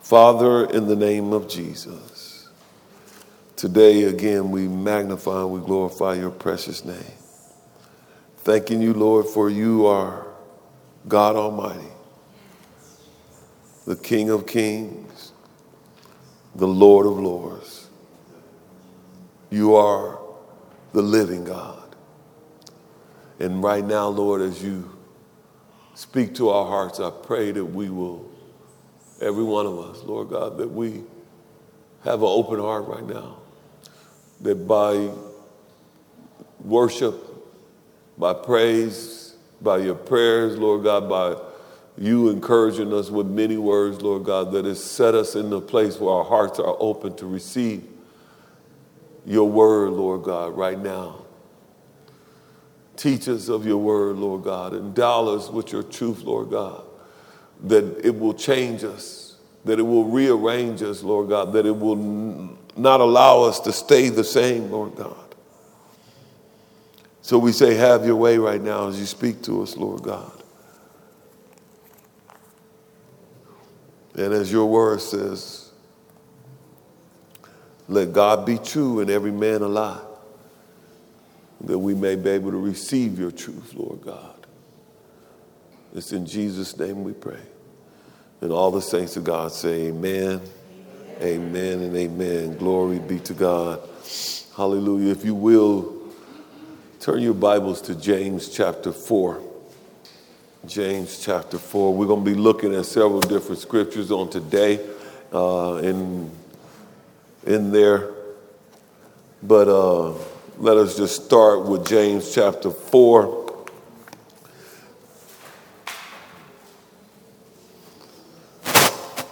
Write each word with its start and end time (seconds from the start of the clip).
Father, 0.00 0.66
in 0.70 0.86
the 0.86 0.96
name 0.96 1.32
of 1.32 1.48
Jesus, 1.48 2.48
today 3.56 4.04
again 4.04 4.50
we 4.50 4.68
magnify 4.68 5.42
and 5.42 5.52
we 5.52 5.60
glorify 5.60 6.14
your 6.14 6.30
precious 6.30 6.84
name. 6.84 7.14
Thanking 8.38 8.82
you, 8.82 8.94
Lord, 8.94 9.26
for 9.26 9.50
you 9.50 9.86
are 9.86 10.26
God 11.08 11.36
Almighty, 11.36 11.92
the 13.86 13.96
King 13.96 14.30
of 14.30 14.46
Kings, 14.46 15.32
the 16.54 16.68
Lord 16.68 17.06
of 17.06 17.18
Lords. 17.18 17.88
You 19.50 19.74
are 19.74 20.20
the 20.92 21.02
living 21.02 21.44
God. 21.44 21.96
And 23.40 23.62
right 23.62 23.84
now, 23.84 24.08
Lord, 24.08 24.42
as 24.42 24.62
you 24.62 24.90
speak 25.94 26.34
to 26.36 26.50
our 26.50 26.66
hearts, 26.66 27.00
I 27.00 27.10
pray 27.10 27.52
that 27.52 27.64
we 27.64 27.90
will, 27.90 28.29
every 29.20 29.44
one 29.44 29.66
of 29.66 29.78
us, 29.78 30.02
Lord 30.04 30.30
God, 30.30 30.58
that 30.58 30.68
we 30.68 31.02
have 32.04 32.20
an 32.20 32.28
open 32.28 32.58
heart 32.58 32.86
right 32.86 33.06
now. 33.06 33.36
That 34.40 34.66
by 34.66 35.10
worship, 36.64 37.14
by 38.16 38.34
praise, 38.34 39.34
by 39.60 39.78
your 39.78 39.94
prayers, 39.94 40.56
Lord 40.56 40.84
God, 40.84 41.08
by 41.08 41.36
you 41.98 42.30
encouraging 42.30 42.92
us 42.94 43.10
with 43.10 43.26
many 43.26 43.58
words, 43.58 44.00
Lord 44.00 44.24
God, 44.24 44.52
that 44.52 44.64
has 44.64 44.82
set 44.82 45.14
us 45.14 45.34
in 45.34 45.50
the 45.50 45.60
place 45.60 45.98
where 45.98 46.14
our 46.14 46.24
hearts 46.24 46.58
are 46.58 46.76
open 46.78 47.14
to 47.16 47.26
receive 47.26 47.86
your 49.26 49.48
word, 49.48 49.90
Lord 49.90 50.22
God, 50.22 50.56
right 50.56 50.78
now. 50.78 51.26
Teach 52.96 53.28
us 53.28 53.48
of 53.48 53.66
your 53.66 53.78
word, 53.78 54.16
Lord 54.16 54.44
God. 54.44 54.74
Endow 54.74 55.28
us 55.28 55.50
with 55.50 55.72
your 55.72 55.82
truth, 55.82 56.22
Lord 56.22 56.50
God, 56.50 56.84
that 57.64 58.04
it 58.04 58.18
will 58.18 58.34
change 58.34 58.84
us, 58.84 59.36
that 59.64 59.78
it 59.78 59.82
will 59.82 60.04
rearrange 60.04 60.82
us, 60.82 61.02
Lord 61.02 61.28
God, 61.28 61.52
that 61.52 61.66
it 61.66 61.76
will 61.76 62.56
not 62.76 63.00
allow 63.00 63.42
us 63.42 63.60
to 63.60 63.72
stay 63.72 64.08
the 64.08 64.24
same, 64.24 64.70
Lord 64.70 64.96
God. 64.96 65.16
So 67.22 67.38
we 67.38 67.52
say, 67.52 67.74
have 67.74 68.06
your 68.06 68.16
way 68.16 68.38
right 68.38 68.60
now 68.60 68.88
as 68.88 68.98
you 68.98 69.06
speak 69.06 69.42
to 69.42 69.62
us, 69.62 69.76
Lord 69.76 70.02
God. 70.02 70.32
And 74.14 74.32
as 74.32 74.50
your 74.50 74.66
word 74.66 75.00
says, 75.00 75.70
let 77.88 78.12
God 78.12 78.46
be 78.46 78.58
true 78.58 79.00
and 79.00 79.10
every 79.10 79.32
man 79.32 79.62
a 79.62 79.68
lie 79.68 80.00
that 81.62 81.78
we 81.78 81.94
may 81.94 82.16
be 82.16 82.30
able 82.30 82.50
to 82.50 82.56
receive 82.56 83.18
your 83.18 83.30
truth, 83.30 83.74
Lord 83.74 84.00
God. 84.00 84.46
It's 85.94 86.12
in 86.12 86.24
Jesus' 86.24 86.76
name 86.78 87.04
we 87.04 87.12
pray. 87.12 87.40
And 88.40 88.52
all 88.52 88.70
the 88.70 88.80
saints 88.80 89.16
of 89.16 89.24
God 89.24 89.52
say, 89.52 89.88
Amen, 89.88 90.40
amen, 91.20 91.22
amen 91.22 91.80
and 91.80 91.96
amen. 91.96 92.56
Glory 92.56 92.98
be 92.98 93.18
to 93.20 93.34
God. 93.34 93.80
Hallelujah. 94.56 95.12
If 95.12 95.26
you 95.26 95.34
will, 95.34 95.94
turn 97.00 97.20
your 97.20 97.34
Bibles 97.34 97.82
to 97.82 97.94
James 97.94 98.48
chapter 98.48 98.92
4. 98.92 99.42
James 100.66 101.22
chapter 101.22 101.58
4. 101.58 101.94
We're 101.94 102.06
going 102.06 102.24
to 102.24 102.30
be 102.30 102.36
looking 102.36 102.74
at 102.74 102.86
several 102.86 103.20
different 103.20 103.60
scriptures 103.60 104.10
on 104.10 104.30
today 104.30 104.86
uh, 105.32 105.80
in, 105.82 106.30
in 107.46 107.72
there. 107.72 108.10
But 109.42 109.68
uh, 109.68 110.12
let 110.58 110.78
us 110.78 110.96
just 110.96 111.26
start 111.26 111.66
with 111.66 111.86
James 111.86 112.34
chapter 112.34 112.70
4. 112.70 113.39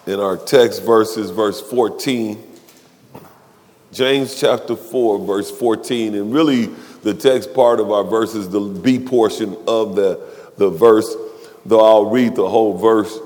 In 0.08 0.20
our 0.20 0.38
text 0.38 0.82
verses, 0.84 1.28
verse 1.30 1.60
14. 1.60 2.42
James 3.92 4.40
chapter 4.40 4.74
4, 4.74 5.18
verse 5.26 5.50
14. 5.50 6.14
And 6.14 6.32
really, 6.32 6.70
the 7.02 7.12
text 7.12 7.52
part 7.52 7.78
of 7.78 7.90
our 7.90 8.04
verse 8.04 8.34
is 8.34 8.48
the 8.48 8.58
B 8.58 8.98
portion 8.98 9.54
of 9.66 9.96
the, 9.96 10.18
the 10.56 10.70
verse, 10.70 11.14
though 11.66 11.84
I'll 11.84 12.06
read 12.06 12.36
the 12.36 12.48
whole 12.48 12.78
verse 12.78 13.18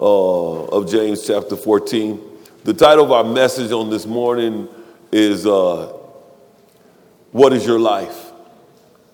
uh, 0.00 0.64
of 0.68 0.90
James 0.90 1.26
chapter 1.26 1.54
14. 1.54 2.18
The 2.64 2.72
title 2.72 3.04
of 3.04 3.12
our 3.12 3.24
message 3.24 3.70
on 3.70 3.90
this 3.90 4.06
morning 4.06 4.68
is 5.12 5.46
uh, 5.46 5.92
what 7.32 7.52
is 7.52 7.66
your 7.66 7.78
life? 7.78 8.32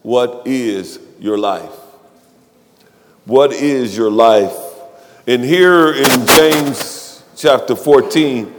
What 0.02 0.46
is 0.46 1.00
your 1.18 1.36
life? 1.36 1.74
What 3.24 3.52
is 3.52 3.96
your 3.96 4.12
life? 4.12 4.56
And 5.26 5.44
here 5.44 5.92
in 5.92 6.26
James 6.28 6.97
chapter 7.38 7.76
14, 7.76 8.52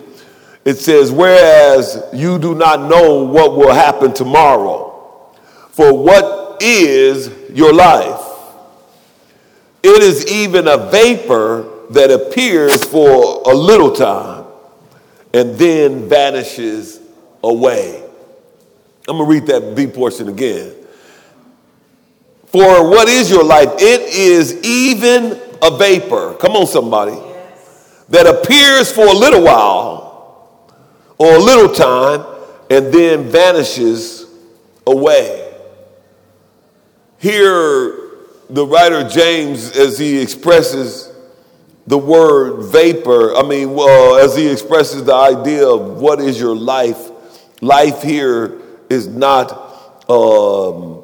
it 0.66 0.76
says, 0.76 1.12
Whereas 1.12 2.04
you 2.14 2.40
do 2.40 2.56
not 2.56 2.90
know 2.90 3.24
what 3.24 3.56
will 3.56 3.74
happen 3.74 4.14
tomorrow, 4.14 5.32
for 5.72 5.98
what 5.98 6.62
is 6.62 7.30
your 7.52 7.74
life? 7.74 8.26
It 9.84 10.02
is 10.02 10.28
even 10.32 10.68
a 10.68 10.78
vapor 10.78 11.68
that 11.92 12.12
appears 12.12 12.84
for 12.84 13.44
a 13.46 13.54
little 13.54 13.94
time 13.96 14.46
and 15.34 15.56
then 15.58 16.10
vanishes 16.10 17.00
away. 17.44 18.04
I'm 19.08 19.18
going 19.18 19.28
to 19.28 19.34
read 19.34 19.48
that 19.48 19.76
B 19.76 19.88
portion 19.88 20.28
again. 20.30 20.74
For 22.48 22.90
what 22.90 23.08
is 23.08 23.30
your 23.30 23.44
life? 23.44 23.70
It 23.78 24.02
is 24.14 24.64
even 24.64 25.40
a 25.62 25.78
vapor. 25.78 26.36
Come 26.36 26.54
on, 26.54 26.68
somebody. 26.68 27.29
That 28.10 28.26
appears 28.28 28.92
for 28.92 29.06
a 29.06 29.14
little 29.14 29.44
while 29.44 30.76
or 31.18 31.36
a 31.36 31.40
little 31.40 31.74
time 31.74 32.26
and 32.70 32.94
then 32.94 33.30
vanishes 33.30 34.26
away. 34.86 35.54
Here, 37.20 37.96
the 38.50 38.66
writer 38.66 39.08
James, 39.08 39.76
as 39.78 39.98
he 40.00 40.22
expresses 40.22 41.12
the 41.86 41.98
word 41.98 42.64
vapor, 42.72 43.36
I 43.36 43.44
mean, 43.44 43.78
as 44.24 44.36
he 44.36 44.50
expresses 44.50 45.04
the 45.04 45.14
idea 45.14 45.68
of 45.68 46.00
what 46.00 46.20
is 46.20 46.40
your 46.40 46.56
life, 46.56 47.10
life 47.62 48.02
here 48.02 48.62
is 48.90 49.08
not 49.08 49.52
um, 50.10 51.04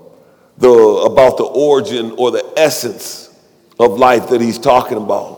the, 0.58 0.70
about 0.70 1.38
the 1.38 1.44
origin 1.44 2.14
or 2.18 2.32
the 2.32 2.54
essence 2.56 3.30
of 3.80 4.00
life 4.00 4.30
that 4.30 4.42
he's 4.42 4.58
talking 4.58 4.98
about. 4.98 5.35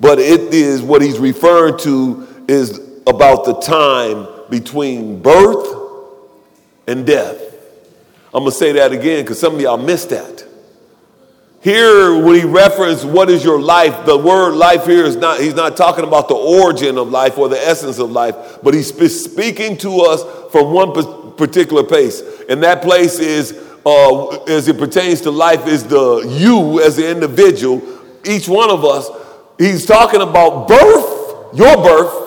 But 0.00 0.18
it 0.18 0.52
is 0.52 0.82
what 0.82 1.02
he's 1.02 1.18
referring 1.18 1.78
to 1.78 2.44
is 2.48 2.80
about 3.06 3.44
the 3.44 3.54
time 3.54 4.26
between 4.50 5.20
birth 5.22 5.82
and 6.86 7.06
death. 7.06 7.40
I'm 8.32 8.40
going 8.40 8.50
to 8.50 8.58
say 8.58 8.72
that 8.72 8.92
again 8.92 9.22
because 9.24 9.38
some 9.38 9.54
of 9.54 9.60
y'all 9.60 9.76
missed 9.78 10.10
that. 10.10 10.44
Here, 11.60 12.22
when 12.22 12.34
he 12.34 12.44
referenced 12.44 13.06
what 13.06 13.30
is 13.30 13.42
your 13.42 13.58
life, 13.58 14.04
the 14.04 14.18
word 14.18 14.54
life 14.54 14.84
here 14.84 15.04
is 15.04 15.16
not, 15.16 15.40
he's 15.40 15.54
not 15.54 15.78
talking 15.78 16.04
about 16.04 16.28
the 16.28 16.34
origin 16.34 16.98
of 16.98 17.08
life 17.08 17.38
or 17.38 17.48
the 17.48 17.58
essence 17.58 17.98
of 17.98 18.10
life, 18.10 18.58
but 18.62 18.74
he's 18.74 18.88
speaking 18.88 19.78
to 19.78 20.00
us 20.02 20.52
from 20.52 20.72
one 20.72 20.92
particular 21.36 21.82
place. 21.82 22.22
And 22.50 22.62
that 22.62 22.82
place 22.82 23.18
is, 23.18 23.58
uh, 23.86 24.28
as 24.44 24.68
it 24.68 24.76
pertains 24.76 25.22
to 25.22 25.30
life, 25.30 25.66
is 25.66 25.84
the 25.84 26.26
you 26.28 26.82
as 26.82 26.98
an 26.98 27.04
individual, 27.04 27.82
each 28.24 28.46
one 28.46 28.70
of 28.70 28.84
us. 28.84 29.08
He's 29.58 29.86
talking 29.86 30.20
about 30.20 30.68
birth, 30.68 31.56
your 31.56 31.76
birth, 31.76 32.24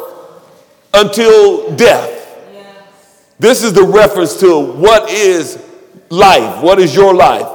until 0.93 1.75
death. 1.75 2.09
Yes. 2.53 3.25
This 3.39 3.63
is 3.63 3.73
the 3.73 3.83
reference 3.83 4.39
to 4.39 4.59
what 4.59 5.09
is 5.09 5.63
life, 6.09 6.63
what 6.63 6.79
is 6.79 6.95
your 6.95 7.13
life. 7.13 7.47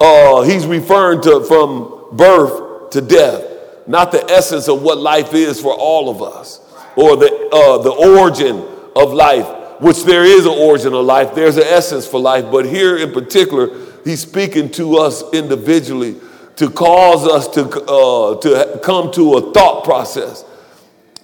Uh, 0.00 0.42
he's 0.42 0.66
referring 0.66 1.22
to 1.22 1.44
from 1.44 2.16
birth 2.16 2.90
to 2.90 3.00
death, 3.00 3.42
not 3.86 4.12
the 4.12 4.22
essence 4.30 4.68
of 4.68 4.82
what 4.82 4.98
life 4.98 5.32
is 5.32 5.60
for 5.60 5.72
all 5.72 6.10
of 6.10 6.22
us, 6.22 6.60
or 6.96 7.16
the 7.16 7.48
uh, 7.52 7.78
the 7.78 7.90
origin 7.90 8.62
of 8.94 9.12
life 9.12 9.46
which 9.80 10.04
there 10.04 10.24
is 10.24 10.46
an 10.46 10.52
origin 10.52 10.94
of 10.94 11.04
life, 11.04 11.34
there's 11.34 11.56
an 11.56 11.64
essence 11.64 12.06
for 12.06 12.20
life. 12.20 12.46
But 12.50 12.64
here 12.66 12.96
in 12.96 13.12
particular, 13.12 13.70
he's 14.04 14.22
speaking 14.22 14.70
to 14.72 14.96
us 14.96 15.22
individually 15.32 16.16
to 16.56 16.70
cause 16.70 17.26
us 17.26 17.48
to, 17.48 17.68
uh, 17.84 18.36
to 18.36 18.80
come 18.82 19.10
to 19.12 19.34
a 19.34 19.52
thought 19.52 19.84
process, 19.84 20.44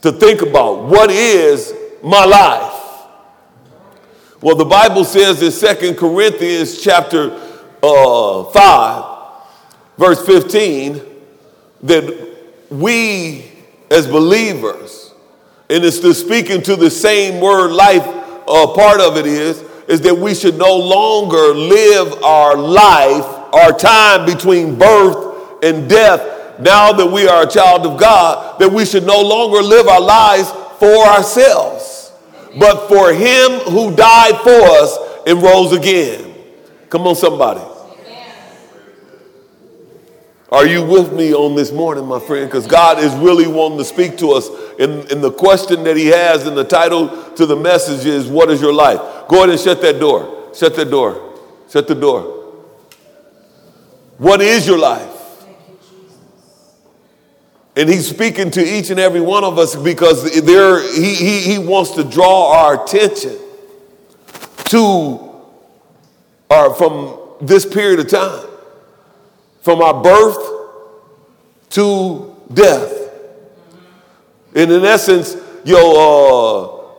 to 0.03 0.13
think 0.13 0.43
about 0.43 0.85
what 0.85 1.11
is 1.11 1.73
my 2.03 2.25
life. 2.25 2.81
Well, 4.41 4.57
the 4.57 4.65
Bible 4.65 5.05
says 5.05 5.43
in 5.43 5.51
Second 5.51 5.97
Corinthians 5.97 6.81
chapter 6.83 7.31
uh, 7.83 8.45
5, 8.45 9.05
verse 9.99 10.25
15, 10.25 11.01
that 11.83 12.37
we 12.71 13.53
as 13.91 14.07
believers, 14.07 15.13
and 15.69 15.85
it's 15.85 15.99
to 16.01 16.15
speaking 16.15 16.63
to 16.63 16.77
the 16.77 16.91
same 16.91 17.41
word 17.41 17.73
life 17.73 18.07
uh, 18.07 18.67
part 18.69 19.01
of 19.01 19.17
it 19.17 19.27
is, 19.27 19.63
is 19.89 20.01
that 20.03 20.15
we 20.15 20.35
should 20.35 20.57
no 20.57 20.77
longer 20.77 21.55
live 21.55 22.23
our 22.23 22.57
life, 22.57 23.40
our 23.53 23.73
time 23.73 24.27
between 24.27 24.79
birth 24.79 25.63
and 25.63 25.89
death, 25.89 26.61
now 26.61 26.93
that 26.93 27.07
we 27.07 27.27
are 27.27 27.47
a 27.47 27.51
child 27.51 27.87
of 27.87 27.99
God, 27.99 28.59
that 28.61 28.71
we 28.71 28.85
should 28.85 29.07
no 29.07 29.21
longer 29.21 29.63
live 29.63 29.89
our 29.89 30.01
lives 30.01 30.51
for 30.79 31.07
ourselves, 31.07 32.13
but 32.59 32.89
for 32.89 33.13
him 33.13 33.61
who 33.71 33.95
died 33.95 34.37
for 34.43 34.51
us 34.51 34.99
and 35.27 35.43
rose 35.43 35.73
again. 35.73 36.35
Come 36.89 37.07
on, 37.07 37.15
somebody. 37.15 37.61
Are 40.53 40.67
you 40.67 40.85
with 40.85 41.13
me 41.13 41.33
on 41.33 41.55
this 41.55 41.71
morning, 41.71 42.07
my 42.07 42.19
friend? 42.19 42.49
Because 42.49 42.67
God 42.67 42.99
is 42.99 43.15
really 43.15 43.47
wanting 43.47 43.79
to 43.79 43.85
speak 43.85 44.19
to 44.19 44.33
us. 44.33 44.49
And, 44.81 45.09
and 45.13 45.23
the 45.23 45.31
question 45.31 45.85
that 45.85 45.97
He 45.97 46.07
has 46.07 46.45
in 46.45 46.57
the 46.57 46.65
title 46.65 47.33
to 47.35 47.47
the 47.47 47.55
message 47.55 48.05
is, 48.05 48.27
What 48.27 48.51
is 48.51 48.61
your 48.61 48.73
life? 48.73 48.99
Go 49.29 49.37
ahead 49.39 49.51
and 49.51 49.61
shut 49.61 49.81
that 49.83 50.01
door. 50.01 50.51
Shut 50.53 50.75
that 50.75 50.91
door. 50.91 51.39
Shut 51.71 51.87
the 51.87 51.95
door. 51.95 52.40
What 54.21 54.43
is 54.43 54.67
your 54.67 54.79
life? 54.79 55.47
And 57.75 57.89
he's 57.89 58.07
speaking 58.07 58.51
to 58.51 58.63
each 58.63 58.91
and 58.91 59.01
every 59.01 59.23
one 59.23 59.45
of 59.45 59.59
us 59.59 59.75
because 59.75 60.43
there, 60.43 60.83
he, 60.95 61.15
he, 61.15 61.41
he 61.41 61.59
wants 61.59 61.93
to 61.93 62.05
draw 62.05 62.53
our 62.53 62.85
attention 62.85 63.39
to 64.67 65.19
our, 66.51 66.75
from 66.75 67.19
this 67.41 67.65
period 67.65 68.01
of 68.01 68.09
time 68.09 68.47
from 69.63 69.81
our 69.81 70.03
birth 70.03 70.39
to 71.71 72.37
death. 72.53 72.93
And 74.55 74.71
in 74.71 74.85
essence, 74.85 75.35
yo, 75.65 76.91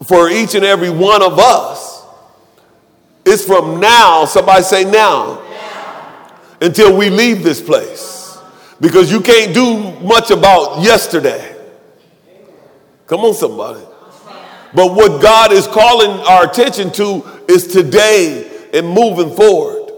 uh, 0.00 0.04
for 0.04 0.28
each 0.28 0.54
and 0.54 0.66
every 0.66 0.90
one 0.90 1.22
of 1.22 1.38
us, 1.38 2.04
it's 3.24 3.42
from 3.42 3.80
now, 3.80 4.26
somebody 4.26 4.62
say 4.64 4.84
now, 4.84 5.46
until 6.60 6.96
we 6.96 7.10
leave 7.10 7.42
this 7.42 7.60
place. 7.60 8.38
Because 8.80 9.12
you 9.12 9.20
can't 9.20 9.52
do 9.52 9.98
much 10.00 10.30
about 10.30 10.82
yesterday. 10.82 11.56
Come 13.06 13.20
on, 13.20 13.34
somebody. 13.34 13.84
But 14.72 14.94
what 14.94 15.20
God 15.20 15.52
is 15.52 15.66
calling 15.66 16.10
our 16.26 16.48
attention 16.48 16.92
to 16.92 17.24
is 17.48 17.66
today 17.66 18.68
and 18.72 18.88
moving 18.88 19.34
forward. 19.34 19.92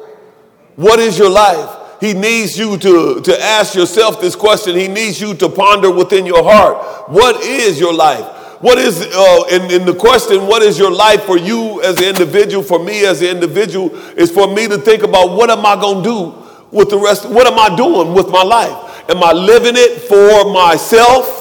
What 0.76 0.98
is 0.98 1.18
your 1.18 1.30
life? 1.30 1.78
He 2.00 2.14
needs 2.14 2.58
you 2.58 2.76
to, 2.78 3.20
to 3.20 3.40
ask 3.40 3.74
yourself 3.74 4.20
this 4.20 4.34
question. 4.34 4.74
He 4.74 4.88
needs 4.88 5.20
you 5.20 5.34
to 5.34 5.48
ponder 5.48 5.90
within 5.90 6.26
your 6.26 6.42
heart. 6.42 7.10
What 7.10 7.42
is 7.42 7.78
your 7.78 7.94
life? 7.94 8.24
What 8.60 8.78
is, 8.78 9.02
uh, 9.02 9.44
in, 9.50 9.70
in 9.70 9.86
the 9.86 9.94
question, 9.94 10.46
what 10.46 10.62
is 10.62 10.78
your 10.78 10.90
life 10.90 11.24
for 11.24 11.36
you 11.36 11.82
as 11.82 11.98
an 11.98 12.04
individual, 12.04 12.62
for 12.62 12.82
me 12.82 13.04
as 13.04 13.20
an 13.20 13.28
individual, 13.28 13.94
is 14.16 14.30
for 14.30 14.52
me 14.52 14.68
to 14.68 14.78
think 14.78 15.02
about 15.02 15.36
what 15.36 15.50
am 15.50 15.66
I 15.66 15.76
going 15.80 16.02
to 16.02 16.08
do 16.08 16.41
with 16.72 16.90
the 16.90 16.98
rest, 16.98 17.28
what 17.28 17.46
am 17.46 17.58
I 17.58 17.76
doing 17.76 18.14
with 18.14 18.28
my 18.30 18.42
life? 18.42 19.10
Am 19.10 19.22
I 19.22 19.32
living 19.32 19.74
it 19.76 20.00
for 20.00 20.52
myself 20.52 21.40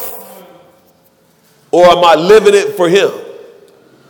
or 1.71 1.85
am 1.85 2.03
I 2.03 2.15
living 2.15 2.53
it 2.53 2.75
for 2.75 2.89
Him? 2.89 3.09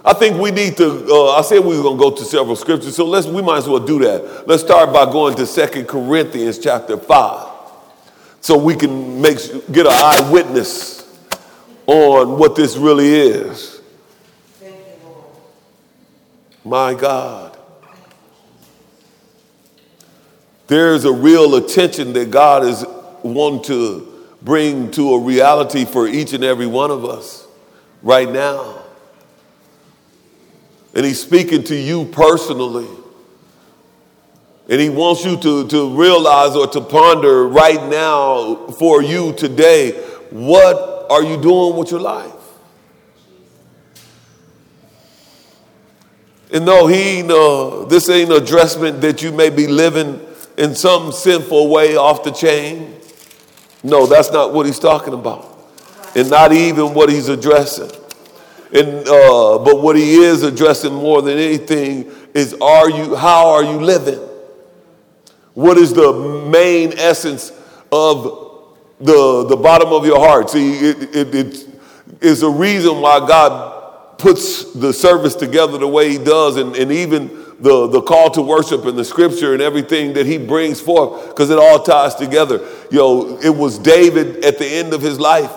I 0.04 0.14
think 0.14 0.42
we 0.42 0.50
need 0.50 0.78
to, 0.78 1.06
uh, 1.08 1.38
I 1.38 1.44
said 1.44 1.60
we 1.60 1.78
were 1.78 1.84
going 1.84 1.98
to 1.98 2.04
go 2.04 2.16
to 2.16 2.24
several 2.24 2.56
scriptures, 2.56 2.96
so 2.96 3.06
let's, 3.06 3.28
we 3.28 3.44
might 3.44 3.60
as 3.60 3.70
well 3.70 3.86
do 3.86 4.00
that. 4.00 4.48
Let's 4.48 4.64
start 4.64 4.92
by 4.92 5.06
going 5.06 5.36
to 5.36 5.46
Second 5.46 5.88
Corinthians 5.88 6.58
chapter 6.58 6.98
5 6.98 7.50
so 8.42 8.58
we 8.58 8.76
can 8.76 9.22
make, 9.22 9.38
get 9.72 9.86
an 9.86 9.94
eyewitness 9.94 11.08
on 11.86 12.40
what 12.40 12.56
this 12.56 12.78
really 12.78 13.14
is. 13.14 13.80
Thank 14.60 14.76
you, 14.76 15.08
Lord. 15.08 15.26
My 16.66 17.00
God. 17.00 17.51
There's 20.72 21.04
a 21.04 21.12
real 21.12 21.56
attention 21.56 22.14
that 22.14 22.32
God 22.32 22.64
is 22.64 22.86
wanting 23.24 23.64
to 23.64 24.26
bring 24.42 24.90
to 24.92 25.16
a 25.16 25.20
reality 25.20 25.84
for 25.84 26.08
each 26.08 26.32
and 26.32 26.46
every 26.46 26.66
one 26.66 26.92
of 26.92 27.04
us 27.04 27.46
right 28.02 28.32
now. 28.32 28.82
And 30.96 31.06
he's 31.06 31.22
speaking 31.22 31.66
to 31.66 31.76
you 31.76 32.06
personally. 32.06 32.88
And 34.70 34.80
he 34.80 34.88
wants 34.88 35.26
you 35.26 35.36
to, 35.36 35.68
to 35.68 35.90
realize 35.94 36.56
or 36.56 36.68
to 36.68 36.80
ponder 36.80 37.50
right 37.50 37.90
now 37.90 38.68
for 38.68 39.04
you 39.04 39.34
today 39.34 40.02
what 40.30 41.06
are 41.12 41.22
you 41.22 41.36
doing 41.42 41.76
with 41.76 41.92
your 41.92 42.00
life? 42.00 42.32
And 46.54 46.66
no, 46.66 46.88
he 46.88 47.24
no, 47.24 47.84
this 47.84 48.08
ain't 48.08 48.32
an 48.32 48.42
addressment 48.42 49.02
that 49.02 49.22
you 49.22 49.34
may 49.34 49.50
be 49.50 49.68
living 49.68 50.28
in 50.58 50.76
some 50.76 51.12
sinful 51.12 51.70
way 51.70 51.96
off 51.96 52.24
the 52.24 52.32
chain. 52.32 52.96
No, 53.84 54.06
that's 54.06 54.32
not 54.32 54.54
what 54.54 54.66
he's 54.66 54.80
talking 54.80 55.14
about. 55.14 55.48
And 56.16 56.30
not 56.30 56.52
even 56.52 56.94
what 56.94 57.10
he's 57.10 57.30
addressing. 57.30 57.90
And, 58.74 59.08
uh, 59.08 59.60
but 59.60 59.82
what 59.82 59.96
he 59.96 60.16
is 60.16 60.44
addressing 60.44 60.94
more 60.94 61.22
than 61.22 61.38
anything 61.38 62.12
is 62.34 62.54
are 62.62 62.90
you, 62.90 63.16
how 63.16 63.50
are 63.50 63.64
you 63.64 63.82
living? 63.82 64.20
What 65.54 65.78
is 65.78 65.94
the 65.94 66.14
main 66.50 66.94
essence 66.98 67.52
of 67.92 68.78
the, 69.00 69.46
the 69.50 69.58
bottom 69.58 69.90
of 69.90 70.06
your 70.06 70.20
heart? 70.20 70.50
See, 70.50 70.74
it, 70.76 71.16
it, 71.16 71.36
it 71.36 71.68
is 72.22 72.44
a 72.44 72.50
reason 72.50 73.02
why 73.02 73.20
God 73.28 74.18
puts 74.18 74.72
the 74.74 74.94
service 74.94 75.36
together 75.36 75.78
the 75.78 75.88
way 75.88 76.10
he 76.10 76.18
does 76.18 76.56
and, 76.56 76.76
and 76.76 76.92
even 76.92 77.41
the, 77.62 77.88
the 77.88 78.02
call 78.02 78.30
to 78.32 78.42
worship 78.42 78.86
and 78.86 78.98
the 78.98 79.06
scripture 79.06 79.54
and 79.54 79.62
everything 79.62 80.14
that 80.14 80.26
he 80.26 80.38
brings 80.38 80.82
forth 80.82 81.30
because 81.30 81.50
it 81.50 81.60
all 81.60 81.82
ties 81.84 82.16
together. 82.16 82.58
You 82.90 82.98
know, 82.98 83.40
it 83.40 83.56
was 83.56 83.78
David 83.78 84.44
at 84.44 84.58
the 84.58 84.66
end 84.66 84.94
of 84.94 85.02
his 85.02 85.20
life 85.20 85.52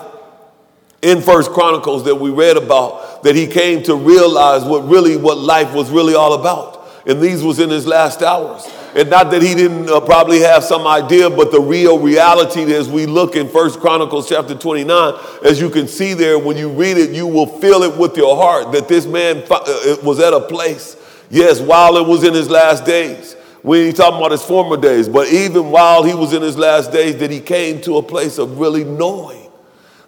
in 1.01 1.21
First 1.21 1.51
Chronicles 1.51 2.05
that 2.05 2.15
we 2.15 2.29
read 2.29 2.57
about 2.57 3.23
that 3.23 3.35
he 3.35 3.47
came 3.47 3.83
to 3.83 3.95
realize 3.95 4.63
what 4.63 4.87
really 4.87 5.17
what 5.17 5.37
life 5.37 5.73
was 5.73 5.89
really 5.89 6.15
all 6.15 6.33
about. 6.33 6.87
And 7.07 7.21
these 7.21 7.43
was 7.43 7.59
in 7.59 7.69
his 7.69 7.85
last 7.85 8.21
hours. 8.21 8.67
And 8.95 9.09
not 9.09 9.29
that 9.31 9.41
he 9.41 9.53
didn't 9.53 9.89
uh, 9.89 9.99
probably 9.99 10.39
have 10.39 10.63
some 10.63 10.87
idea, 10.87 11.29
but 11.29 11.51
the 11.51 11.59
real 11.59 11.99
reality 11.99 12.73
as 12.73 12.87
we 12.87 13.05
look 13.05 13.35
in 13.35 13.49
First 13.49 13.81
Chronicles 13.81 14.29
chapter 14.29 14.55
29, 14.55 15.13
as 15.43 15.59
you 15.59 15.69
can 15.69 15.87
see 15.87 16.13
there, 16.13 16.39
when 16.39 16.55
you 16.55 16.69
read 16.69 16.97
it, 16.97 17.11
you 17.11 17.27
will 17.27 17.45
feel 17.45 17.83
it 17.83 17.97
with 17.97 18.15
your 18.15 18.37
heart 18.37 18.71
that 18.71 18.87
this 18.87 19.05
man 19.05 19.43
uh, 19.51 19.97
was 20.01 20.21
at 20.21 20.33
a 20.33 20.39
place, 20.39 20.95
yes, 21.29 21.59
while 21.59 21.97
it 21.97 22.07
was 22.07 22.23
in 22.23 22.33
his 22.33 22.49
last 22.49 22.85
days. 22.85 23.35
We 23.63 23.87
ain't 23.87 23.97
talking 23.97 24.19
about 24.19 24.31
his 24.31 24.43
former 24.43 24.77
days, 24.77 25.09
but 25.09 25.27
even 25.27 25.71
while 25.71 26.03
he 26.03 26.13
was 26.13 26.33
in 26.33 26.43
his 26.43 26.55
last 26.55 26.91
days, 26.91 27.17
that 27.17 27.31
he 27.31 27.39
came 27.39 27.81
to 27.81 27.97
a 27.97 28.03
place 28.03 28.37
of 28.37 28.59
really 28.59 28.83
knowing 28.83 29.49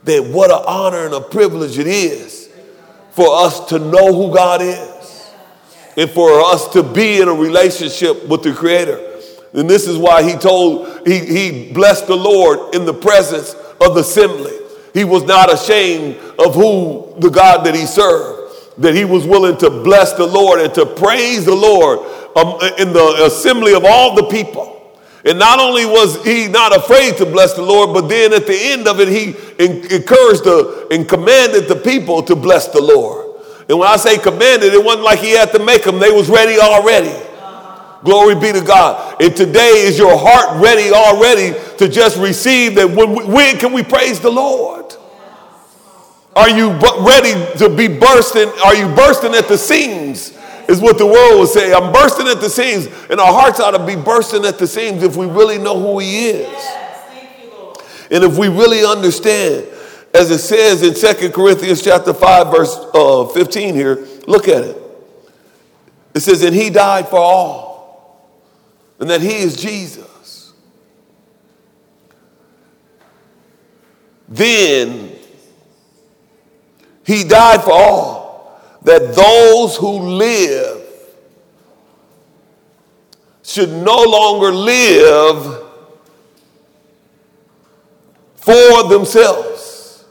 that 0.03 0.23
what 0.31 0.51
an 0.51 0.63
honor 0.67 1.05
and 1.05 1.15
a 1.15 1.21
privilege 1.21 1.79
it 1.79 1.87
is 1.87 2.49
for 3.11 3.25
us 3.29 3.67
to 3.69 3.79
know 3.79 4.13
who 4.13 4.33
God 4.33 4.61
is 4.61 5.31
and 5.97 6.07
for 6.11 6.39
us 6.41 6.67
to 6.73 6.83
be 6.83 7.19
in 7.19 7.27
a 7.27 7.33
relationship 7.33 8.27
with 8.27 8.43
the 8.43 8.53
Creator. 8.53 9.03
And 9.53 9.67
this 9.67 9.87
is 9.87 9.97
why 9.97 10.21
he 10.21 10.37
told, 10.37 11.07
he, 11.07 11.19
he 11.19 11.73
blessed 11.73 12.05
the 12.05 12.15
Lord 12.15 12.75
in 12.75 12.85
the 12.85 12.93
presence 12.93 13.55
of 13.81 13.95
the 13.95 14.01
assembly. 14.01 14.53
He 14.93 15.03
was 15.03 15.23
not 15.23 15.51
ashamed 15.51 16.15
of 16.37 16.53
who 16.53 17.15
the 17.17 17.29
God 17.29 17.65
that 17.65 17.73
he 17.73 17.87
served, 17.87 18.36
that 18.77 18.93
he 18.93 19.05
was 19.05 19.25
willing 19.25 19.57
to 19.57 19.69
bless 19.69 20.13
the 20.13 20.25
Lord 20.25 20.59
and 20.59 20.73
to 20.75 20.85
praise 20.85 21.45
the 21.45 21.55
Lord 21.55 21.99
um, 22.35 22.59
in 22.77 22.93
the 22.93 23.23
assembly 23.25 23.73
of 23.73 23.83
all 23.85 24.15
the 24.15 24.23
people. 24.23 24.73
And 25.25 25.39
not 25.39 25.59
only 25.59 25.85
was 25.85 26.23
he 26.23 26.47
not 26.47 26.75
afraid 26.75 27.17
to 27.17 27.25
bless 27.25 27.53
the 27.53 27.63
Lord, 27.63 27.93
but 27.93 28.07
then 28.07 28.33
at 28.33 28.47
the 28.47 28.55
end 28.55 28.87
of 28.87 28.99
it, 28.99 29.07
he 29.07 29.29
encouraged 29.59 30.43
the, 30.43 30.87
and 30.91 31.09
commanded 31.09 31.67
the 31.67 31.75
people 31.75 32.23
to 32.23 32.35
bless 32.35 32.67
the 32.67 32.81
Lord. 32.81 33.25
And 33.67 33.77
when 33.77 33.89
I 33.89 33.97
say 33.97 34.17
commanded, 34.17 34.73
it 34.73 34.83
wasn't 34.83 35.03
like 35.03 35.19
he 35.19 35.31
had 35.31 35.51
to 35.51 35.59
make 35.59 35.83
them. 35.83 35.99
They 35.99 36.11
was 36.11 36.29
ready 36.29 36.59
already. 36.59 37.13
Glory 38.03 38.35
be 38.35 38.53
to 38.53 38.61
God. 38.61 39.21
And 39.21 39.35
today 39.35 39.83
is 39.85 39.97
your 39.97 40.17
heart 40.17 40.63
ready 40.63 40.91
already 40.91 41.57
to 41.77 41.89
just 41.89 42.17
receive 42.17 42.75
that 42.75 42.89
when, 42.89 43.29
when 43.29 43.57
can 43.57 43.73
we 43.73 43.83
praise 43.83 44.19
the 44.19 44.29
Lord? 44.29 44.76
Are 46.37 46.49
you 46.49 46.69
ready 47.03 47.33
to 47.57 47.67
be 47.75 47.87
bursting? 47.87 48.47
Are 48.63 48.75
you 48.75 48.87
bursting 48.95 49.33
at 49.33 49.47
the 49.47 49.57
seams? 49.57 50.37
is 50.67 50.81
what 50.81 50.97
the 50.97 51.05
world 51.05 51.39
would 51.39 51.49
say. 51.49 51.73
I'm 51.73 51.91
bursting 51.93 52.27
at 52.27 52.41
the 52.41 52.49
seams, 52.49 52.87
and 53.09 53.19
our 53.19 53.31
hearts 53.31 53.59
ought 53.59 53.71
to 53.71 53.85
be 53.85 53.95
bursting 53.95 54.45
at 54.45 54.59
the 54.59 54.67
seams 54.67 55.01
if 55.01 55.15
we 55.15 55.25
really 55.25 55.57
know 55.57 55.79
who 55.79 55.99
He 55.99 56.27
is. 56.29 56.47
Yes, 56.47 57.41
you, 57.41 57.73
and 58.11 58.23
if 58.23 58.37
we 58.37 58.49
really 58.49 58.85
understand, 58.85 59.65
as 60.13 60.29
it 60.29 60.39
says 60.39 60.83
in 60.83 60.95
Second 60.95 61.33
Corinthians 61.33 61.81
chapter 61.81 62.13
5, 62.13 62.51
verse 62.51 62.75
uh, 62.93 63.25
15 63.27 63.75
here, 63.75 64.05
look 64.27 64.47
at 64.47 64.63
it. 64.63 64.81
It 66.13 66.19
says, 66.19 66.43
And 66.43 66.53
He 66.53 66.69
died 66.69 67.07
for 67.07 67.19
all, 67.19 68.29
and 68.99 69.09
that 69.09 69.21
He 69.21 69.37
is 69.37 69.55
Jesus. 69.55 70.53
Then 74.27 75.06
He 77.07 77.23
died 77.23 77.63
for 77.63 77.71
all 77.71 78.61
that 78.83 79.15
those 79.15 79.77
who 79.77 79.99
live 80.17 80.83
should 83.43 83.69
no 83.69 84.03
longer 84.03 84.51
live 84.51 85.63
for 88.35 88.89
themselves, 88.89 90.05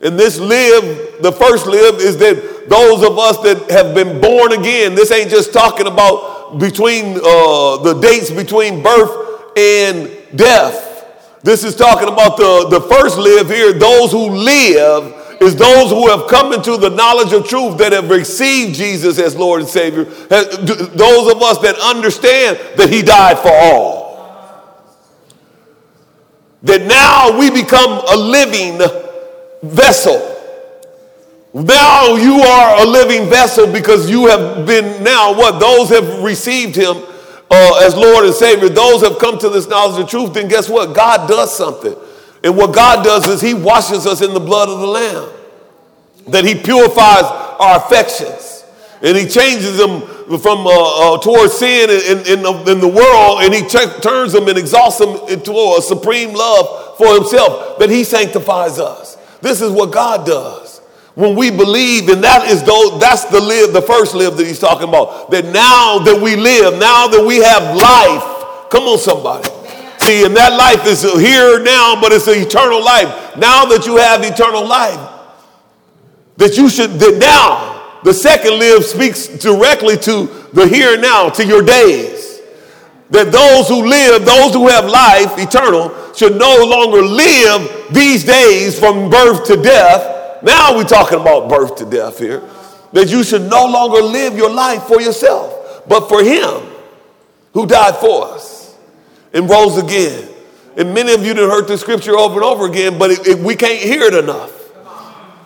And 0.00 0.18
this 0.18 0.38
live, 0.40 1.22
the 1.22 1.32
first 1.32 1.66
live 1.66 1.96
is 2.00 2.16
that 2.18 2.68
those 2.68 3.04
of 3.04 3.16
us 3.18 3.38
that 3.38 3.70
have 3.70 3.94
been 3.94 4.20
born 4.20 4.52
again, 4.52 4.96
this 4.96 5.12
ain't 5.12 5.30
just 5.30 5.52
talking 5.52 5.86
about 5.86 6.58
between 6.58 7.16
uh, 7.16 7.76
the 7.78 7.98
dates 8.00 8.30
between 8.30 8.82
birth 8.82 9.56
and 9.56 10.10
death. 10.36 11.04
This 11.42 11.62
is 11.62 11.76
talking 11.76 12.08
about 12.08 12.36
the, 12.36 12.66
the 12.68 12.80
first 12.80 13.16
live 13.16 13.48
here, 13.48 13.72
those 13.72 14.10
who 14.10 14.30
live 14.30 15.17
is 15.40 15.54
those 15.54 15.90
who 15.90 16.08
have 16.08 16.28
come 16.28 16.52
into 16.52 16.76
the 16.76 16.90
knowledge 16.90 17.32
of 17.32 17.46
truth 17.46 17.78
that 17.78 17.92
have 17.92 18.10
received 18.10 18.74
Jesus 18.74 19.18
as 19.18 19.36
Lord 19.36 19.60
and 19.60 19.68
Savior. 19.68 20.04
Those 20.04 21.32
of 21.32 21.42
us 21.42 21.58
that 21.58 21.76
understand 21.82 22.58
that 22.76 22.88
He 22.90 23.02
died 23.02 23.38
for 23.38 23.52
all. 23.52 24.08
That 26.62 26.82
now 26.82 27.38
we 27.38 27.50
become 27.50 28.02
a 28.10 28.16
living 28.16 28.80
vessel. 29.62 30.36
Now 31.54 32.16
you 32.16 32.40
are 32.40 32.82
a 32.82 32.84
living 32.84 33.28
vessel 33.30 33.72
because 33.72 34.10
you 34.10 34.26
have 34.26 34.66
been 34.66 35.02
now 35.02 35.32
what? 35.34 35.60
Those 35.60 35.88
have 35.90 36.22
received 36.22 36.76
Him 36.76 36.96
uh, 37.50 37.80
as 37.82 37.94
Lord 37.94 38.26
and 38.26 38.34
Savior. 38.34 38.68
Those 38.68 39.02
have 39.02 39.18
come 39.18 39.38
to 39.38 39.48
this 39.48 39.68
knowledge 39.68 40.02
of 40.02 40.10
truth. 40.10 40.34
Then 40.34 40.48
guess 40.48 40.68
what? 40.68 40.94
God 40.94 41.28
does 41.28 41.56
something. 41.56 41.94
And 42.42 42.56
what 42.56 42.74
God 42.74 43.04
does 43.04 43.26
is 43.26 43.40
He 43.40 43.54
washes 43.54 44.06
us 44.06 44.22
in 44.22 44.32
the 44.32 44.40
blood 44.40 44.68
of 44.68 44.80
the 44.80 44.86
Lamb, 44.86 45.30
that 46.28 46.44
He 46.44 46.54
purifies 46.54 47.24
our 47.24 47.76
affections, 47.78 48.64
and 49.02 49.16
He 49.16 49.26
changes 49.26 49.76
them 49.76 50.02
from 50.38 50.66
uh, 50.66 51.14
uh, 51.14 51.18
towards 51.18 51.54
sin 51.54 51.90
in, 51.90 52.18
in, 52.26 52.42
the, 52.42 52.72
in, 52.72 52.80
the, 52.80 52.88
world, 52.88 53.42
and 53.42 53.54
He 53.54 53.66
turns 53.66 54.32
them 54.32 54.46
and 54.48 54.58
exalts 54.58 54.98
them 54.98 55.16
into 55.28 55.52
a 55.52 55.82
supreme 55.82 56.32
love 56.32 56.96
for 56.96 57.14
Himself, 57.14 57.78
that 57.78 57.90
He 57.90 58.04
sanctifies 58.04 58.78
us. 58.78 59.16
This 59.40 59.60
is 59.60 59.70
what 59.70 59.92
God 59.92 60.26
does. 60.26 60.78
When 61.14 61.34
we 61.34 61.50
believe, 61.50 62.08
and 62.08 62.22
that 62.22 62.46
is 62.48 62.62
those, 62.62 63.00
that's 63.00 63.24
the 63.24 63.40
live, 63.40 63.72
the 63.72 63.82
first 63.82 64.14
live 64.14 64.36
that 64.36 64.46
he's 64.46 64.60
talking 64.60 64.88
about. 64.88 65.32
That 65.32 65.46
now 65.46 65.98
that 65.98 66.22
we 66.22 66.36
live, 66.36 66.78
now 66.78 67.08
that 67.08 67.24
we 67.26 67.38
have 67.38 67.74
life, 67.74 68.70
come 68.70 68.84
on, 68.84 68.98
somebody 68.98 69.50
And 70.08 70.34
that 70.36 70.54
life 70.54 70.86
is 70.86 71.02
here 71.02 71.62
now, 71.62 72.00
but 72.00 72.12
it's 72.12 72.28
an 72.28 72.38
eternal 72.38 72.82
life. 72.82 73.36
Now 73.36 73.66
that 73.66 73.84
you 73.84 73.98
have 73.98 74.22
eternal 74.22 74.66
life, 74.66 74.98
that 76.38 76.56
you 76.56 76.70
should, 76.70 76.92
that 76.92 77.18
now, 77.18 78.00
the 78.04 78.14
second 78.14 78.58
live 78.58 78.84
speaks 78.84 79.28
directly 79.28 79.98
to 79.98 80.26
the 80.54 80.66
here 80.66 80.94
and 80.94 81.02
now, 81.02 81.28
to 81.28 81.44
your 81.44 81.62
days. 81.62 82.40
That 83.10 83.32
those 83.32 83.68
who 83.68 83.86
live, 83.86 84.24
those 84.24 84.54
who 84.54 84.68
have 84.68 84.86
life 84.86 85.38
eternal, 85.38 86.14
should 86.14 86.38
no 86.38 86.64
longer 86.64 87.02
live 87.02 87.92
these 87.92 88.24
days 88.24 88.78
from 88.78 89.10
birth 89.10 89.46
to 89.48 89.62
death. 89.62 90.42
Now 90.42 90.74
we're 90.74 90.84
talking 90.84 91.20
about 91.20 91.50
birth 91.50 91.76
to 91.76 91.84
death 91.84 92.18
here. 92.18 92.42
That 92.94 93.10
you 93.10 93.22
should 93.22 93.42
no 93.42 93.66
longer 93.66 94.00
live 94.00 94.38
your 94.38 94.50
life 94.50 94.84
for 94.84 95.02
yourself, 95.02 95.86
but 95.86 96.08
for 96.08 96.22
Him 96.22 96.62
who 97.52 97.66
died 97.66 97.96
for 97.96 98.28
us 98.28 98.57
and 99.38 99.48
rose 99.48 99.78
again. 99.78 100.28
And 100.76 100.92
many 100.92 101.12
of 101.12 101.24
you 101.24 101.34
have 101.34 101.50
heard 101.50 101.68
the 101.68 101.78
scripture 101.78 102.16
over 102.16 102.34
and 102.34 102.44
over 102.44 102.66
again, 102.66 102.98
but 102.98 103.10
it, 103.10 103.26
it, 103.26 103.38
we 103.38 103.54
can't 103.54 103.80
hear 103.80 104.02
it 104.02 104.14
enough. 104.14 104.52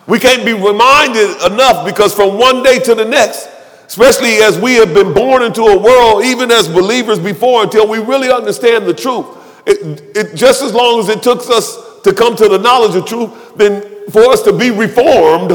We 0.07 0.19
can't 0.19 0.43
be 0.43 0.53
reminded 0.53 1.51
enough 1.51 1.85
because 1.85 2.13
from 2.13 2.37
one 2.37 2.61
day 2.61 2.79
to 2.79 2.95
the 2.95 3.05
next, 3.05 3.47
especially 3.87 4.37
as 4.37 4.59
we 4.59 4.73
have 4.75 4.93
been 4.93 5.13
born 5.13 5.43
into 5.43 5.63
a 5.63 5.77
world, 5.77 6.25
even 6.25 6.51
as 6.51 6.67
believers 6.67 7.19
before, 7.19 7.63
until 7.63 7.87
we 7.87 7.99
really 7.99 8.29
understand 8.29 8.85
the 8.85 8.93
truth, 8.93 9.25
it, 9.65 10.01
it, 10.15 10.35
just 10.35 10.61
as 10.61 10.73
long 10.73 10.99
as 10.99 11.07
it 11.07 11.23
took 11.23 11.39
us 11.49 12.01
to 12.01 12.13
come 12.13 12.35
to 12.35 12.49
the 12.49 12.57
knowledge 12.57 12.95
of 12.95 13.05
truth, 13.05 13.55
then 13.55 14.09
for 14.09 14.23
us 14.25 14.41
to 14.43 14.51
be 14.51 14.71
reformed, 14.71 15.51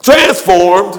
transformed, 0.00 0.94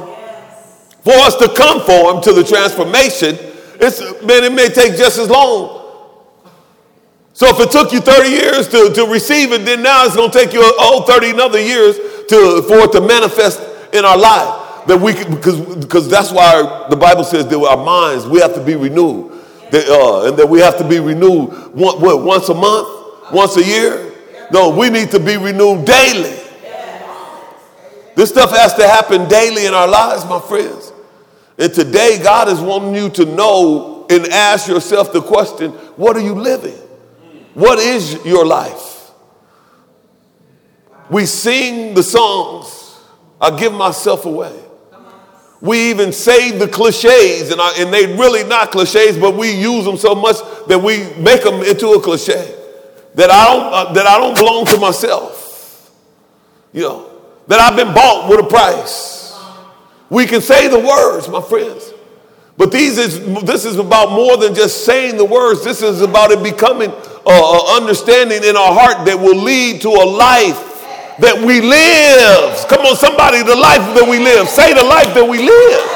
for 1.01 1.13
us 1.13 1.35
to 1.37 1.47
conform 1.47 2.21
to 2.23 2.33
the 2.33 2.43
transformation, 2.43 3.37
it's, 3.79 4.01
man, 4.23 4.43
it 4.43 4.51
may 4.51 4.67
take 4.67 4.97
just 4.97 5.17
as 5.17 5.29
long 5.29 5.78
so 7.39 7.47
if 7.47 7.57
it 7.61 7.71
took 7.71 7.93
you 7.93 8.01
30 8.01 8.29
years 8.29 8.67
to, 8.67 8.91
to 8.95 9.05
receive 9.05 9.53
it, 9.53 9.63
then 9.63 9.81
now 9.81 10.03
it's 10.03 10.13
going 10.13 10.29
to 10.29 10.37
take 10.37 10.51
you 10.51 10.59
a 10.59 10.73
whole 10.75 11.03
30 11.03 11.29
another 11.29 11.61
years 11.61 11.95
to, 12.27 12.61
for 12.67 12.79
it 12.79 12.91
to 12.91 12.99
manifest 12.99 13.61
in 13.93 14.03
our 14.03 14.17
life. 14.17 14.85
That 14.87 14.99
we 14.99 15.13
because, 15.13 15.61
because 15.77 16.09
that's 16.09 16.33
why 16.33 16.87
the 16.89 16.97
Bible 16.97 17.23
says 17.23 17.47
that 17.47 17.57
our 17.57 17.81
minds, 17.81 18.27
we 18.27 18.41
have 18.41 18.53
to 18.55 18.61
be 18.61 18.75
renewed. 18.75 19.31
That, 19.71 19.87
uh, 19.87 20.27
and 20.27 20.37
that 20.37 20.49
we 20.49 20.59
have 20.59 20.77
to 20.79 20.83
be 20.85 20.99
renewed 20.99 21.51
what, 21.73 22.01
once 22.01 22.49
a 22.49 22.53
month, 22.53 23.31
once 23.31 23.55
a 23.55 23.63
year. 23.63 24.11
No, 24.51 24.71
we 24.77 24.89
need 24.89 25.09
to 25.11 25.19
be 25.21 25.37
renewed 25.37 25.85
daily. 25.85 26.37
This 28.15 28.31
stuff 28.31 28.51
has 28.51 28.73
to 28.73 28.85
happen 28.85 29.29
daily 29.29 29.65
in 29.65 29.73
our 29.73 29.87
lives, 29.87 30.25
my 30.25 30.41
friends. 30.41 30.91
And 31.57 31.73
today, 31.73 32.19
God 32.21 32.49
is 32.49 32.59
wanting 32.59 32.95
you 32.95 33.09
to 33.11 33.23
know 33.23 34.05
and 34.09 34.27
ask 34.27 34.67
yourself 34.67 35.13
the 35.13 35.21
question 35.21 35.71
what 35.95 36.17
are 36.17 36.21
you 36.21 36.35
living? 36.35 36.88
What 37.59 37.77
is 37.77 38.25
your 38.25 38.45
life? 38.45 39.11
We 41.09 41.25
sing 41.25 41.93
the 41.93 42.01
songs, 42.01 42.97
I 43.41 43.59
give 43.59 43.73
myself 43.73 44.25
away. 44.25 44.57
We 45.59 45.89
even 45.89 46.13
say 46.13 46.51
the 46.57 46.69
cliches, 46.69 47.51
and, 47.51 47.59
I, 47.59 47.73
and 47.79 47.93
they 47.93 48.15
really 48.15 48.45
not 48.45 48.71
cliches, 48.71 49.17
but 49.17 49.35
we 49.35 49.51
use 49.51 49.83
them 49.83 49.97
so 49.97 50.15
much 50.15 50.37
that 50.69 50.79
we 50.79 50.99
make 51.21 51.43
them 51.43 51.55
into 51.55 51.89
a 51.89 52.01
cliche. 52.01 52.55
That 53.15 53.29
I 53.29 53.45
don't, 53.53 53.73
uh, 53.73 53.91
that 53.91 54.07
I 54.07 54.17
don't 54.19 54.37
belong 54.37 54.65
to 54.67 54.77
myself. 54.77 55.91
You 56.71 56.83
know, 56.83 57.11
that 57.47 57.59
I've 57.59 57.75
been 57.75 57.93
bought 57.93 58.29
with 58.29 58.39
a 58.39 58.47
price. 58.47 59.37
We 60.09 60.27
can 60.27 60.39
say 60.39 60.69
the 60.69 60.79
words, 60.79 61.27
my 61.27 61.41
friends. 61.41 61.91
But 62.55 62.71
these 62.71 62.97
is, 62.97 63.19
this 63.43 63.65
is 63.65 63.75
about 63.75 64.11
more 64.11 64.37
than 64.37 64.55
just 64.55 64.85
saying 64.85 65.17
the 65.17 65.25
words. 65.25 65.65
This 65.65 65.81
is 65.81 66.01
about 66.01 66.31
it 66.31 66.41
becoming 66.41 66.93
uh, 67.29 67.77
understanding 67.77 68.43
in 68.43 68.57
our 68.57 68.73
heart 68.73 69.05
that 69.05 69.19
will 69.19 69.37
lead 69.37 69.81
to 69.81 69.89
a 69.89 70.05
life 70.05 70.65
that 71.19 71.37
we 71.37 71.61
live. 71.61 72.67
Come 72.67 72.85
on, 72.85 72.95
somebody, 72.95 73.43
the 73.43 73.55
life 73.55 73.93
that 73.93 74.07
we 74.09 74.17
live. 74.17 74.47
Say 74.47 74.73
the 74.73 74.83
life 74.83 75.13
that 75.13 75.27
we 75.27 75.37
live. 75.45 75.95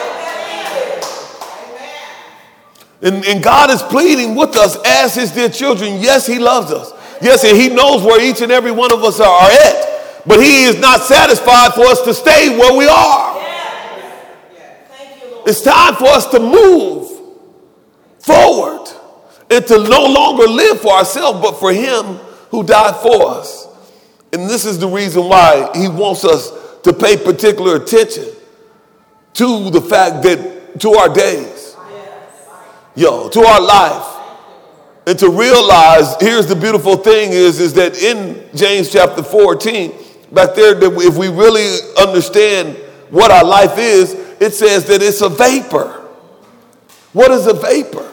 And, 3.02 3.26
and 3.26 3.44
God 3.44 3.70
is 3.70 3.82
pleading 3.82 4.36
with 4.36 4.56
us 4.56 4.78
as 4.86 5.16
his 5.16 5.32
dear 5.32 5.50
children. 5.50 6.00
Yes, 6.00 6.28
he 6.28 6.40
loves 6.40 6.72
us. 6.72 6.94
Yes, 7.22 7.44
and 7.44 7.58
he 7.58 7.70
knows 7.70 8.04
where 8.04 8.22
each 8.22 8.42
and 8.42 8.52
every 8.52 8.72
one 8.72 8.94
of 8.94 9.04
us 9.04 9.20
are, 9.20 9.28
are 9.28 9.52
at. 9.52 10.24
But 10.26 10.40
he 10.40 10.64
is 10.64 10.80
not 10.80 11.02
satisfied 11.02 11.74
for 11.74 11.82
us 11.82 12.02
to 12.04 12.14
stay 12.14 12.58
where 12.58 12.78
we 12.78 12.88
are. 12.88 13.34
It's 15.46 15.62
time 15.62 15.96
for 15.96 16.08
us 16.08 16.28
to 16.28 16.40
move 16.40 17.10
forward 18.20 18.88
and 19.54 19.68
to 19.68 19.78
no 19.88 20.06
longer 20.06 20.48
live 20.48 20.82
for 20.82 20.94
ourselves, 20.94 21.40
but 21.42 21.60
for 21.60 21.72
Him 21.72 22.16
who 22.50 22.64
died 22.64 22.96
for 22.98 23.30
us. 23.30 23.68
And 24.32 24.50
this 24.50 24.66
is 24.66 24.80
the 24.80 24.88
reason 24.88 25.30
why 25.30 25.70
He 25.76 25.88
wants 25.88 26.26
us 26.26 26.52
to 26.82 26.92
pay 26.92 27.18
particular 27.18 27.76
attention 27.76 28.26
to 29.34 29.70
the 29.70 29.82
fact 29.82 30.24
that, 30.24 30.80
to 30.80 30.92
our 30.94 31.14
days, 31.14 31.76
yo, 32.96 33.30
to 33.30 33.40
our 33.42 33.62
life. 33.62 34.10
And 35.06 35.20
to 35.20 35.30
realize, 35.30 36.16
here's 36.22 36.48
the 36.48 36.56
beautiful 36.56 36.96
thing 36.96 37.32
is, 37.34 37.60
is 37.60 37.74
that 37.74 38.02
in 38.02 38.48
James 38.56 38.90
chapter 38.90 39.22
14, 39.22 39.92
back 40.32 40.56
there, 40.56 40.74
that 40.76 40.94
if 41.02 41.18
we 41.18 41.28
really 41.28 41.78
understand 42.00 42.78
what 43.10 43.30
our 43.30 43.44
life 43.44 43.78
is, 43.78 44.14
it 44.40 44.54
says 44.54 44.86
that 44.86 45.02
it's 45.02 45.22
a 45.22 45.28
vapor. 45.28 45.90
What 47.12 47.32
is 47.32 47.48
a 47.48 47.54
vapor? 47.54 48.13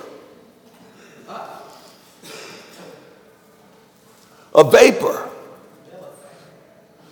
A 4.54 4.68
vapor. 4.68 5.28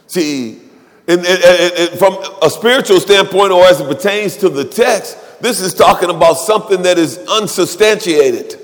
See, 0.07 0.61
from 1.07 2.19
a 2.43 2.51
spiritual 2.51 3.01
standpoint, 3.01 3.53
or 3.53 3.65
as 3.65 3.81
it 3.81 3.89
pertains 3.89 4.37
to 4.39 4.49
the 4.49 4.65
text, 4.65 5.17
this 5.41 5.61
is 5.61 5.73
talking 5.73 6.11
about 6.11 6.35
something 6.35 6.83
that 6.83 6.99
is 6.99 7.19
unsubstantiated, 7.29 8.59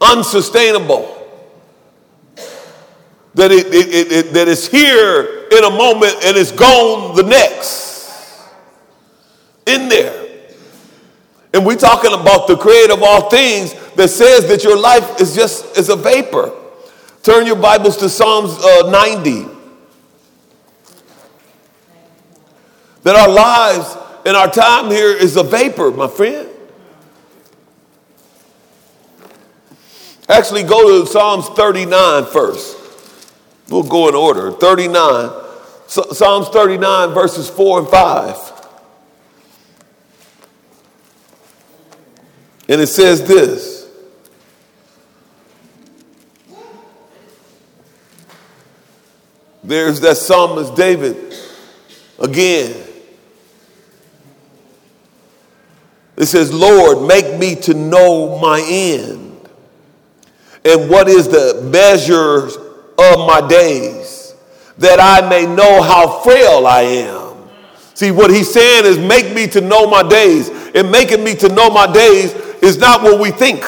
unsustainable. 0.00 1.12
That 3.34 3.52
it, 3.52 3.66
it, 3.66 4.12
it, 4.12 4.32
that 4.32 4.48
is 4.48 4.66
here 4.66 5.46
in 5.52 5.64
a 5.64 5.70
moment 5.70 6.14
and 6.24 6.36
it's 6.38 6.52
gone 6.52 7.14
the 7.14 7.22
next. 7.22 8.42
In 9.66 9.88
there. 9.88 10.26
And 11.52 11.66
we're 11.66 11.76
talking 11.76 12.12
about 12.12 12.48
the 12.48 12.56
creator 12.56 12.94
of 12.94 13.02
all 13.02 13.28
things 13.28 13.74
that 13.94 14.08
says 14.08 14.46
that 14.48 14.64
your 14.64 14.78
life 14.78 15.20
is 15.20 15.34
just 15.34 15.76
is 15.76 15.88
a 15.88 15.96
vapor. 15.96 16.52
Turn 17.26 17.44
your 17.44 17.56
Bibles 17.56 17.96
to 17.96 18.08
Psalms 18.08 18.52
uh, 18.52 18.88
90. 18.88 19.48
That 23.02 23.16
our 23.16 23.28
lives 23.28 23.96
and 24.24 24.36
our 24.36 24.48
time 24.48 24.92
here 24.92 25.10
is 25.10 25.36
a 25.36 25.42
vapor, 25.42 25.90
my 25.90 26.06
friend. 26.06 26.48
Actually, 30.28 30.62
go 30.62 31.00
to 31.00 31.10
Psalms 31.10 31.48
39 31.48 32.26
first. 32.26 32.78
We'll 33.70 33.82
go 33.82 34.08
in 34.08 34.14
order. 34.14 34.52
39, 34.52 35.30
Psalms 35.88 36.46
39, 36.50 37.12
verses 37.12 37.50
4 37.50 37.80
and 37.80 37.88
5. 37.88 38.68
And 42.68 42.80
it 42.80 42.86
says 42.86 43.26
this 43.26 43.85
There's 49.66 50.00
that 50.00 50.16
psalmist 50.16 50.74
David 50.74 51.34
again. 52.18 52.74
It 56.16 56.26
says, 56.26 56.52
Lord, 56.52 57.06
make 57.06 57.38
me 57.38 57.56
to 57.56 57.74
know 57.74 58.38
my 58.38 58.64
end 58.66 59.26
and 60.64 60.90
what 60.90 61.08
is 61.08 61.28
the 61.28 61.62
measure 61.70 62.46
of 62.98 63.26
my 63.26 63.46
days, 63.48 64.34
that 64.78 64.98
I 65.00 65.28
may 65.28 65.46
know 65.46 65.80
how 65.80 66.20
frail 66.20 66.66
I 66.66 66.82
am. 66.82 67.48
See, 67.94 68.10
what 68.10 68.30
he's 68.30 68.52
saying 68.52 68.84
is, 68.84 68.98
make 68.98 69.34
me 69.34 69.46
to 69.48 69.60
know 69.60 69.86
my 69.88 70.02
days. 70.06 70.50
And 70.74 70.90
making 70.90 71.24
me 71.24 71.34
to 71.36 71.48
know 71.48 71.70
my 71.70 71.90
days 71.90 72.34
is 72.62 72.78
not 72.78 73.02
what 73.02 73.20
we 73.20 73.30
think. 73.30 73.64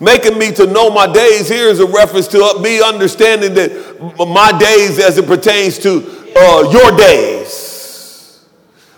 Making 0.00 0.38
me 0.38 0.52
to 0.52 0.66
know 0.66 0.90
my 0.90 1.10
days 1.10 1.48
here 1.48 1.68
is 1.68 1.80
a 1.80 1.86
reference 1.86 2.26
to 2.28 2.58
me 2.60 2.82
understanding 2.82 3.54
that 3.54 4.16
my 4.18 4.56
days 4.58 4.98
as 4.98 5.18
it 5.18 5.26
pertains 5.26 5.78
to 5.80 5.98
uh, 6.36 6.70
your 6.70 6.96
days. 6.96 8.44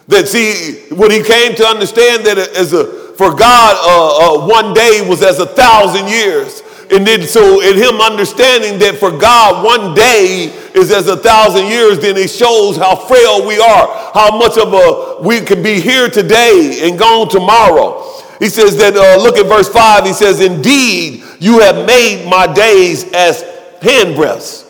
That 0.08 0.28
see, 0.28 0.94
when 0.94 1.10
he 1.10 1.22
came 1.22 1.54
to 1.56 1.66
understand 1.66 2.24
that 2.26 2.38
as 2.38 2.72
a 2.72 3.06
for 3.16 3.34
God, 3.34 3.76
uh, 3.80 4.44
uh, 4.44 4.46
one 4.46 4.74
day 4.74 5.06
was 5.08 5.22
as 5.22 5.38
a 5.38 5.46
thousand 5.46 6.08
years. 6.08 6.62
And 6.90 7.04
then, 7.04 7.22
so 7.22 7.60
in 7.62 7.76
him 7.76 8.00
understanding 8.00 8.78
that 8.78 8.96
for 8.96 9.10
God, 9.10 9.64
one 9.64 9.94
day 9.94 10.52
is 10.74 10.92
as 10.92 11.08
a 11.08 11.16
thousand 11.16 11.66
years, 11.66 11.98
then 11.98 12.16
it 12.16 12.30
shows 12.30 12.76
how 12.76 12.94
frail 12.94 13.44
we 13.46 13.58
are, 13.58 14.12
how 14.14 14.38
much 14.38 14.56
of 14.56 14.72
a 14.72 15.26
we 15.26 15.40
can 15.40 15.62
be 15.62 15.80
here 15.80 16.08
today 16.08 16.80
and 16.84 16.98
gone 16.98 17.28
tomorrow. 17.28 18.04
He 18.38 18.48
says 18.48 18.76
that, 18.76 18.96
uh, 18.96 19.22
look 19.22 19.38
at 19.38 19.46
verse 19.46 19.68
5. 19.68 20.04
He 20.04 20.12
says, 20.12 20.40
Indeed, 20.40 21.22
you 21.40 21.60
have 21.60 21.86
made 21.86 22.28
my 22.28 22.46
days 22.46 23.10
as 23.12 23.42
handbreadths, 23.80 24.64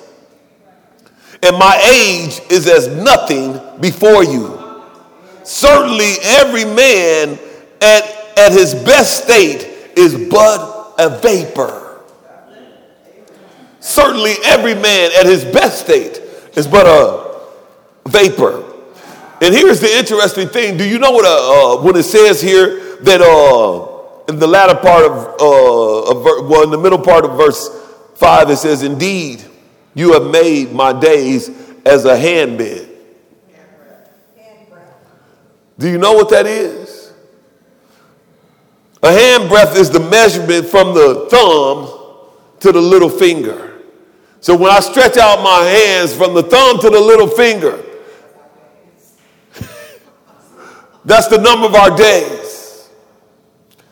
and 1.43 1.57
my 1.59 1.77
age 1.93 2.41
is 2.51 2.69
as 2.69 2.89
nothing 2.89 3.61
before 3.81 4.25
you. 4.25 4.63
Certainly, 5.43 6.15
every 6.23 6.65
man 6.65 7.39
at, 7.81 8.39
at 8.39 8.53
his 8.53 8.75
best 8.75 9.25
state 9.25 9.93
is 9.97 10.15
but 10.29 10.95
a 10.99 11.19
vapor. 11.21 12.03
Certainly, 13.81 14.35
every 14.45 14.75
man 14.75 15.11
at 15.19 15.27
his 15.27 15.45
best 15.45 15.85
state 15.85 16.21
is 16.57 16.67
but 16.67 16.87
a 16.87 17.41
vapor. 18.09 18.66
And 19.41 19.55
here's 19.55 19.81
the 19.81 19.99
interesting 19.99 20.49
thing. 20.49 20.77
Do 20.77 20.89
you 20.89 20.99
know 20.99 21.11
what, 21.11 21.25
uh, 21.25 21.75
uh, 21.79 21.83
what 21.83 21.97
it 21.97 22.05
says 22.05 22.41
here? 22.41 22.87
that 23.03 23.21
uh, 23.21 24.33
in 24.33 24.39
the 24.39 24.47
latter 24.47 24.75
part 24.75 25.05
of, 25.05 25.13
uh, 25.41 26.11
of, 26.11 26.49
well, 26.49 26.63
in 26.63 26.71
the 26.71 26.79
middle 26.79 26.99
part 26.99 27.25
of 27.25 27.37
verse 27.37 27.69
5, 28.15 28.51
it 28.51 28.57
says, 28.57 28.83
Indeed, 28.83 29.45
you 29.95 30.13
have 30.13 30.31
made 30.31 30.73
my 30.73 30.99
days 30.99 31.51
as 31.85 32.05
a 32.05 32.17
handbreadth. 32.17 32.95
Do 35.79 35.91
you 35.91 35.99
know 35.99 36.15
what 36.15 36.31
that 36.31 36.47
is? 36.47 37.13
A 39.03 39.09
handbreadth 39.09 39.77
is 39.77 39.91
the 39.91 40.01
measurement 40.01 40.67
from 40.67 40.95
the 40.95 41.29
thumb 41.31 42.31
to 42.61 42.73
the 42.73 42.81
little 42.81 43.11
finger. 43.11 43.83
So 44.41 44.57
when 44.57 44.71
I 44.71 44.81
stretch 44.81 45.19
out 45.19 45.43
my 45.43 45.65
hands 45.65 46.15
from 46.15 46.35
the 46.35 46.43
thumb 46.43 46.81
to 46.81 46.89
the 46.89 47.01
little 47.01 47.29
finger, 47.29 47.85
that's 51.07 51.29
the 51.29 51.39
number 51.39 51.67
of 51.67 51.75
our 51.77 51.97
days. 51.97 52.91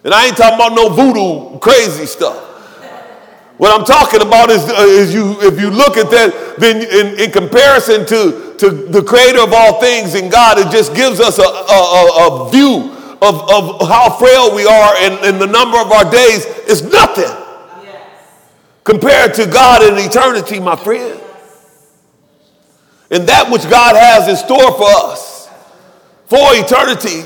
And 0.02 0.12
I 0.12 0.26
ain't 0.26 0.36
talking 0.36 0.56
about 0.56 0.74
no 0.74 0.88
voodoo 0.90 1.58
crazy 1.60 2.06
stuff. 2.06 2.42
What 3.56 3.70
I'm 3.72 3.86
talking 3.86 4.20
about 4.20 4.50
is, 4.50 4.68
uh, 4.68 4.74
is 4.80 5.14
you, 5.14 5.40
if 5.40 5.60
you 5.60 5.70
look 5.70 5.96
at 5.96 6.10
that, 6.10 6.56
then 6.58 6.82
in, 6.82 7.20
in, 7.20 7.30
comparison 7.30 8.04
to, 8.06 8.56
to 8.58 8.68
the 8.68 9.00
creator 9.00 9.40
of 9.40 9.52
all 9.52 9.80
things 9.80 10.14
and 10.14 10.30
God, 10.30 10.58
it 10.58 10.72
just 10.72 10.92
gives 10.92 11.20
us 11.20 11.38
a, 11.38 11.42
a, 11.42 11.46
a 11.46 12.50
view 12.50 12.90
of, 13.22 13.48
of 13.48 13.88
how 13.88 14.10
frail 14.18 14.52
we 14.52 14.66
are 14.66 14.94
and, 14.96 15.14
and 15.24 15.40
the 15.40 15.46
number 15.46 15.78
of 15.78 15.92
our 15.92 16.10
days 16.10 16.44
is 16.66 16.82
nothing 16.82 17.30
yes. 17.84 18.02
compared 18.82 19.34
to 19.34 19.46
God 19.46 19.84
in 19.84 20.04
eternity, 20.04 20.58
my 20.58 20.74
friend. 20.74 21.20
And 23.12 23.28
that 23.28 23.52
which 23.52 23.70
God 23.70 23.94
has 23.94 24.26
in 24.26 24.34
store 24.34 24.72
for 24.72 24.88
us 25.12 25.33
for 26.34 26.52
eternity 26.56 27.22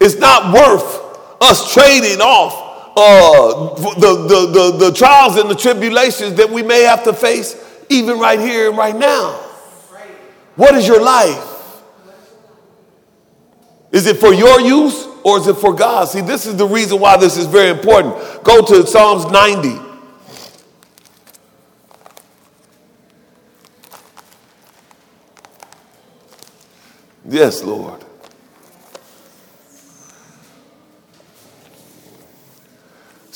is 0.00 0.18
not 0.18 0.52
worth 0.52 1.40
us 1.40 1.72
trading 1.72 2.20
off 2.20 2.92
uh, 2.96 3.94
the, 4.00 4.26
the, 4.26 4.46
the, 4.50 4.86
the 4.86 4.92
trials 4.92 5.36
and 5.36 5.48
the 5.48 5.54
tribulations 5.54 6.34
that 6.34 6.50
we 6.50 6.64
may 6.64 6.82
have 6.82 7.04
to 7.04 7.12
face 7.12 7.54
even 7.88 8.18
right 8.18 8.40
here 8.40 8.68
and 8.68 8.76
right 8.76 8.96
now. 8.96 9.30
What 10.56 10.74
is 10.74 10.88
your 10.88 11.00
life? 11.00 11.84
Is 13.92 14.08
it 14.08 14.16
for 14.16 14.34
your 14.34 14.60
use 14.60 15.06
or 15.22 15.38
is 15.38 15.46
it 15.46 15.54
for 15.54 15.72
God? 15.72 16.08
See, 16.08 16.20
this 16.20 16.44
is 16.44 16.56
the 16.56 16.66
reason 16.66 16.98
why 16.98 17.16
this 17.16 17.36
is 17.36 17.46
very 17.46 17.70
important. 17.70 18.42
Go 18.42 18.60
to 18.60 18.84
Psalms 18.88 19.30
90. 19.30 19.78
Yes, 27.24 27.62
Lord. 27.62 28.07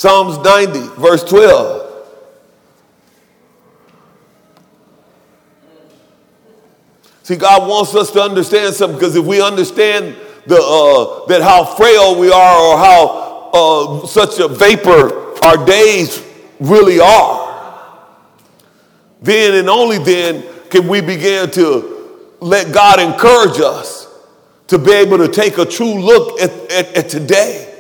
Psalms 0.03 0.37
90, 0.39 1.01
verse 1.01 1.23
12. 1.23 2.09
See, 7.23 7.37
God 7.37 7.69
wants 7.69 7.95
us 7.95 8.11
to 8.11 8.21
understand 8.21 8.75
something 8.75 8.99
because 8.99 9.15
if 9.15 9.25
we 9.25 9.41
understand 9.41 10.17
the, 10.49 10.57
uh, 10.57 11.27
that 11.27 11.41
how 11.41 11.65
frail 11.65 12.19
we 12.19 12.33
are 12.33 12.59
or 12.59 12.79
how 12.79 13.51
uh, 13.55 14.07
such 14.09 14.41
a 14.41 14.49
vapor 14.49 15.41
our 15.47 15.65
days 15.65 16.21
really 16.59 16.99
are, 16.99 18.09
then 19.21 19.55
and 19.55 19.69
only 19.71 19.99
then 19.99 20.45
can 20.69 20.89
we 20.89 21.01
begin 21.01 21.49
to 21.53 22.27
let 22.41 22.75
God 22.75 22.99
encourage 22.99 23.61
us 23.61 24.13
to 24.67 24.79
be 24.79 24.91
able 24.91 25.19
to 25.19 25.29
take 25.29 25.59
a 25.59 25.65
true 25.65 25.95
look 26.01 26.41
at, 26.41 26.51
at, 26.73 26.97
at 26.97 27.09
today, 27.09 27.73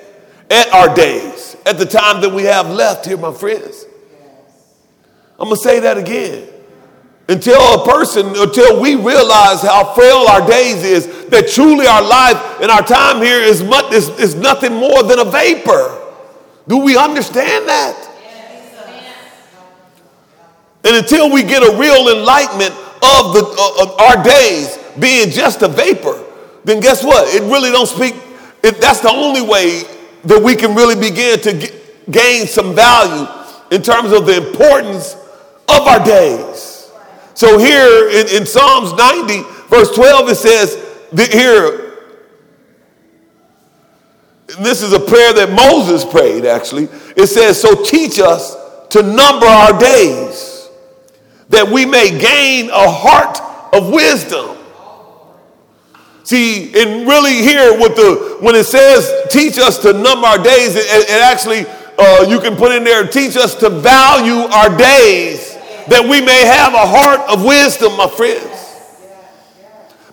at 0.48 0.72
our 0.72 0.94
days 0.94 1.51
at 1.66 1.78
the 1.78 1.86
time 1.86 2.20
that 2.22 2.32
we 2.32 2.44
have 2.44 2.68
left 2.68 3.06
here, 3.06 3.16
my 3.16 3.32
friends. 3.32 3.86
I'm 5.38 5.48
going 5.48 5.56
to 5.56 5.62
say 5.62 5.80
that 5.80 5.98
again. 5.98 6.48
Until 7.28 7.60
a 7.80 7.84
person, 7.86 8.26
until 8.36 8.80
we 8.80 8.94
realize 8.94 9.62
how 9.62 9.94
frail 9.94 10.26
our 10.28 10.46
days 10.46 10.84
is, 10.84 11.26
that 11.26 11.48
truly 11.48 11.86
our 11.86 12.02
life 12.02 12.60
and 12.60 12.70
our 12.70 12.82
time 12.82 13.22
here 13.22 13.40
is, 13.40 13.62
much, 13.62 13.92
is, 13.92 14.08
is 14.18 14.34
nothing 14.34 14.74
more 14.74 15.02
than 15.02 15.18
a 15.18 15.24
vapor. 15.24 15.98
Do 16.68 16.78
we 16.78 16.96
understand 16.96 17.68
that? 17.68 18.08
And 20.84 20.96
until 20.96 21.30
we 21.32 21.42
get 21.42 21.62
a 21.62 21.76
real 21.78 22.08
enlightenment 22.16 22.72
of, 22.72 23.34
the, 23.34 23.76
of 23.80 24.00
our 24.00 24.22
days 24.22 24.78
being 24.98 25.30
just 25.30 25.62
a 25.62 25.68
vapor, 25.68 26.22
then 26.64 26.80
guess 26.80 27.04
what? 27.04 27.32
It 27.34 27.42
really 27.42 27.70
don't 27.70 27.86
speak. 27.86 28.14
It, 28.62 28.80
that's 28.80 29.00
the 29.00 29.10
only 29.10 29.42
way 29.42 29.82
that 30.24 30.42
we 30.42 30.54
can 30.54 30.74
really 30.74 30.94
begin 30.94 31.40
to 31.40 31.72
gain 32.10 32.46
some 32.46 32.74
value 32.74 33.26
in 33.70 33.82
terms 33.82 34.12
of 34.12 34.26
the 34.26 34.36
importance 34.36 35.14
of 35.68 35.86
our 35.86 36.04
days. 36.04 36.90
So 37.34 37.58
here 37.58 38.08
in, 38.10 38.28
in 38.28 38.46
Psalms 38.46 38.92
90, 38.92 39.42
verse 39.68 39.90
12, 39.94 40.28
it 40.28 40.34
says, 40.36 40.74
here, 41.32 41.82
this 44.60 44.82
is 44.82 44.92
a 44.92 45.00
prayer 45.00 45.32
that 45.32 45.50
Moses 45.50 46.04
prayed 46.04 46.44
actually. 46.44 46.84
It 47.16 47.26
says, 47.28 47.60
So 47.60 47.82
teach 47.82 48.20
us 48.20 48.56
to 48.90 49.02
number 49.02 49.46
our 49.46 49.78
days, 49.78 50.68
that 51.48 51.66
we 51.68 51.86
may 51.86 52.10
gain 52.10 52.68
a 52.70 52.90
heart 52.90 53.40
of 53.74 53.90
wisdom. 53.90 54.58
See, 56.24 56.66
and 56.80 57.06
really 57.06 57.42
here 57.42 57.78
with 57.78 57.96
the 57.96 58.38
when 58.40 58.54
it 58.54 58.64
says 58.64 59.10
teach 59.30 59.58
us 59.58 59.78
to 59.82 59.92
number 59.92 60.26
our 60.26 60.38
days, 60.38 60.76
it, 60.76 60.86
it 60.86 61.22
actually 61.22 61.66
uh, 61.98 62.26
you 62.28 62.40
can 62.40 62.56
put 62.56 62.72
in 62.72 62.84
there 62.84 63.06
teach 63.06 63.36
us 63.36 63.54
to 63.56 63.70
value 63.70 64.46
our 64.52 64.76
days 64.76 65.52
that 65.88 66.02
we 66.02 66.20
may 66.20 66.46
have 66.46 66.74
a 66.74 66.86
heart 66.86 67.20
of 67.28 67.44
wisdom, 67.44 67.96
my 67.96 68.08
friends. 68.08 68.52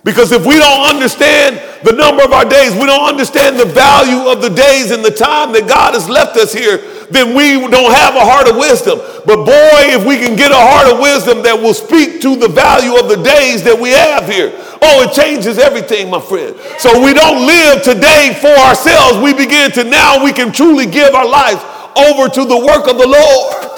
Because 0.02 0.32
if 0.32 0.46
we 0.46 0.56
don't 0.58 0.88
understand 0.88 1.60
the 1.84 1.92
number 1.92 2.24
of 2.24 2.32
our 2.32 2.48
days, 2.48 2.72
we 2.72 2.86
don't 2.86 3.06
understand 3.06 3.60
the 3.60 3.66
value 3.66 4.30
of 4.30 4.40
the 4.40 4.48
days 4.48 4.90
and 4.90 5.04
the 5.04 5.10
time 5.10 5.52
that 5.52 5.68
God 5.68 5.94
has 5.94 6.08
left 6.08 6.36
us 6.36 6.52
here, 6.52 6.78
then 7.10 7.34
we 7.34 7.58
don't 7.58 7.92
have 7.92 8.14
a 8.14 8.24
heart 8.24 8.48
of 8.48 8.56
wisdom. 8.56 9.00
But 9.26 9.44
boy, 9.44 9.80
if 9.90 10.06
we 10.06 10.16
can 10.16 10.36
get 10.36 10.52
a 10.52 10.58
heart 10.58 10.92
of 10.92 11.00
wisdom 11.00 11.42
that 11.42 11.58
will 11.58 11.74
speak 11.74 12.22
to 12.22 12.36
the 12.36 12.48
value 12.48 12.94
of 12.98 13.08
the 13.08 13.18
days 13.18 13.62
that 13.64 13.74
we 13.74 13.90
have 13.90 14.26
here, 14.30 14.54
oh, 14.54 15.02
it 15.02 15.12
changes 15.12 15.58
everything, 15.58 16.08
my 16.08 16.20
friend. 16.20 16.54
So 16.78 17.02
we 17.02 17.12
don't 17.12 17.46
live 17.46 17.82
today 17.82 18.38
for 18.38 18.54
ourselves. 18.62 19.18
We 19.18 19.34
begin 19.34 19.72
to 19.72 19.84
now, 19.84 20.22
we 20.22 20.32
can 20.32 20.52
truly 20.52 20.86
give 20.86 21.14
our 21.14 21.26
lives 21.26 21.60
over 21.98 22.30
to 22.30 22.44
the 22.46 22.58
work 22.58 22.86
of 22.86 22.96
the 22.96 23.06
Lord. 23.06 23.70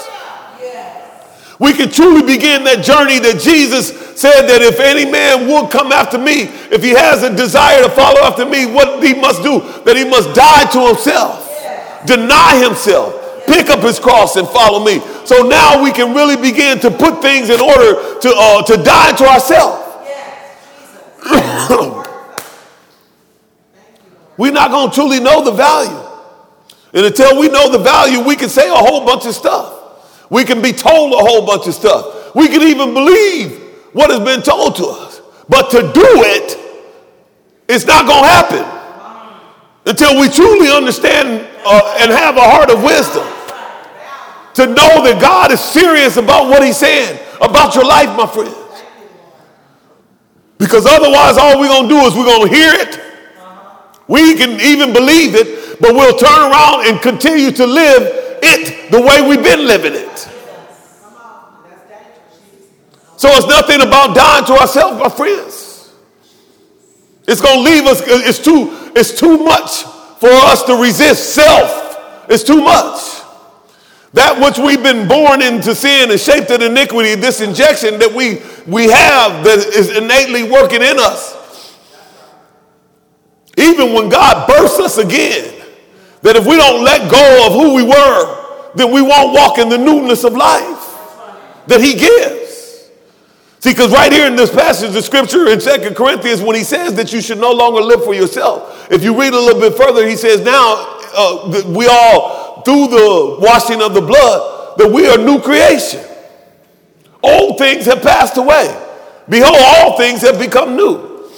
We 1.59 1.73
can 1.73 1.89
truly 1.89 2.21
begin 2.21 2.63
that 2.65 2.83
journey 2.83 3.19
that 3.19 3.39
Jesus 3.39 3.89
said 4.19 4.47
that 4.47 4.61
if 4.61 4.79
any 4.79 5.09
man 5.09 5.47
would 5.47 5.71
come 5.71 5.91
after 5.91 6.17
me, 6.17 6.51
if 6.69 6.83
he 6.83 6.89
has 6.91 7.23
a 7.23 7.33
desire 7.33 7.81
to 7.83 7.89
follow 7.89 8.21
after 8.21 8.45
me, 8.45 8.65
what 8.65 9.03
he 9.03 9.13
must 9.13 9.41
do, 9.43 9.59
that 9.85 9.95
he 9.95 10.03
must 10.03 10.35
die 10.35 10.65
to 10.71 10.87
himself, 10.87 11.49
deny 12.05 12.61
himself, 12.61 13.22
pick 13.45 13.69
up 13.69 13.81
his 13.81 13.99
cross 13.99 14.35
and 14.35 14.47
follow 14.47 14.83
me. 14.83 14.99
So 15.25 15.47
now 15.47 15.83
we 15.83 15.91
can 15.91 16.13
really 16.13 16.35
begin 16.35 16.79
to 16.79 16.91
put 16.91 17.21
things 17.21 17.49
in 17.49 17.59
order 17.59 18.19
to, 18.19 18.33
uh, 18.35 18.63
to 18.63 18.77
die 18.77 19.11
to 19.13 19.25
ourselves. 19.25 19.79
We're 24.37 24.51
not 24.51 24.71
going 24.71 24.89
to 24.89 24.95
truly 24.95 25.19
know 25.19 25.43
the 25.43 25.51
value. 25.51 25.99
And 26.93 27.05
until 27.05 27.39
we 27.39 27.49
know 27.49 27.71
the 27.71 27.79
value, 27.79 28.19
we 28.21 28.35
can 28.35 28.49
say 28.49 28.69
a 28.69 28.73
whole 28.73 29.05
bunch 29.05 29.25
of 29.25 29.33
stuff. 29.33 30.29
We 30.29 30.43
can 30.43 30.61
be 30.61 30.71
told 30.71 31.13
a 31.13 31.17
whole 31.17 31.45
bunch 31.45 31.67
of 31.67 31.73
stuff. 31.73 32.35
We 32.35 32.47
can 32.47 32.61
even 32.63 32.93
believe 32.93 33.59
what 33.93 34.09
has 34.09 34.19
been 34.19 34.41
told 34.41 34.75
to 34.77 34.85
us. 34.87 35.21
But 35.47 35.69
to 35.71 35.81
do 35.81 35.91
it, 36.05 36.57
it's 37.67 37.85
not 37.85 38.07
going 38.07 38.23
to 38.23 38.27
happen 38.27 38.72
until 39.85 40.19
we 40.19 40.29
truly 40.29 40.69
understand 40.71 41.47
uh, 41.65 41.97
and 41.99 42.11
have 42.11 42.37
a 42.37 42.41
heart 42.41 42.71
of 42.71 42.83
wisdom 42.83 43.27
to 44.53 44.67
know 44.67 45.03
that 45.03 45.19
God 45.19 45.51
is 45.51 45.59
serious 45.59 46.17
about 46.17 46.47
what 46.47 46.63
He's 46.63 46.77
saying 46.77 47.19
about 47.41 47.75
your 47.75 47.85
life, 47.85 48.15
my 48.15 48.27
friends. 48.27 48.55
Because 50.57 50.85
otherwise, 50.85 51.37
all 51.37 51.59
we're 51.59 51.67
going 51.67 51.89
to 51.89 51.95
do 51.95 51.99
is 52.05 52.15
we're 52.15 52.25
going 52.25 52.47
to 52.47 52.55
hear 52.55 52.71
it. 52.73 52.99
We 54.07 54.35
can 54.35 54.61
even 54.61 54.93
believe 54.93 55.35
it, 55.35 55.79
but 55.81 55.93
we'll 55.93 56.17
turn 56.17 56.51
around 56.51 56.87
and 56.87 57.01
continue 57.01 57.51
to 57.51 57.65
live 57.65 58.39
it 58.43 58.91
the 58.91 59.01
way 59.01 59.27
we've 59.27 59.43
been 59.43 59.65
living 59.65 59.93
it. 59.95 60.29
So 63.17 63.29
it's 63.29 63.47
nothing 63.47 63.81
about 63.81 64.15
dying 64.15 64.45
to 64.45 64.53
ourselves, 64.53 64.99
my 64.99 65.09
friends. 65.09 65.72
It's 67.27 67.41
going 67.41 67.63
to 67.63 67.71
leave 67.71 67.85
us, 67.85 68.01
it's 68.05 68.39
too, 68.39 68.91
it's 68.95 69.17
too 69.17 69.37
much 69.37 69.83
for 70.19 70.29
us 70.29 70.63
to 70.63 70.75
resist 70.75 71.33
self. 71.33 72.25
It's 72.29 72.43
too 72.43 72.61
much. 72.61 73.21
That 74.13 74.39
which 74.39 74.59
we've 74.59 74.83
been 74.83 75.07
born 75.07 75.41
into 75.41 75.73
sin 75.73 76.11
and 76.11 76.19
shaped 76.19 76.51
in 76.51 76.61
iniquity, 76.61 77.15
this 77.15 77.41
injection 77.41 77.97
that 77.99 78.13
we, 78.13 78.41
we 78.67 78.83
have 78.89 79.43
that 79.43 79.57
is 79.73 79.89
innately 79.89 80.43
working 80.43 80.81
in 80.81 80.99
us. 80.99 81.77
Even 83.57 83.93
when 83.93 84.09
God 84.09 84.47
bursts 84.47 84.79
us 84.79 84.97
again, 84.97 85.61
that 86.21 86.35
if 86.35 86.45
we 86.45 86.57
don't 86.57 86.83
let 86.83 87.11
go 87.11 87.47
of 87.47 87.53
who 87.53 87.75
we 87.75 87.83
were, 87.83 88.71
then 88.75 88.91
we 88.91 89.01
won't 89.01 89.33
walk 89.33 89.57
in 89.57 89.69
the 89.69 89.77
newness 89.77 90.23
of 90.23 90.33
life 90.33 90.79
that 91.67 91.81
He 91.81 91.95
gives. 91.95 92.42
See, 93.63 93.71
because 93.71 93.93
right 93.93 94.11
here 94.11 94.27
in 94.27 94.35
this 94.35 94.51
passage 94.51 94.93
of 94.93 95.05
scripture 95.05 95.47
in 95.47 95.61
Second 95.61 95.95
Corinthians, 95.95 96.41
when 96.41 96.57
he 96.57 96.65
says 96.65 96.95
that 96.95 97.13
you 97.13 97.21
should 97.21 97.37
no 97.37 97.53
longer 97.53 97.79
live 97.79 98.03
for 98.03 98.13
yourself, 98.13 98.91
if 98.91 99.05
you 99.05 99.17
read 99.17 99.33
a 99.33 99.39
little 99.39 99.57
bit 99.57 99.77
further, 99.77 100.05
he 100.05 100.17
says, 100.17 100.41
Now 100.41 100.99
uh, 101.15 101.63
we 101.67 101.87
all, 101.87 102.61
through 102.63 102.87
the 102.87 103.37
washing 103.39 103.81
of 103.81 103.93
the 103.93 104.01
blood, 104.01 104.77
that 104.77 104.91
we 104.91 105.07
are 105.07 105.17
new 105.17 105.39
creation. 105.39 106.03
Old 107.23 107.57
things 107.57 107.85
have 107.85 108.01
passed 108.01 108.35
away. 108.35 108.67
Behold, 109.29 109.55
all 109.57 109.97
things 109.97 110.23
have 110.23 110.37
become 110.37 110.75
new. 110.75 111.29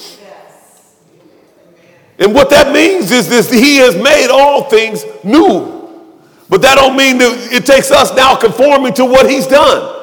And 2.18 2.34
what 2.34 2.50
that 2.50 2.74
means 2.74 3.12
is 3.12 3.30
this 3.30 3.52
he 3.52 3.78
has 3.78 3.96
made 3.96 4.30
all 4.32 4.64
things 4.64 5.06
new. 5.24 6.10
But 6.50 6.64
that 6.64 6.74
don't 6.74 6.98
mean 6.98 7.20
that 7.20 7.50
it 7.52 7.68
takes 7.68 7.92
us 7.92 8.16
now 8.16 8.36
conforming 8.36 8.96
to 8.96 9.06
what 9.06 9.30
he's 9.30 9.46
done. 9.46 9.95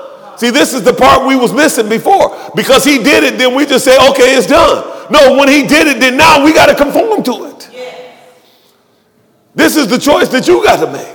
See, 0.42 0.50
this 0.50 0.74
is 0.74 0.82
the 0.82 0.92
part 0.92 1.24
we 1.24 1.36
was 1.36 1.52
missing 1.52 1.88
before. 1.88 2.36
Because 2.56 2.82
he 2.82 2.98
did 2.98 3.22
it, 3.22 3.38
then 3.38 3.54
we 3.54 3.64
just 3.64 3.84
say, 3.84 3.94
okay, 4.10 4.34
it's 4.34 4.48
done. 4.48 5.06
No, 5.08 5.38
when 5.38 5.46
he 5.46 5.64
did 5.64 5.86
it, 5.86 6.00
then 6.00 6.16
now 6.16 6.44
we 6.44 6.52
got 6.52 6.66
to 6.66 6.74
conform 6.74 7.22
to 7.22 7.44
it. 7.44 7.70
This 9.54 9.76
is 9.76 9.86
the 9.86 9.98
choice 9.98 10.30
that 10.30 10.48
you 10.48 10.60
got 10.64 10.84
to 10.84 10.90
make. 10.90 11.14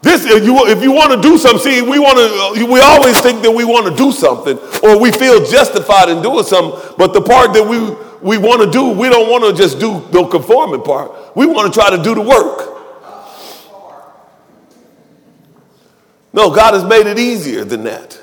This, 0.00 0.24
if 0.24 0.44
you, 0.46 0.66
if 0.66 0.82
you 0.82 0.92
want 0.92 1.12
to 1.12 1.20
do 1.20 1.36
something, 1.36 1.60
see, 1.60 1.82
we 1.82 1.98
want 1.98 2.16
to, 2.16 2.64
uh, 2.64 2.72
we 2.72 2.80
always 2.80 3.20
think 3.20 3.42
that 3.42 3.50
we 3.50 3.66
want 3.66 3.86
to 3.86 3.94
do 3.94 4.10
something 4.10 4.56
or 4.82 4.98
we 4.98 5.12
feel 5.12 5.44
justified 5.44 6.08
in 6.08 6.22
doing 6.22 6.44
something, 6.44 6.94
but 6.96 7.12
the 7.12 7.20
part 7.20 7.52
that 7.52 7.66
we, 7.68 7.76
we 8.22 8.38
want 8.38 8.62
to 8.62 8.70
do, 8.70 8.92
we 8.98 9.10
don't 9.10 9.28
want 9.28 9.44
to 9.44 9.52
just 9.52 9.78
do 9.78 10.00
the 10.10 10.24
conforming 10.28 10.80
part. 10.80 11.36
We 11.36 11.44
want 11.44 11.70
to 11.70 11.78
try 11.78 11.94
to 11.94 12.02
do 12.02 12.14
the 12.14 12.22
work. 12.22 12.75
No, 16.36 16.50
God 16.50 16.74
has 16.74 16.84
made 16.84 17.06
it 17.06 17.18
easier 17.18 17.64
than 17.64 17.84
that. 17.84 18.20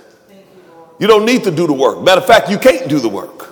You 1.00 1.08
don't 1.08 1.26
need 1.26 1.44
to 1.46 1.52
do 1.52 1.66
the 1.66 1.74
work. 1.74 2.04
Matter 2.04 2.22
of 2.22 2.28
fact, 2.28 2.48
you 2.48 2.60
can't 2.60 2.88
do 2.88 3.00
the 3.00 3.10
work. 3.10 3.50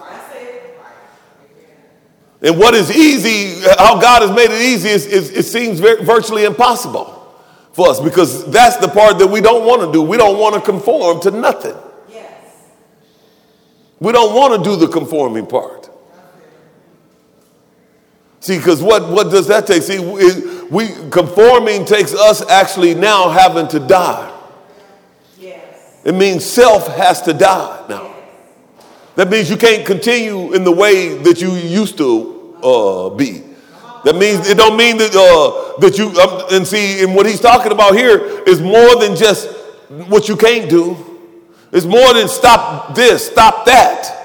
And 2.43 2.58
what 2.58 2.74
is 2.74 2.95
easy, 2.95 3.60
how 3.78 4.00
God 4.00 4.21
has 4.21 4.32
made 4.32 4.52
it 4.52 4.62
easy, 4.62 4.89
is, 4.89 5.06
is 5.06 5.30
it 5.32 5.43
seems 5.43 5.80
virtually 5.80 6.43
impossible 6.43 7.36
for 7.74 7.89
us 7.89 8.00
because 8.00 8.50
that's 8.52 8.78
the 8.78 8.88
part 8.88 9.17
that 9.19 9.28
we 9.28 9.41
don't 9.41 9.65
want 9.65 9.82
to 9.82 9.91
do. 9.91 10.02
We 10.02 10.17
don't 10.17 10.39
want 10.39 10.56
to 10.56 10.62
conform 10.62 11.21
to 11.21 11.32
nothing. 11.32 11.76
Yes. 12.10 12.43
We 14.00 14.12
don't 14.12 14.36
want 14.36 14.63
to 14.63 14.69
do 14.69 14.76
the 14.76 14.88
conforming 14.88 15.45
part. 15.45 15.89
See, 18.39 18.58
because 18.58 18.82
what, 18.82 19.08
what 19.10 19.30
does 19.30 19.47
that 19.47 19.67
take? 19.67 19.84
See, 19.84 20.00
we, 20.00 20.63
we 20.63 21.10
conforming 21.12 21.86
takes 21.86 22.13
us 22.13 22.47
actually 22.50 22.95
now 22.95 23.30
having 23.30 23.67
to 23.67 23.80
die. 23.80 24.31
It 26.04 26.16
means 26.16 26.46
self 26.46 26.88
has 26.96 27.22
to 27.24 27.34
die 27.34 27.86
now. 27.88 28.16
That 29.16 29.30
means 29.30 29.50
you 29.50 29.58
can't 29.58 29.86
continue 29.86 30.54
in 30.54 30.64
the 30.64 30.72
way 30.72 31.18
that 31.18 31.42
you 31.42 31.52
used 31.52 31.98
to 31.98 32.58
uh, 32.64 33.10
be. 33.10 33.44
That 34.04 34.16
means 34.16 34.50
it 34.50 34.58
don't 34.58 34.78
mean 34.78 34.98
that 34.98 35.16
uh, 35.16 35.80
that 35.80 35.98
you 35.98 36.10
um, 36.20 36.46
and 36.52 36.66
see 36.66 37.04
and 37.04 37.16
what 37.16 37.26
he's 37.28 37.40
talking 37.42 37.72
about 37.72 37.96
here 37.96 38.44
is 38.48 38.60
more 38.62 38.96
than 39.00 39.16
just 39.16 39.48
what 40.08 40.28
you 40.28 40.36
can't 40.36 40.70
do. 40.70 40.98
It's 41.72 41.86
more 41.86 42.14
than 42.14 42.28
stop 42.28 42.96
this, 42.96 43.28
stop 43.28 43.66
that. 43.66 44.18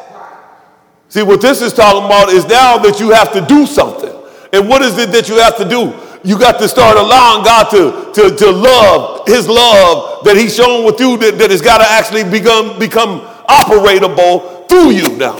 See 1.08 1.22
what 1.22 1.40
this 1.40 1.62
is 1.62 1.72
talking 1.72 2.04
about 2.04 2.30
is 2.30 2.46
now 2.46 2.78
that 2.78 2.98
you 2.98 3.10
have 3.10 3.32
to 3.32 3.44
do 3.46 3.66
something. 3.66 4.12
And 4.52 4.68
what 4.68 4.82
is 4.82 4.98
it 4.98 5.12
that 5.12 5.28
you 5.28 5.38
have 5.38 5.56
to 5.58 5.68
do? 5.68 5.92
You 6.26 6.36
got 6.36 6.58
to 6.58 6.68
start 6.68 6.96
allowing 6.96 7.44
God 7.44 7.70
to, 7.70 8.12
to, 8.12 8.36
to 8.36 8.50
love 8.50 9.28
his 9.28 9.46
love 9.46 10.24
that 10.24 10.36
he's 10.36 10.56
shown 10.56 10.84
with 10.84 10.98
you 10.98 11.16
that, 11.18 11.38
that 11.38 11.52
has 11.52 11.62
got 11.62 11.78
to 11.78 11.86
actually 11.86 12.24
become, 12.24 12.80
become 12.80 13.20
operatable 13.46 14.68
through 14.68 14.90
you 14.90 15.16
now. 15.16 15.36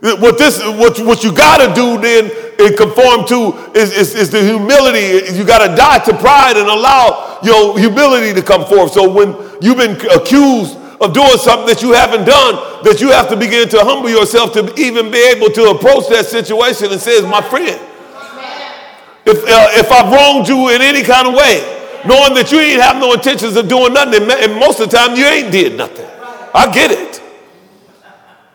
What 0.00 0.38
this, 0.38 0.58
what, 0.60 0.98
what 1.00 1.22
you 1.22 1.36
got 1.36 1.66
to 1.66 1.74
do 1.74 2.00
then 2.00 2.30
and 2.58 2.76
conform 2.76 3.26
to 3.28 3.72
is, 3.74 3.92
is, 3.92 4.14
is 4.14 4.30
the 4.30 4.42
humility. 4.42 5.36
You 5.36 5.44
got 5.44 5.66
to 5.66 5.76
die 5.76 5.98
to 5.98 6.16
pride 6.16 6.56
and 6.56 6.68
allow 6.68 7.40
your 7.42 7.78
humility 7.78 8.32
to 8.32 8.42
come 8.42 8.64
forth. 8.64 8.92
So 8.92 9.10
when 9.10 9.36
you've 9.60 9.76
been 9.76 10.00
accused 10.16 10.76
of 11.00 11.12
doing 11.12 11.36
something 11.36 11.66
that 11.66 11.82
you 11.82 11.92
haven't 11.92 12.24
done, 12.24 12.84
that 12.84 13.00
you 13.00 13.10
have 13.10 13.28
to 13.28 13.36
begin 13.36 13.68
to 13.68 13.84
humble 13.84 14.08
yourself 14.08 14.54
to 14.54 14.72
even 14.80 15.10
be 15.10 15.18
able 15.28 15.48
to 15.50 15.70
approach 15.70 16.08
that 16.08 16.24
situation 16.24 16.90
and 16.90 17.00
says, 17.00 17.22
my 17.24 17.42
friend, 17.42 17.78
if, 19.26 19.38
uh, 19.44 19.80
if 19.80 19.90
I've 19.90 20.12
wronged 20.12 20.48
you 20.48 20.68
in 20.70 20.82
any 20.82 21.02
kind 21.02 21.28
of 21.28 21.34
way, 21.34 21.62
knowing 22.06 22.34
that 22.34 22.52
you 22.52 22.60
ain't 22.60 22.82
have 22.82 22.96
no 22.96 23.12
intentions 23.12 23.56
of 23.56 23.68
doing 23.68 23.92
nothing, 23.92 24.22
and 24.30 24.60
most 24.60 24.80
of 24.80 24.90
the 24.90 24.96
time 24.96 25.16
you 25.16 25.24
ain't 25.24 25.50
did 25.50 25.76
nothing. 25.76 26.06
I 26.54 26.70
get 26.72 26.90
it. 26.90 27.22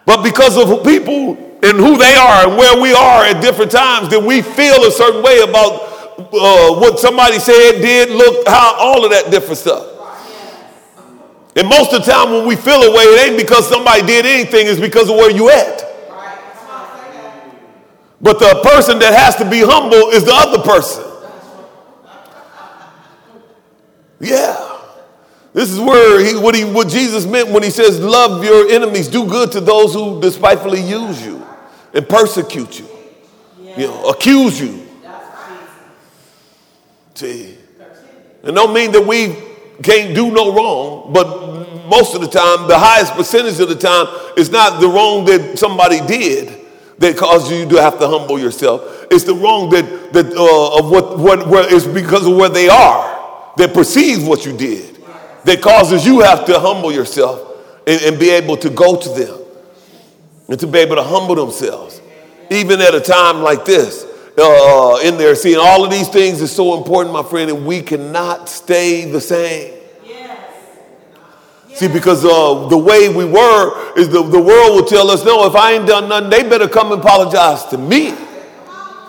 But 0.06 0.24
because 0.24 0.58
of 0.58 0.84
people 0.84 1.38
and 1.62 1.78
who 1.78 1.98
they 1.98 2.16
are 2.16 2.48
and 2.48 2.58
where 2.58 2.82
we 2.82 2.94
are 2.94 3.26
at 3.26 3.42
different 3.42 3.72
times, 3.72 4.10
then 4.10 4.26
we 4.26 4.42
feel 4.42 4.86
a 4.86 4.92
certain 4.92 5.22
way 5.22 5.42
about 5.42 5.90
uh, 6.20 6.80
what 6.80 7.00
somebody 7.00 7.40
said, 7.40 7.82
did, 7.82 8.10
looked, 8.10 8.48
how, 8.48 8.76
all 8.80 9.04
of 9.04 9.12
that 9.12 9.30
different 9.32 9.58
stuff. 9.58 9.88
And 11.56 11.68
most 11.68 11.94
of 11.94 12.06
the 12.06 12.12
time 12.12 12.32
when 12.32 12.48
we 12.48 12.56
feel 12.56 12.82
a 12.82 12.92
way, 12.96 13.04
it 13.04 13.30
ain't 13.30 13.38
because 13.38 13.68
somebody 13.68 14.02
did 14.06 14.26
anything, 14.26 14.68
it's 14.68 14.80
because 14.80 15.10
of 15.10 15.16
where 15.16 15.32
you 15.32 15.50
at. 15.50 15.89
But 18.22 18.40
the 18.40 18.62
person 18.64 19.00
that 19.00 19.14
has 19.14 19.36
to 19.38 19.50
be 19.50 19.62
humble 19.62 20.10
is 20.10 20.26
the 20.26 20.34
other 20.34 20.62
person. 20.62 21.06
Yeah. 24.20 24.66
This 25.54 25.72
is 25.72 25.80
where 25.80 26.24
he, 26.24 26.36
what, 26.38 26.54
he, 26.54 26.64
what 26.64 26.90
Jesus 26.90 27.26
meant 27.26 27.50
when 27.50 27.64
he 27.64 27.70
says, 27.70 28.00
Love 28.00 28.44
your 28.44 28.70
enemies, 28.70 29.08
do 29.08 29.26
good 29.26 29.52
to 29.54 29.62
those 29.62 29.94
who 29.94 30.22
despitefully 30.22 30.82
use 30.82 31.26
you 31.26 31.46
and 31.94 32.08
persecute 32.08 32.80
you, 32.80 32.88
you 33.76 33.88
know, 33.88 34.10
accuse 34.10 34.60
you. 34.60 34.86
See, 37.16 37.58
And 38.44 38.56
don't 38.56 38.74
mean 38.74 38.92
that 38.92 39.06
we 39.06 39.36
can't 39.82 40.14
do 40.14 40.32
no 40.32 40.54
wrong, 40.54 41.12
but 41.12 41.88
most 41.88 42.14
of 42.16 42.22
the 42.22 42.28
time, 42.28 42.68
the 42.68 42.78
highest 42.78 43.14
percentage 43.14 43.60
of 43.60 43.70
the 43.70 43.76
time, 43.76 44.08
it's 44.38 44.50
not 44.50 44.80
the 44.80 44.88
wrong 44.88 45.26
that 45.26 45.58
somebody 45.58 46.00
did 46.06 46.59
that 47.00 47.18
caused 47.18 47.52
you 47.52 47.68
to 47.70 47.82
have 47.82 47.98
to 48.00 48.08
humble 48.08 48.40
yourself. 48.40 49.08
It's 49.10 49.24
the 49.24 49.34
wrong 49.34 49.70
that, 49.72 50.14
that 50.14 50.28
uh, 50.28 50.80
of 50.80 50.92
what, 50.92 51.18
what 51.18 51.48
where 51.48 51.74
it's 51.74 51.88
because 51.88 52.28
of 52.28 52.36
where 52.36 52.50
they 52.50 52.70
are 52.70 53.52
that 53.58 53.74
perceive 53.74 54.26
what 54.28 54.46
you 54.46 54.56
did 54.56 54.98
that 55.46 55.62
causes 55.62 56.06
you 56.06 56.20
have 56.20 56.46
to 56.46 56.60
humble 56.60 56.92
yourself 56.92 57.58
and, 57.88 58.02
and 58.02 58.20
be 58.20 58.30
able 58.30 58.58
to 58.58 58.70
go 58.70 59.00
to 59.00 59.10
them 59.10 59.40
and 60.48 60.60
to 60.60 60.68
be 60.68 60.80
able 60.80 60.96
to 60.96 61.04
humble 61.04 61.36
themselves 61.36 62.02
even 62.50 62.82
at 62.82 62.94
a 62.94 63.02
time 63.02 63.42
like 63.42 63.66
this 63.66 64.06
uh, 64.38 65.00
in 65.04 65.18
there 65.18 65.36
seeing 65.36 65.58
all 65.60 65.84
of 65.84 65.92
these 65.92 66.08
things 66.10 66.42
is 66.42 66.52
so 66.52 66.78
important 66.78 67.14
my 67.14 67.24
friend 67.24 67.50
and 67.50 67.66
we 67.66 67.82
cannot 67.82 68.50
stay 68.50 69.10
the 69.10 69.22
same 69.22 69.79
See, 71.80 71.88
because 71.88 72.26
uh, 72.26 72.68
the 72.68 72.78
way 72.78 73.08
we 73.08 73.24
were 73.24 73.98
is 73.98 74.10
the, 74.10 74.22
the 74.22 74.42
world 74.42 74.76
will 74.76 74.84
tell 74.84 75.10
us, 75.10 75.24
no, 75.24 75.46
if 75.46 75.56
I 75.56 75.72
ain't 75.72 75.88
done 75.88 76.10
nothing, 76.10 76.30
they 76.30 76.44
better 76.44 76.68
come 76.68 76.92
and 76.92 77.00
apologize 77.00 77.64
to 77.68 77.78
me. 77.78 78.14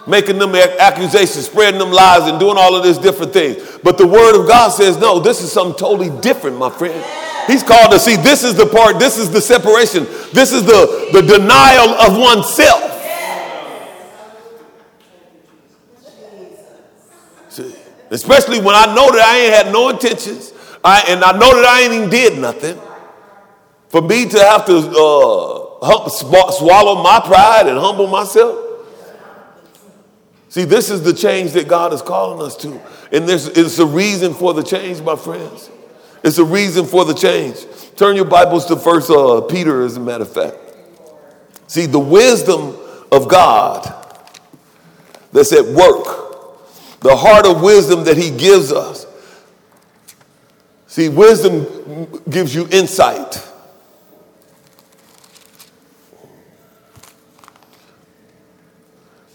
Making 0.06 0.38
them 0.38 0.54
accusations, 0.54 1.46
spreading 1.46 1.80
them 1.80 1.90
lies, 1.90 2.30
and 2.30 2.38
doing 2.38 2.56
all 2.56 2.76
of 2.76 2.85
this 2.85 2.96
different 2.96 3.33
things. 3.33 3.56
But 3.83 3.98
the 3.98 4.06
word 4.06 4.40
of 4.40 4.46
God 4.46 4.68
says, 4.68 4.96
no, 4.98 5.18
this 5.18 5.42
is 5.42 5.50
something 5.50 5.76
totally 5.76 6.16
different, 6.20 6.59
my 6.59 6.70
friend. 6.70 7.04
He's 7.48 7.64
called 7.64 7.90
to 7.90 7.98
see 7.98 8.14
this 8.14 8.44
is 8.44 8.54
the 8.54 8.66
part, 8.66 9.00
this 9.00 9.18
is 9.18 9.33
the 9.33 9.40
separation, 9.40 10.04
this 10.33 10.52
is 10.52 10.64
the, 10.64 11.09
the 11.12 11.22
denial 11.22 11.88
of 11.88 12.16
oneself. 12.16 12.87
See, 17.48 17.74
especially 18.11 18.61
when 18.61 18.76
I 18.76 18.94
know 18.94 19.11
that 19.11 19.26
I 19.26 19.38
ain't 19.38 19.54
had 19.54 19.72
no 19.72 19.88
intentions 19.88 20.52
I, 20.83 21.05
and 21.09 21.23
I 21.23 21.33
know 21.33 21.55
that 21.55 21.64
I 21.64 21.83
ain't 21.83 21.93
even 21.93 22.11
did 22.11 22.38
nothing. 22.38 22.81
For 23.88 24.01
me 24.01 24.29
to 24.29 24.38
have 24.38 24.66
to 24.66 24.77
uh, 24.77 26.09
swallow 26.09 27.03
my 27.03 27.21
pride 27.25 27.66
and 27.66 27.79
humble 27.79 28.07
myself. 28.07 28.66
See, 30.49 30.64
this 30.64 30.90
is 30.90 31.03
the 31.03 31.12
change 31.12 31.53
that 31.53 31.69
God 31.69 31.93
is 31.93 32.03
calling 32.03 32.45
us 32.45 32.57
to. 32.59 32.81
And 33.12 33.29
there's, 33.29 33.47
it's 33.47 33.79
a 33.79 33.87
reason 33.87 34.35
for 34.35 34.55
the 34.55 34.62
change, 34.62 35.01
my 35.01 35.16
friends. 35.16 35.71
It's 36.23 36.38
a 36.38 36.45
reason 36.45 36.87
for 36.87 37.05
the 37.05 37.14
change. 37.14 37.66
Turn 37.97 38.16
your 38.16 38.25
Bibles 38.25 38.66
to 38.66 38.77
First 38.77 39.11
uh, 39.11 39.40
Peter, 39.43 39.83
as 39.83 39.97
a 39.97 40.01
matter 40.01 40.23
of 40.23 40.33
fact. 40.33 40.57
See, 41.66 41.87
the 41.87 42.01
wisdom 42.01 42.77
of 43.12 43.29
God 43.29 43.85
that's 45.33 45.53
at 45.53 45.64
work, 45.66 47.01
the 47.01 47.16
heart 47.16 47.47
of 47.47 47.62
wisdom 47.62 48.05
that 48.05 48.16
He 48.16 48.31
gives 48.31 48.73
us, 48.73 49.07
See, 50.90 51.09
wisdom 51.09 52.20
gives 52.29 52.53
you 52.53 52.66
insight. 52.68 53.40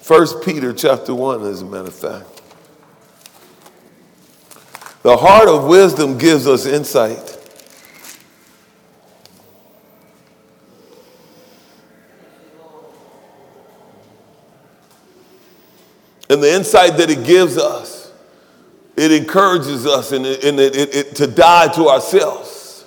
First 0.02 0.44
Peter 0.44 0.74
chapter 0.74 1.16
1, 1.16 1.46
as 1.46 1.62
a 1.62 1.66
matter 1.66 1.88
of 1.88 1.96
fact. 1.96 2.42
The 5.04 5.16
heart 5.16 5.48
of 5.48 5.64
wisdom 5.64 6.18
gives 6.18 6.46
us 6.46 6.66
insight. 6.66 7.38
And 16.30 16.44
the 16.44 16.54
insight 16.54 16.98
that 16.98 17.10
it 17.10 17.26
gives 17.26 17.58
us 17.58 17.95
it 18.96 19.12
encourages 19.12 19.86
us 19.86 20.12
and, 20.12 20.26
it, 20.26 20.44
it, 20.44 20.96
it, 20.96 21.16
to 21.18 21.28
die 21.28 21.68
to 21.70 21.90
ourselves. 21.90 22.86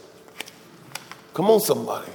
Come 1.35 1.51
on, 1.51 1.61
somebody. 1.61 2.11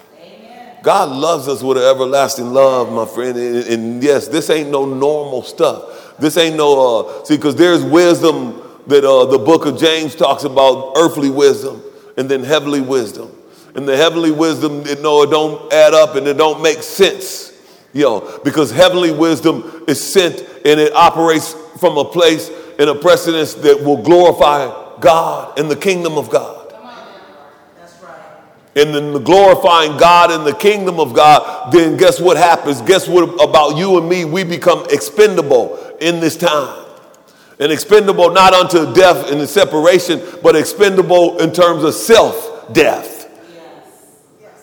God 0.84 1.12
loves 1.12 1.48
us 1.48 1.64
with 1.64 1.78
an 1.78 1.84
everlasting 1.84 2.52
love, 2.52 2.92
my 2.92 3.06
friend. 3.06 3.38
And, 3.38 3.68
and, 3.68 4.04
yes, 4.04 4.28
this 4.28 4.50
ain't 4.50 4.70
no 4.70 4.84
normal 4.84 5.42
stuff. 5.42 6.18
This 6.20 6.36
ain't 6.36 6.58
no, 6.58 7.08
uh, 7.08 7.24
see, 7.24 7.38
because 7.38 7.56
there's 7.56 7.84
wisdom 7.84 8.62
that 8.88 9.06
uh, 9.06 9.26
the 9.26 9.40
book 9.40 9.66
of 9.66 9.78
James 9.78 10.14
talks 10.14 10.44
about 10.44 10.94
earthly 10.98 11.30
wisdom 11.30 11.82
and 12.18 12.30
then 12.30 12.44
heavenly 12.44 12.82
wisdom. 12.82 13.32
And 13.76 13.88
the 13.88 13.96
heavenly 13.96 14.32
wisdom, 14.32 14.86
you 14.86 15.02
know, 15.02 15.24
it 15.24 15.32
don't 15.32 15.72
add 15.72 15.94
up 15.94 16.16
and 16.16 16.28
it 16.28 16.36
don't 16.36 16.62
make 16.62 16.84
sense, 16.84 17.54
you 17.94 18.04
know, 18.04 18.42
because 18.44 18.70
heavenly 18.70 19.12
wisdom 19.12 19.86
is 19.88 20.06
sent 20.06 20.42
and 20.66 20.80
it 20.80 20.94
operates 20.94 21.54
from 21.80 21.98
a 21.98 22.06
place 22.06 22.52
in 22.80 22.90
a 22.90 22.96
precedence 22.96 23.54
that 23.56 23.84
will 23.84 24.02
glorify 24.02 25.00
God 25.00 25.58
and 25.60 25.70
the 25.70 25.76
kingdom 25.76 26.18
of 26.18 26.30
God. 26.30 26.64
And 28.76 28.94
the 28.94 29.20
glorifying 29.20 29.98
God 29.98 30.32
in 30.32 30.44
the 30.46 30.54
kingdom 30.54 31.00
of 31.00 31.14
God, 31.14 31.72
then 31.72 31.96
guess 31.96 32.20
what 32.20 32.38
happens? 32.38 32.82
Guess 32.82 33.08
what 33.08 33.24
about 33.40 33.78
you 33.78 34.00
and 34.00 34.10
me? 34.10 34.26
We 34.26 34.44
become 34.44 34.88
expendable 34.90 35.78
in 36.02 36.20
this 36.20 36.36
time. 36.36 36.84
And 37.60 37.72
expendable 37.72 38.32
not 38.32 38.54
unto 38.54 38.92
death 38.96 39.32
and 39.32 39.40
the 39.40 39.46
separation, 39.46 40.22
but 40.42 40.56
expendable 40.56 41.40
in 41.40 41.52
terms 41.54 41.84
of 41.84 41.94
self 41.94 42.74
death. 42.74 43.30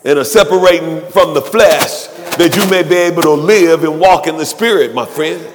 And 0.04 0.18
a 0.18 0.24
separating 0.24 1.02
from 1.10 1.34
the 1.34 1.42
flesh 1.42 2.06
that 2.36 2.56
you 2.56 2.68
may 2.68 2.82
be 2.82 2.96
able 2.96 3.22
to 3.22 3.32
live 3.32 3.84
and 3.84 4.00
walk 4.00 4.26
in 4.26 4.38
the 4.38 4.46
spirit, 4.46 4.92
my 4.92 5.06
friend. 5.06 5.46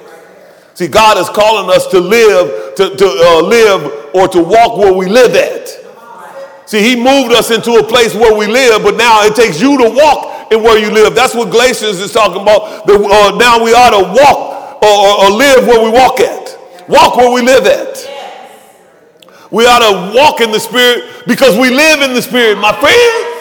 See, 0.76 0.88
God 0.88 1.16
is 1.16 1.26
calling 1.30 1.74
us 1.74 1.86
to 1.86 1.98
live, 1.98 2.74
to, 2.74 2.94
to 2.94 3.06
uh, 3.06 3.40
live 3.40 4.14
or 4.14 4.28
to 4.28 4.42
walk 4.42 4.76
where 4.76 4.92
we 4.92 5.06
live 5.08 5.34
at. 5.34 5.70
See, 6.68 6.82
He 6.82 6.96
moved 6.96 7.32
us 7.32 7.50
into 7.50 7.76
a 7.76 7.82
place 7.82 8.14
where 8.14 8.36
we 8.36 8.46
live, 8.46 8.82
but 8.82 8.94
now 8.98 9.22
it 9.24 9.34
takes 9.34 9.58
you 9.58 9.78
to 9.78 9.88
walk 9.88 10.52
in 10.52 10.62
where 10.62 10.76
you 10.78 10.90
live. 10.90 11.14
That's 11.14 11.34
what 11.34 11.50
Galatians 11.50 11.98
is 11.98 12.12
talking 12.12 12.42
about. 12.42 12.86
The, 12.86 12.92
uh, 12.92 13.38
now 13.38 13.64
we 13.64 13.72
ought 13.72 13.96
to 13.96 14.04
walk 14.20 14.82
or, 14.82 14.88
or, 14.92 15.24
or 15.24 15.30
live 15.30 15.66
where 15.66 15.82
we 15.82 15.88
walk 15.88 16.20
at. 16.20 16.58
Walk 16.90 17.16
where 17.16 17.32
we 17.32 17.40
live 17.40 17.64
at. 17.64 17.96
We 19.50 19.64
ought 19.64 19.78
to 19.78 20.14
walk 20.14 20.42
in 20.42 20.52
the 20.52 20.60
Spirit 20.60 21.24
because 21.26 21.56
we 21.56 21.70
live 21.70 22.02
in 22.02 22.12
the 22.12 22.20
Spirit, 22.20 22.58
my 22.58 22.78
friend. 22.78 23.32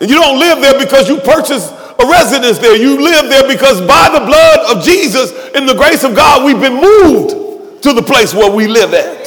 And 0.00 0.08
you 0.08 0.16
don't 0.16 0.38
live 0.38 0.62
there 0.62 0.78
because 0.78 1.06
you 1.06 1.18
purchased 1.18 1.70
a 1.98 2.06
residence 2.06 2.58
there. 2.58 2.76
You 2.76 3.02
live 3.02 3.30
there 3.30 3.48
because 3.48 3.80
by 3.80 4.10
the 4.12 4.24
blood 4.24 4.76
of 4.76 4.84
Jesus 4.84 5.32
and 5.54 5.68
the 5.68 5.74
grace 5.74 6.04
of 6.04 6.14
God, 6.14 6.44
we've 6.44 6.60
been 6.60 6.80
moved 6.80 7.82
to 7.82 7.92
the 7.92 8.02
place 8.02 8.34
where 8.34 8.50
we 8.50 8.66
live 8.66 8.92
at. 8.94 9.26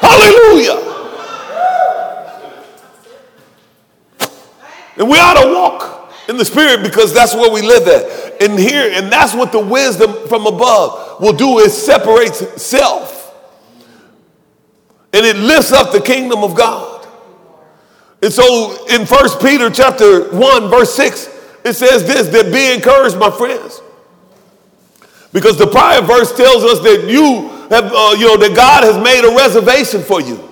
Hallelujah. 0.00 0.82
And 4.98 5.08
we 5.08 5.18
ought 5.18 5.42
to 5.42 5.52
walk 5.52 6.12
in 6.28 6.36
the 6.36 6.44
spirit 6.44 6.82
because 6.82 7.12
that's 7.12 7.34
where 7.34 7.50
we 7.50 7.62
live 7.62 7.86
at. 7.86 8.42
And 8.42 8.58
here, 8.58 8.90
and 8.92 9.12
that's 9.12 9.34
what 9.34 9.52
the 9.52 9.60
wisdom 9.60 10.28
from 10.28 10.46
above 10.46 11.20
will 11.20 11.32
do 11.32 11.58
is 11.58 11.76
separates 11.76 12.62
self. 12.62 13.14
And 15.12 15.24
it 15.24 15.36
lifts 15.36 15.72
up 15.72 15.92
the 15.92 16.00
kingdom 16.00 16.42
of 16.42 16.54
God. 16.54 17.06
And 18.22 18.32
so 18.32 18.86
in 18.86 19.06
First 19.06 19.40
Peter 19.40 19.70
chapter 19.70 20.30
1, 20.30 20.68
verse 20.68 20.94
6, 20.94 21.35
it 21.66 21.74
says 21.74 22.06
this 22.06 22.28
that 22.28 22.52
be 22.52 22.72
encouraged, 22.72 23.18
my 23.18 23.30
friends. 23.30 23.80
Because 25.32 25.58
the 25.58 25.66
prior 25.66 26.00
verse 26.00 26.34
tells 26.34 26.64
us 26.64 26.80
that 26.80 27.10
you 27.10 27.48
have, 27.68 27.92
uh, 27.92 28.14
you 28.16 28.26
know, 28.26 28.36
that 28.36 28.54
God 28.54 28.84
has 28.84 28.96
made 29.02 29.24
a 29.24 29.34
reservation 29.36 30.02
for 30.02 30.20
you. 30.20 30.42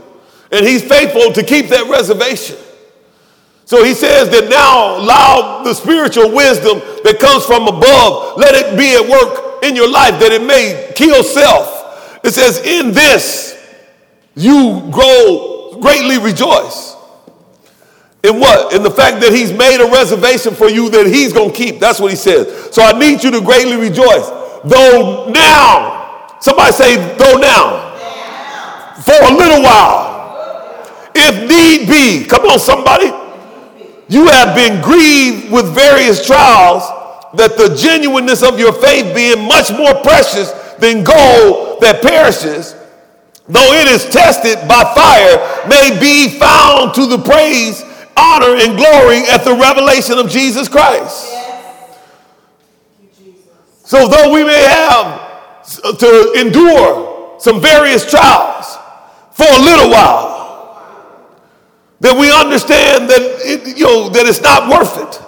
And 0.50 0.66
he's 0.66 0.82
faithful 0.82 1.32
to 1.32 1.42
keep 1.42 1.68
that 1.68 1.88
reservation. 1.88 2.56
So 3.64 3.82
he 3.82 3.94
says 3.94 4.28
that 4.30 4.50
now 4.50 4.98
allow 4.98 5.62
the 5.62 5.72
spiritual 5.72 6.30
wisdom 6.34 6.80
that 7.04 7.18
comes 7.18 7.46
from 7.46 7.66
above, 7.66 8.36
let 8.36 8.54
it 8.54 8.76
be 8.76 8.94
at 8.94 9.08
work 9.08 9.62
in 9.64 9.74
your 9.74 9.90
life 9.90 10.20
that 10.20 10.32
it 10.32 10.42
may 10.42 10.92
kill 10.94 11.22
self. 11.22 12.20
It 12.22 12.32
says, 12.32 12.58
in 12.58 12.92
this 12.92 13.58
you 14.34 14.86
grow 14.90 15.78
greatly 15.80 16.18
rejoice. 16.18 16.93
In 18.24 18.40
what? 18.40 18.72
In 18.72 18.82
the 18.82 18.90
fact 18.90 19.20
that 19.20 19.34
he's 19.34 19.52
made 19.52 19.84
a 19.84 19.90
reservation 19.92 20.54
for 20.54 20.70
you 20.70 20.88
that 20.88 21.06
he's 21.06 21.34
going 21.34 21.52
to 21.52 21.56
keep. 21.56 21.78
That's 21.78 22.00
what 22.00 22.10
he 22.10 22.16
says. 22.16 22.74
So 22.74 22.82
I 22.82 22.98
need 22.98 23.22
you 23.22 23.30
to 23.30 23.40
greatly 23.42 23.76
rejoice. 23.76 24.32
Though 24.64 25.28
now, 25.28 26.32
somebody 26.40 26.72
say, 26.72 26.96
though 27.20 27.36
now, 27.36 27.92
for 29.04 29.12
a 29.12 29.30
little 29.36 29.60
while, 29.60 31.12
if 31.14 31.36
need 31.44 31.86
be, 31.86 32.24
come 32.24 32.48
on, 32.48 32.58
somebody, 32.58 33.12
you 34.08 34.26
have 34.28 34.56
been 34.56 34.80
grieved 34.80 35.52
with 35.52 35.74
various 35.74 36.26
trials, 36.26 36.82
that 37.36 37.58
the 37.58 37.76
genuineness 37.76 38.42
of 38.42 38.58
your 38.58 38.72
faith 38.72 39.14
being 39.14 39.46
much 39.46 39.70
more 39.70 39.92
precious 40.00 40.50
than 40.80 41.04
gold 41.04 41.82
that 41.82 42.00
perishes, 42.00 42.72
though 43.48 43.72
it 43.74 43.86
is 43.88 44.08
tested 44.08 44.56
by 44.66 44.80
fire, 44.96 45.68
may 45.68 45.92
be 46.00 46.38
found 46.38 46.94
to 46.94 47.04
the 47.04 47.18
praise 47.18 47.83
honor 48.16 48.56
and 48.56 48.76
glory 48.76 49.22
at 49.28 49.44
the 49.44 49.54
revelation 49.54 50.18
of 50.18 50.28
Jesus 50.28 50.68
Christ. 50.68 51.32
So, 53.84 54.08
though 54.08 54.32
we 54.32 54.44
may 54.44 54.62
have 54.62 55.24
to 55.98 56.32
endure 56.38 57.38
some 57.38 57.60
various 57.60 58.08
trials 58.08 58.76
for 59.32 59.46
a 59.46 59.58
little 59.58 59.90
while. 59.90 60.32
That 62.00 62.18
we 62.18 62.30
understand 62.30 63.08
that 63.08 63.20
it, 63.44 63.78
you 63.78 63.84
know 63.84 64.08
that 64.10 64.26
it's 64.26 64.42
not 64.42 64.68
worth 64.68 64.98
it 64.98 65.22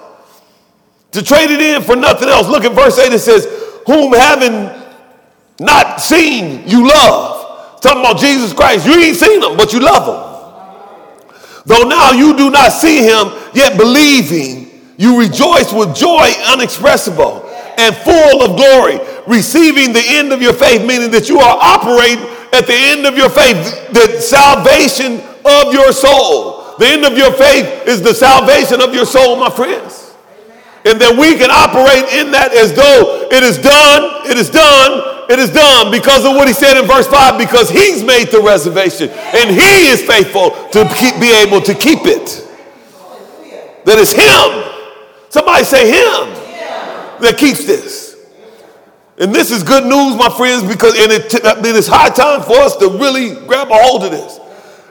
to 1.13 1.23
trade 1.23 1.51
it 1.51 1.61
in 1.61 1.83
for 1.83 1.97
nothing 1.97 2.29
else. 2.29 2.49
Look 2.49 2.65
at 2.65 2.73
verse 2.73 2.99
8, 2.99 3.13
it 3.13 3.19
says, 3.21 3.47
Whom 3.87 4.13
having 4.13 4.71
not 5.59 6.01
seen 6.01 6.69
you 6.69 6.87
love. 6.87 7.81
Talking 7.81 8.01
about 8.01 8.19
Jesus 8.19 8.53
Christ. 8.53 8.87
You 8.87 8.95
ain't 8.95 9.17
seen 9.17 9.43
him, 9.43 9.57
but 9.57 9.73
you 9.73 9.81
love 9.81 10.07
him. 10.07 10.36
Though 11.67 11.83
now 11.83 12.13
you 12.13 12.37
do 12.37 12.51
not 12.51 12.71
see 12.71 13.03
him, 13.03 13.29
yet 13.53 13.77
believing, 13.77 14.71
you 14.97 15.19
rejoice 15.19 15.73
with 15.73 15.95
joy 15.95 16.31
unexpressible 16.47 17.45
and 17.77 17.95
full 17.97 18.43
of 18.43 18.57
glory, 18.57 18.99
receiving 19.27 19.93
the 19.93 20.03
end 20.03 20.33
of 20.33 20.41
your 20.41 20.55
faith, 20.55 20.87
meaning 20.87 21.11
that 21.11 21.29
you 21.29 21.39
are 21.39 21.59
operating 21.61 22.25
at 22.55 22.67
the 22.67 22.75
end 22.75 23.05
of 23.05 23.17
your 23.17 23.29
faith, 23.29 23.93
the 23.93 24.21
salvation 24.21 25.21
of 25.45 25.75
your 25.75 25.93
soul. 25.93 26.77
The 26.79 26.87
end 26.87 27.05
of 27.05 27.19
your 27.19 27.33
faith 27.33 27.87
is 27.87 28.01
the 28.01 28.15
salvation 28.15 28.81
of 28.81 28.95
your 28.95 29.05
soul, 29.05 29.37
my 29.37 29.51
friends 29.51 30.06
and 30.87 31.01
that 31.03 31.19
we 31.19 31.35
can 31.35 31.51
operate 31.51 32.07
in 32.15 32.31
that 32.31 32.55
as 32.55 32.71
though 32.73 33.27
it 33.27 33.43
is 33.43 33.59
done, 33.59 34.23
it 34.31 34.39
is 34.39 34.49
done, 34.49 35.27
it 35.29 35.39
is 35.39 35.51
done 35.51 35.91
because 35.91 36.25
of 36.25 36.39
what 36.39 36.47
he 36.47 36.55
said 36.55 36.79
in 36.79 36.87
verse 36.87 37.09
5 37.09 37.39
because 37.39 37.69
he's 37.69 38.07
made 38.07 38.31
the 38.31 38.41
reservation 38.41 39.11
and 39.11 39.51
he 39.51 39.91
is 39.91 40.03
faithful 40.07 40.55
to 40.71 40.87
keep, 40.95 41.19
be 41.19 41.35
able 41.43 41.61
to 41.61 41.75
keep 41.75 42.07
it. 42.07 42.47
That 43.85 43.99
is 43.99 44.15
him. 44.15 44.63
Somebody 45.29 45.65
say 45.65 45.91
him 45.91 46.31
that 47.21 47.35
keeps 47.37 47.67
this. 47.67 48.07
And 49.19 49.35
this 49.35 49.51
is 49.51 49.63
good 49.63 49.85
news, 49.85 50.15
my 50.15 50.29
friends, 50.29 50.63
because 50.63 50.95
and 50.95 51.11
it, 51.11 51.35
it 51.35 51.77
is 51.77 51.89
high 51.89 52.11
time 52.11 52.43
for 52.43 52.59
us 52.59 52.77
to 52.77 52.91
really 52.91 53.35
grab 53.47 53.71
a 53.71 53.75
hold 53.75 54.05
of 54.05 54.11
this. 54.11 54.39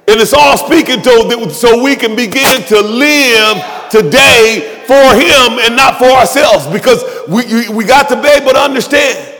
And 0.07 0.21
it's 0.21 0.33
all 0.33 0.57
speaking 0.57 1.01
to 1.01 1.49
so 1.51 1.83
we 1.83 1.95
can 1.95 2.15
begin 2.15 2.61
to 2.63 2.79
live 2.81 3.89
today 3.89 4.83
for 4.85 5.15
Him 5.15 5.59
and 5.65 5.75
not 5.75 5.97
for 5.97 6.05
ourselves 6.05 6.67
because 6.67 7.03
we, 7.27 7.69
we 7.69 7.85
got 7.85 8.07
to 8.09 8.21
be 8.21 8.27
able 8.27 8.51
to 8.51 8.59
understand. 8.59 9.33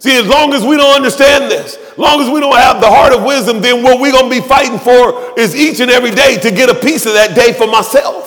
See, 0.00 0.16
as 0.18 0.26
long 0.26 0.52
as 0.52 0.64
we 0.64 0.76
don't 0.76 0.94
understand 0.94 1.50
this, 1.50 1.76
as 1.76 1.98
long 1.98 2.20
as 2.20 2.30
we 2.30 2.40
don't 2.40 2.56
have 2.56 2.80
the 2.80 2.88
heart 2.88 3.12
of 3.12 3.24
wisdom, 3.24 3.60
then 3.60 3.82
what 3.82 4.00
we're 4.00 4.12
going 4.12 4.30
to 4.30 4.40
be 4.42 4.46
fighting 4.46 4.78
for 4.78 5.38
is 5.38 5.54
each 5.54 5.80
and 5.80 5.90
every 5.90 6.12
day 6.12 6.38
to 6.38 6.50
get 6.50 6.70
a 6.70 6.74
piece 6.74 7.06
of 7.06 7.14
that 7.14 7.34
day 7.34 7.52
for 7.52 7.66
myself. 7.66 8.26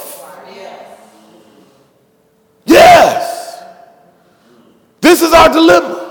Yes. 2.66 3.64
This 5.02 5.22
is 5.22 5.34
our 5.34 5.52
dilemma. 5.52 6.11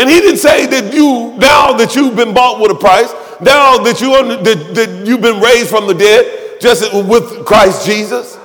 And 0.00 0.08
he 0.08 0.18
didn't 0.18 0.38
say 0.38 0.64
that 0.64 0.94
you, 0.94 1.34
now 1.36 1.74
that 1.74 1.94
you've 1.94 2.16
been 2.16 2.32
bought 2.32 2.58
with 2.58 2.70
a 2.70 2.74
price, 2.74 3.12
now 3.38 3.76
that, 3.76 4.00
you, 4.00 4.10
that, 4.42 4.74
that 4.74 5.06
you've 5.06 5.20
been 5.20 5.42
raised 5.42 5.68
from 5.68 5.86
the 5.86 5.92
dead, 5.92 6.58
just 6.58 6.90
with 6.94 7.44
Christ 7.44 7.84
Jesus, 7.84 8.38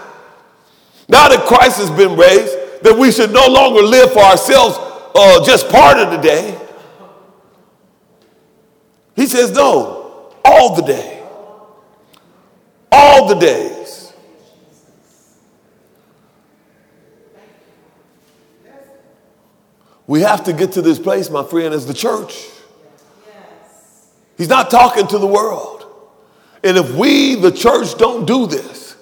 now 1.07 1.29
that 1.29 1.45
Christ 1.47 1.77
has 1.77 1.89
been 1.91 2.17
raised, 2.17 2.83
that 2.83 2.93
we 2.99 3.09
should 3.09 3.31
no 3.31 3.47
longer 3.47 3.81
live 3.81 4.11
for 4.11 4.19
ourselves 4.19 4.77
uh, 5.15 5.45
just 5.45 5.69
part 5.69 5.97
of 5.97 6.11
the 6.11 6.17
day. 6.17 6.59
He 9.15 9.25
says, 9.25 9.53
no, 9.53 10.33
all 10.43 10.75
the 10.75 10.81
day. 10.81 11.23
All 12.91 13.29
the 13.29 13.35
days. 13.35 13.74
We 20.07 20.21
have 20.21 20.43
to 20.45 20.53
get 20.53 20.73
to 20.73 20.81
this 20.81 20.99
place, 20.99 21.29
my 21.29 21.43
friend, 21.43 21.73
as 21.73 21.85
the 21.85 21.93
church. 21.93 22.49
He's 24.37 24.49
not 24.49 24.69
talking 24.69 25.07
to 25.07 25.17
the 25.17 25.27
world. 25.27 25.85
And 26.63 26.77
if 26.77 26.93
we, 26.95 27.35
the 27.35 27.51
church, 27.51 27.97
don't 27.97 28.25
do 28.25 28.47
this, 28.47 28.95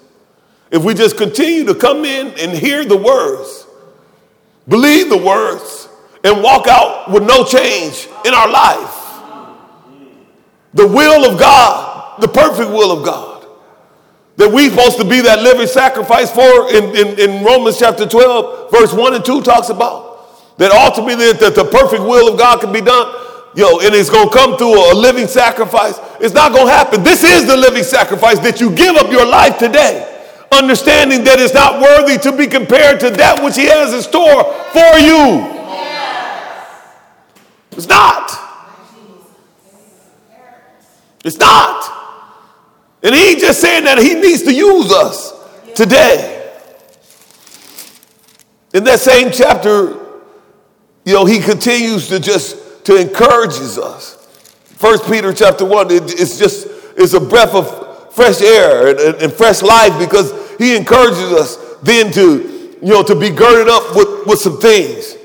if 0.70 0.84
we 0.84 0.94
just 0.94 1.16
continue 1.16 1.64
to 1.64 1.74
come 1.74 2.04
in 2.04 2.28
and 2.38 2.52
hear 2.52 2.84
the 2.84 2.96
words, 2.96 3.66
believe 4.68 5.08
the 5.08 5.18
words, 5.18 5.88
and 6.22 6.42
walk 6.42 6.66
out 6.66 7.10
with 7.10 7.22
no 7.22 7.44
change 7.44 8.08
in 8.24 8.32
our 8.32 8.48
life. 8.48 9.00
The 10.72 10.86
will 10.86 11.30
of 11.30 11.38
God, 11.38 12.20
the 12.20 12.28
perfect 12.28 12.70
will 12.70 12.90
of 12.90 13.04
God, 13.04 13.46
that 14.36 14.50
we're 14.50 14.70
supposed 14.70 14.98
to 14.98 15.04
be 15.04 15.20
that 15.20 15.42
living 15.42 15.66
sacrifice 15.66 16.30
for 16.30 16.70
in, 16.70 16.96
in, 16.96 17.18
in 17.18 17.44
Romans 17.44 17.78
chapter 17.78 18.06
12, 18.06 18.70
verse 18.70 18.92
1 18.92 19.14
and 19.14 19.24
2 19.24 19.42
talks 19.42 19.68
about. 19.68 20.13
That 20.58 20.70
ultimately 20.72 21.32
that 21.32 21.54
the 21.54 21.64
perfect 21.64 22.02
will 22.02 22.32
of 22.32 22.38
God 22.38 22.60
can 22.60 22.72
be 22.72 22.80
done. 22.80 23.12
Yo, 23.56 23.78
and 23.80 23.94
it's 23.94 24.08
to 24.08 24.28
come 24.32 24.56
through 24.56 24.92
a 24.92 24.94
living 24.94 25.28
sacrifice. 25.28 25.98
It's 26.20 26.34
not 26.34 26.48
to 26.50 26.66
happen. 26.66 27.02
This 27.02 27.22
is 27.22 27.46
the 27.46 27.56
living 27.56 27.84
sacrifice 27.84 28.38
that 28.40 28.60
you 28.60 28.74
give 28.74 28.96
up 28.96 29.10
your 29.10 29.26
life 29.26 29.58
today 29.58 30.10
understanding 30.58 31.24
that 31.24 31.40
it's 31.40 31.54
not 31.54 31.80
worthy 31.80 32.18
to 32.18 32.36
be 32.36 32.46
compared 32.46 33.00
to 33.00 33.10
that 33.10 33.42
which 33.42 33.56
he 33.56 33.66
has 33.66 33.92
in 33.92 34.02
store 34.02 34.44
for 34.72 34.98
you. 34.98 35.50
It's 37.76 37.88
not. 37.88 38.30
It's 41.24 41.38
not. 41.38 41.90
And 43.02 43.14
he 43.14 43.36
just 43.36 43.60
saying 43.60 43.84
that 43.84 43.98
he 43.98 44.14
needs 44.14 44.42
to 44.42 44.54
use 44.54 44.92
us 44.92 45.32
today. 45.74 46.30
In 48.72 48.84
that 48.84 49.00
same 49.00 49.30
chapter, 49.32 50.03
you 51.04 51.12
know, 51.12 51.24
he 51.24 51.40
continues 51.40 52.08
to 52.08 52.18
just 52.18 52.84
to 52.86 52.96
encourages 52.96 53.78
us. 53.78 54.16
First 54.64 55.04
Peter 55.10 55.32
chapter 55.32 55.64
one, 55.64 55.90
it, 55.90 56.02
it's 56.20 56.38
just 56.38 56.66
it's 56.96 57.14
a 57.14 57.20
breath 57.20 57.54
of 57.54 58.12
fresh 58.14 58.40
air 58.40 58.88
and, 58.88 59.00
and, 59.00 59.22
and 59.22 59.32
fresh 59.32 59.62
life 59.62 59.98
because 59.98 60.32
he 60.56 60.76
encourages 60.76 61.32
us 61.32 61.56
then 61.82 62.12
to, 62.12 62.76
you 62.80 62.88
know, 62.88 63.02
to 63.02 63.14
be 63.14 63.30
girded 63.30 63.68
up 63.68 63.94
with, 63.96 64.26
with 64.26 64.38
some 64.38 64.60
things. 64.60 65.16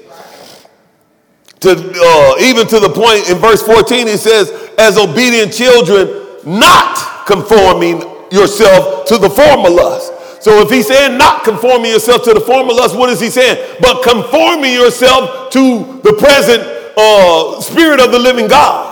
To 1.61 1.71
uh, 1.71 2.35
even 2.39 2.67
to 2.67 2.79
the 2.79 2.89
point 2.89 3.29
in 3.29 3.37
verse 3.37 3.61
14, 3.61 4.07
he 4.07 4.17
says, 4.17 4.49
as 4.77 4.97
obedient 4.97 5.53
children, 5.53 6.25
not 6.45 7.25
conforming 7.27 8.01
yourself 8.31 9.05
to 9.05 9.17
the 9.17 9.29
former 9.29 9.69
lust. 9.69 10.13
So 10.39 10.61
if 10.61 10.69
he's 10.69 10.87
saying 10.87 11.17
not 11.17 11.43
conforming 11.43 11.91
yourself 11.91 12.23
to 12.23 12.33
the 12.33 12.39
former 12.39 12.73
lust, 12.73 12.97
what 12.97 13.09
is 13.09 13.19
he 13.19 13.29
saying? 13.29 13.77
But 13.81 14.03
conforming 14.03 14.73
yourself 14.73 15.51
to 15.51 16.01
the 16.03 16.13
present 16.17 16.63
uh, 16.97 17.59
spirit 17.61 17.99
of 17.99 18.11
the 18.11 18.19
living 18.19 18.47
God. 18.47 18.87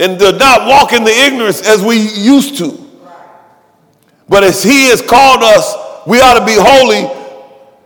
And 0.00 0.18
to 0.18 0.32
not 0.32 0.66
walk 0.66 0.92
in 0.92 1.04
the 1.04 1.12
ignorance 1.12 1.66
as 1.66 1.82
we 1.82 1.96
used 1.98 2.58
to. 2.58 2.78
But 4.28 4.42
as 4.42 4.62
He 4.62 4.88
has 4.88 5.00
called 5.00 5.42
us, 5.42 6.06
we 6.06 6.20
ought 6.20 6.40
to 6.40 6.44
be 6.44 6.56
holy 6.56 7.08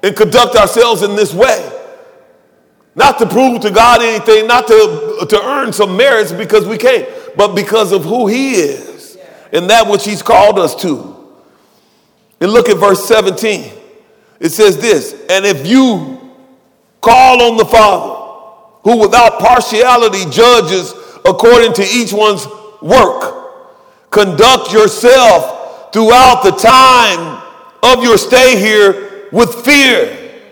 and 0.03 0.17
conduct 0.17 0.57
ourselves 0.57 1.03
in 1.03 1.17
this 1.17 1.35
way. 1.35 1.73
Not 2.95 3.19
to 3.19 3.27
prove 3.27 3.61
to 3.63 3.71
God 3.71 4.01
anything, 4.01 4.47
not 4.47 4.67
to, 4.69 5.27
to 5.29 5.43
earn 5.43 5.75
some 5.75 5.99
merits 5.99 6.33
because 6.33 6.67
we 6.67 6.79
can't, 6.79 7.07
but 7.37 7.55
because 7.55 7.93
of 7.93 8.05
who 8.05 8.27
He 8.27 8.53
is 8.53 8.86
and 9.57 9.71
that 9.71 9.89
which 9.89 10.05
He's 10.05 10.23
called 10.23 10.59
us 10.59 10.75
to. 10.83 11.17
And 12.41 12.53
look 12.53 12.69
at 12.69 12.77
verse 12.77 13.07
17. 13.09 13.73
It 14.39 14.51
says 14.51 14.79
this 14.79 15.13
And 15.31 15.47
if 15.47 15.67
you 15.67 16.35
call 17.01 17.43
on 17.43 17.57
the 17.57 17.65
Father, 17.65 18.17
who 18.83 19.01
without 19.01 19.41
partiality 19.41 20.31
judges 20.31 20.93
according 21.25 21.73
to 21.75 21.83
each 21.83 22.13
one's 22.13 22.47
work, 22.83 24.11
conduct 24.11 24.73
yourself 24.73 25.93
throughout 25.93 26.43
the 26.45 26.53
time 26.53 27.43
of 27.83 28.05
your 28.05 28.19
stay 28.19 28.61
here 28.61 29.29
with 29.33 29.55
fear, 29.65 30.43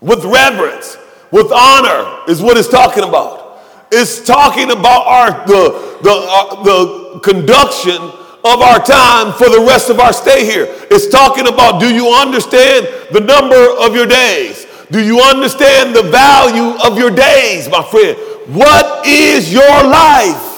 with 0.00 0.22
reverence, 0.24 0.98
with 1.32 1.50
honor, 1.50 2.24
is 2.28 2.42
what 2.42 2.58
it's 2.58 2.68
talking 2.68 3.04
about. 3.04 3.62
It's 3.90 4.22
talking 4.24 4.70
about 4.70 5.06
our 5.06 5.46
the 5.46 5.98
the 6.02 6.10
uh, 6.10 6.62
the 6.62 7.20
conduction 7.20 8.12
of 8.44 8.60
our 8.60 8.78
time 8.78 9.32
for 9.32 9.48
the 9.48 9.64
rest 9.66 9.90
of 9.90 9.98
our 10.00 10.12
stay 10.12 10.44
here. 10.44 10.66
It's 10.90 11.08
talking 11.08 11.48
about 11.48 11.80
do 11.80 11.92
you 11.92 12.08
understand 12.08 12.86
the 13.12 13.20
number 13.20 13.56
of 13.78 13.94
your 13.94 14.06
days? 14.06 14.66
Do 14.90 15.04
you 15.04 15.20
understand 15.20 15.94
the 15.94 16.04
value 16.04 16.78
of 16.84 16.96
your 16.98 17.10
days, 17.10 17.68
my 17.68 17.82
friend? 17.82 18.16
What 18.54 19.06
is 19.06 19.52
your 19.52 19.68
life? 19.84 20.48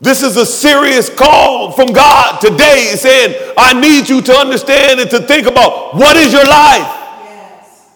This 0.00 0.22
is 0.22 0.36
a 0.36 0.46
serious 0.46 1.08
call 1.12 1.72
from 1.72 1.88
God 1.88 2.40
today 2.40 2.94
saying, 2.96 3.52
I 3.56 3.78
need 3.78 4.08
you 4.08 4.22
to 4.22 4.32
understand 4.32 5.00
and 5.00 5.10
to 5.10 5.20
think 5.20 5.46
about 5.46 5.94
what 5.94 6.16
is 6.16 6.32
your 6.32 6.44
life? 6.44 6.86
Yes. 7.24 7.90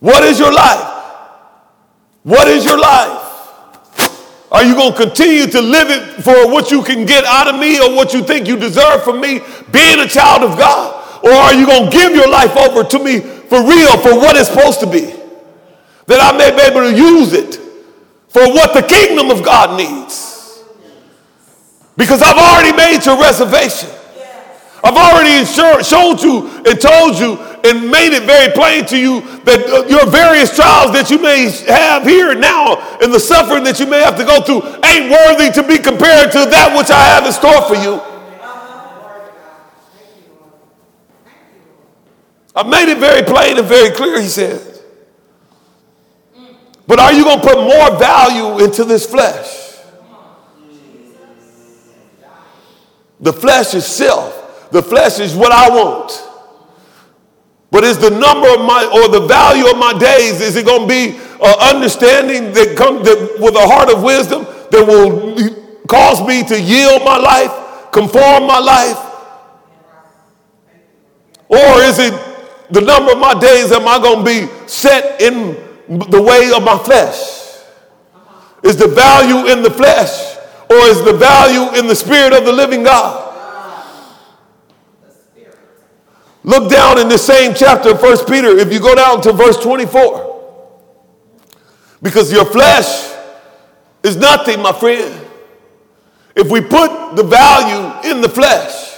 What 0.00 0.24
is 0.24 0.38
your 0.38 0.52
life? 0.52 0.90
What 2.24 2.48
is 2.48 2.64
your 2.64 2.78
life? 2.78 3.23
Are 4.54 4.62
you 4.62 4.74
going 4.76 4.92
to 4.92 4.98
continue 4.98 5.48
to 5.48 5.60
live 5.60 5.90
it 5.90 6.22
for 6.22 6.48
what 6.48 6.70
you 6.70 6.84
can 6.84 7.04
get 7.04 7.24
out 7.24 7.52
of 7.52 7.58
me 7.58 7.80
or 7.80 7.92
what 7.94 8.14
you 8.14 8.22
think 8.22 8.46
you 8.46 8.56
deserve 8.56 9.02
from 9.02 9.20
me 9.20 9.40
being 9.72 9.98
a 9.98 10.06
child 10.06 10.44
of 10.44 10.56
God? 10.56 11.24
Or 11.24 11.32
are 11.32 11.52
you 11.52 11.66
going 11.66 11.90
to 11.90 11.90
give 11.90 12.14
your 12.14 12.30
life 12.30 12.56
over 12.56 12.84
to 12.84 12.98
me 13.02 13.18
for 13.18 13.62
real 13.68 13.96
for 13.98 14.14
what 14.14 14.36
it's 14.36 14.48
supposed 14.48 14.80
to 14.80 14.86
be. 14.86 15.12
That 16.06 16.20
I 16.20 16.36
may 16.36 16.50
be 16.50 16.62
able 16.62 16.88
to 16.88 16.96
use 16.96 17.32
it 17.32 17.56
for 18.28 18.46
what 18.52 18.74
the 18.74 18.82
kingdom 18.82 19.30
of 19.30 19.44
God 19.44 19.76
needs. 19.76 20.62
Because 21.96 22.22
I've 22.22 22.36
already 22.36 22.76
made 22.76 23.04
your 23.04 23.20
reservation. 23.20 23.90
I've 24.84 24.96
already 24.96 25.46
showed 25.46 26.20
you 26.20 26.46
and 26.66 26.78
told 26.78 27.18
you 27.18 27.40
and 27.64 27.90
made 27.90 28.12
it 28.12 28.24
very 28.24 28.52
plain 28.52 28.84
to 28.86 28.98
you 28.98 29.22
that 29.44 29.64
uh, 29.64 29.86
your 29.88 30.04
various 30.04 30.54
trials 30.54 30.92
that 30.92 31.10
you 31.10 31.18
may 31.18 31.48
have 31.66 32.04
here 32.04 32.34
now 32.34 32.98
and 33.00 33.10
the 33.10 33.18
suffering 33.18 33.64
that 33.64 33.80
you 33.80 33.86
may 33.86 34.02
have 34.02 34.18
to 34.18 34.24
go 34.24 34.42
through 34.42 34.60
ain't 34.84 35.10
worthy 35.10 35.50
to 35.50 35.66
be 35.66 35.78
compared 35.78 36.30
to 36.32 36.44
that 36.44 36.76
which 36.76 36.90
I 36.90 37.00
have 37.00 37.24
in 37.24 37.32
store 37.32 37.62
for 37.62 37.76
you. 37.76 37.98
I've 42.54 42.68
made 42.68 42.92
it 42.92 42.98
very 42.98 43.22
plain 43.22 43.56
and 43.56 43.66
very 43.66 43.90
clear, 43.90 44.20
he 44.20 44.28
said. 44.28 44.60
But 46.86 47.00
are 47.00 47.12
you 47.14 47.24
going 47.24 47.40
to 47.40 47.46
put 47.46 47.56
more 47.56 47.98
value 47.98 48.62
into 48.62 48.84
this 48.84 49.06
flesh? 49.06 49.78
The 53.18 53.32
flesh 53.32 53.72
is 53.72 53.86
self. 53.86 54.42
The 54.74 54.82
flesh 54.82 55.20
is 55.20 55.36
what 55.36 55.52
I 55.52 55.68
want. 55.70 56.10
But 57.70 57.84
is 57.84 57.96
the 57.96 58.10
number 58.10 58.48
of 58.48 58.66
my, 58.66 58.82
or 58.92 59.08
the 59.08 59.24
value 59.24 59.70
of 59.70 59.78
my 59.78 59.96
days, 59.96 60.40
is 60.40 60.56
it 60.56 60.66
going 60.66 60.88
to 60.88 60.88
be 60.88 61.16
uh, 61.40 61.72
understanding 61.72 62.52
that 62.54 62.76
comes 62.76 63.06
with 63.38 63.54
a 63.54 63.66
heart 63.68 63.88
of 63.94 64.02
wisdom 64.02 64.42
that 64.72 64.84
will 64.84 65.38
cause 65.86 66.26
me 66.26 66.42
to 66.42 66.60
yield 66.60 67.04
my 67.04 67.16
life, 67.16 67.92
conform 67.92 68.48
my 68.48 68.58
life? 68.58 68.98
Or 71.48 71.80
is 71.82 72.00
it 72.00 72.12
the 72.72 72.80
number 72.80 73.12
of 73.12 73.18
my 73.18 73.38
days 73.38 73.70
am 73.70 73.86
I 73.86 73.98
going 73.98 74.24
to 74.24 74.48
be 74.48 74.68
set 74.68 75.20
in 75.22 75.54
the 75.88 76.20
way 76.20 76.50
of 76.50 76.64
my 76.64 76.78
flesh? 76.78 77.62
Is 78.64 78.76
the 78.76 78.88
value 78.88 79.52
in 79.52 79.62
the 79.62 79.70
flesh 79.70 80.36
or 80.68 80.78
is 80.88 81.04
the 81.04 81.12
value 81.12 81.78
in 81.78 81.86
the 81.86 81.94
spirit 81.94 82.32
of 82.32 82.44
the 82.44 82.52
living 82.52 82.82
God? 82.82 83.33
Look 86.44 86.70
down 86.70 86.98
in 86.98 87.08
the 87.08 87.18
same 87.18 87.54
chapter 87.54 87.90
of 87.90 88.02
1 88.02 88.26
Peter, 88.26 88.56
if 88.58 88.70
you 88.72 88.78
go 88.78 88.94
down 88.94 89.22
to 89.22 89.32
verse 89.32 89.56
24. 89.56 90.32
Because 92.02 92.30
your 92.30 92.44
flesh 92.44 93.12
is 94.02 94.16
nothing, 94.16 94.60
my 94.60 94.72
friend. 94.72 95.22
If 96.36 96.50
we 96.50 96.60
put 96.60 97.16
the 97.16 97.22
value 97.22 98.10
in 98.10 98.20
the 98.20 98.28
flesh, 98.28 98.92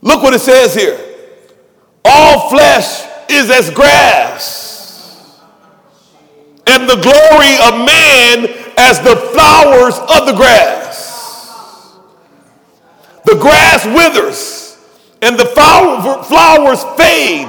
look 0.00 0.22
what 0.22 0.32
it 0.32 0.38
says 0.38 0.74
here. 0.74 0.98
All 2.06 2.48
flesh 2.48 3.06
is 3.28 3.50
as 3.50 3.68
grass, 3.70 5.40
and 6.66 6.88
the 6.88 6.96
glory 6.96 7.54
of 7.66 7.84
man 7.84 8.48
as 8.78 8.98
the 9.00 9.16
flowers 9.34 9.98
of 9.98 10.26
the 10.26 10.34
grass. 10.34 11.98
The 13.24 13.36
grass 13.36 13.84
withers, 13.86 14.63
and 15.24 15.38
the 15.38 15.46
flowers 15.46 16.84
fade. 16.96 17.48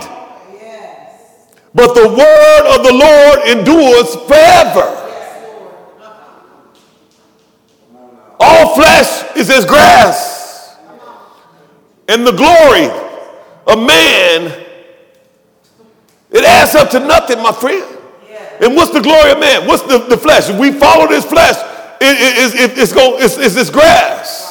But 1.73 1.93
the 1.93 2.07
word 2.07 2.75
of 2.75 2.85
the 2.85 2.93
Lord 2.93 3.39
endures 3.49 4.15
forever. 4.27 5.01
All 8.39 8.75
flesh 8.75 9.35
is 9.35 9.49
as 9.49 9.65
grass, 9.65 10.77
and 12.07 12.25
the 12.25 12.31
glory 12.31 12.87
of 13.67 13.85
man, 13.85 14.65
it 16.31 16.43
adds 16.45 16.75
up 16.75 16.89
to 16.91 16.99
nothing, 16.99 17.41
my 17.41 17.51
friend. 17.51 17.97
And 18.61 18.73
what's 18.75 18.91
the 18.91 19.01
glory 19.01 19.31
of 19.31 19.39
man? 19.39 19.67
What's 19.67 19.83
the, 19.83 19.97
the 19.97 20.17
flesh? 20.17 20.49
If 20.49 20.57
we 20.57 20.71
follow 20.71 21.07
this 21.07 21.25
flesh, 21.25 21.57
it, 21.99 22.53
it, 22.55 22.71
it, 22.71 22.77
it's, 22.77 22.93
going, 22.93 23.21
it's, 23.21 23.37
it's 23.37 23.55
this 23.55 23.69
grass. 23.69 24.44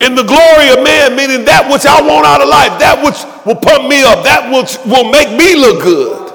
In 0.00 0.14
the 0.14 0.24
glory 0.24 0.72
of 0.72 0.82
man, 0.82 1.14
meaning 1.14 1.44
that 1.44 1.68
which 1.68 1.84
I 1.84 2.00
want 2.00 2.24
out 2.24 2.40
of 2.40 2.48
life, 2.48 2.80
that 2.80 3.04
which 3.04 3.20
will 3.44 3.60
pump 3.60 3.88
me 3.88 4.02
up, 4.02 4.24
that 4.24 4.48
which 4.48 4.80
will 4.88 5.12
make 5.12 5.28
me 5.36 5.54
look 5.54 5.84
good, 5.84 6.32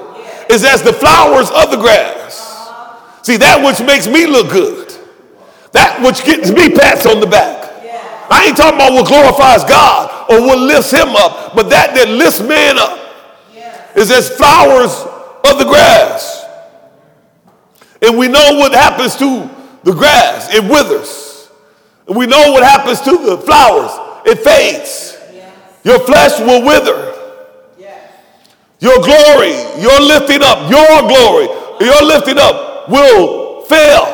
is 0.48 0.62
as 0.62 0.82
the 0.82 0.92
flowers 0.92 1.50
of 1.50 1.74
the 1.74 1.76
grass. 1.76 2.38
See, 3.26 3.36
that 3.38 3.58
which 3.58 3.84
makes 3.84 4.06
me 4.06 4.26
look 4.26 4.50
good, 4.50 4.94
that 5.72 5.98
which 6.00 6.22
gets 6.24 6.50
me 6.50 6.70
pats 6.70 7.06
on 7.06 7.18
the 7.18 7.26
back. 7.26 7.66
I 8.30 8.46
ain't 8.46 8.56
talking 8.56 8.78
about 8.78 8.92
what 8.92 9.06
glorifies 9.06 9.64
God 9.64 10.30
or 10.30 10.40
what 10.40 10.58
lifts 10.58 10.90
him 10.90 11.14
up, 11.14 11.54
but 11.54 11.68
that 11.70 11.94
that 11.94 12.08
lifts 12.08 12.40
man 12.40 12.78
up 12.78 12.98
is 13.96 14.10
as 14.10 14.30
flowers 14.30 14.94
of 15.42 15.58
the 15.58 15.64
grass. 15.64 16.44
And 18.02 18.16
we 18.16 18.28
know 18.28 18.58
what 18.58 18.72
happens 18.72 19.16
to 19.16 19.50
the 19.82 19.92
grass, 19.92 20.54
it 20.54 20.62
withers. 20.62 21.35
We 22.06 22.26
know 22.26 22.52
what 22.52 22.62
happens 22.62 23.00
to 23.00 23.18
the 23.18 23.38
flowers, 23.38 23.90
it 24.24 24.38
fades. 24.38 25.16
Your 25.84 26.00
flesh 26.00 26.38
will 26.40 26.64
wither. 26.64 27.14
Your 28.78 28.98
glory, 28.98 29.52
your 29.80 30.00
lifting 30.00 30.42
up, 30.42 30.70
your 30.70 31.08
glory, 31.08 31.46
your 31.80 32.02
lifting 32.04 32.38
up 32.38 32.88
will 32.88 33.62
fail. 33.62 34.12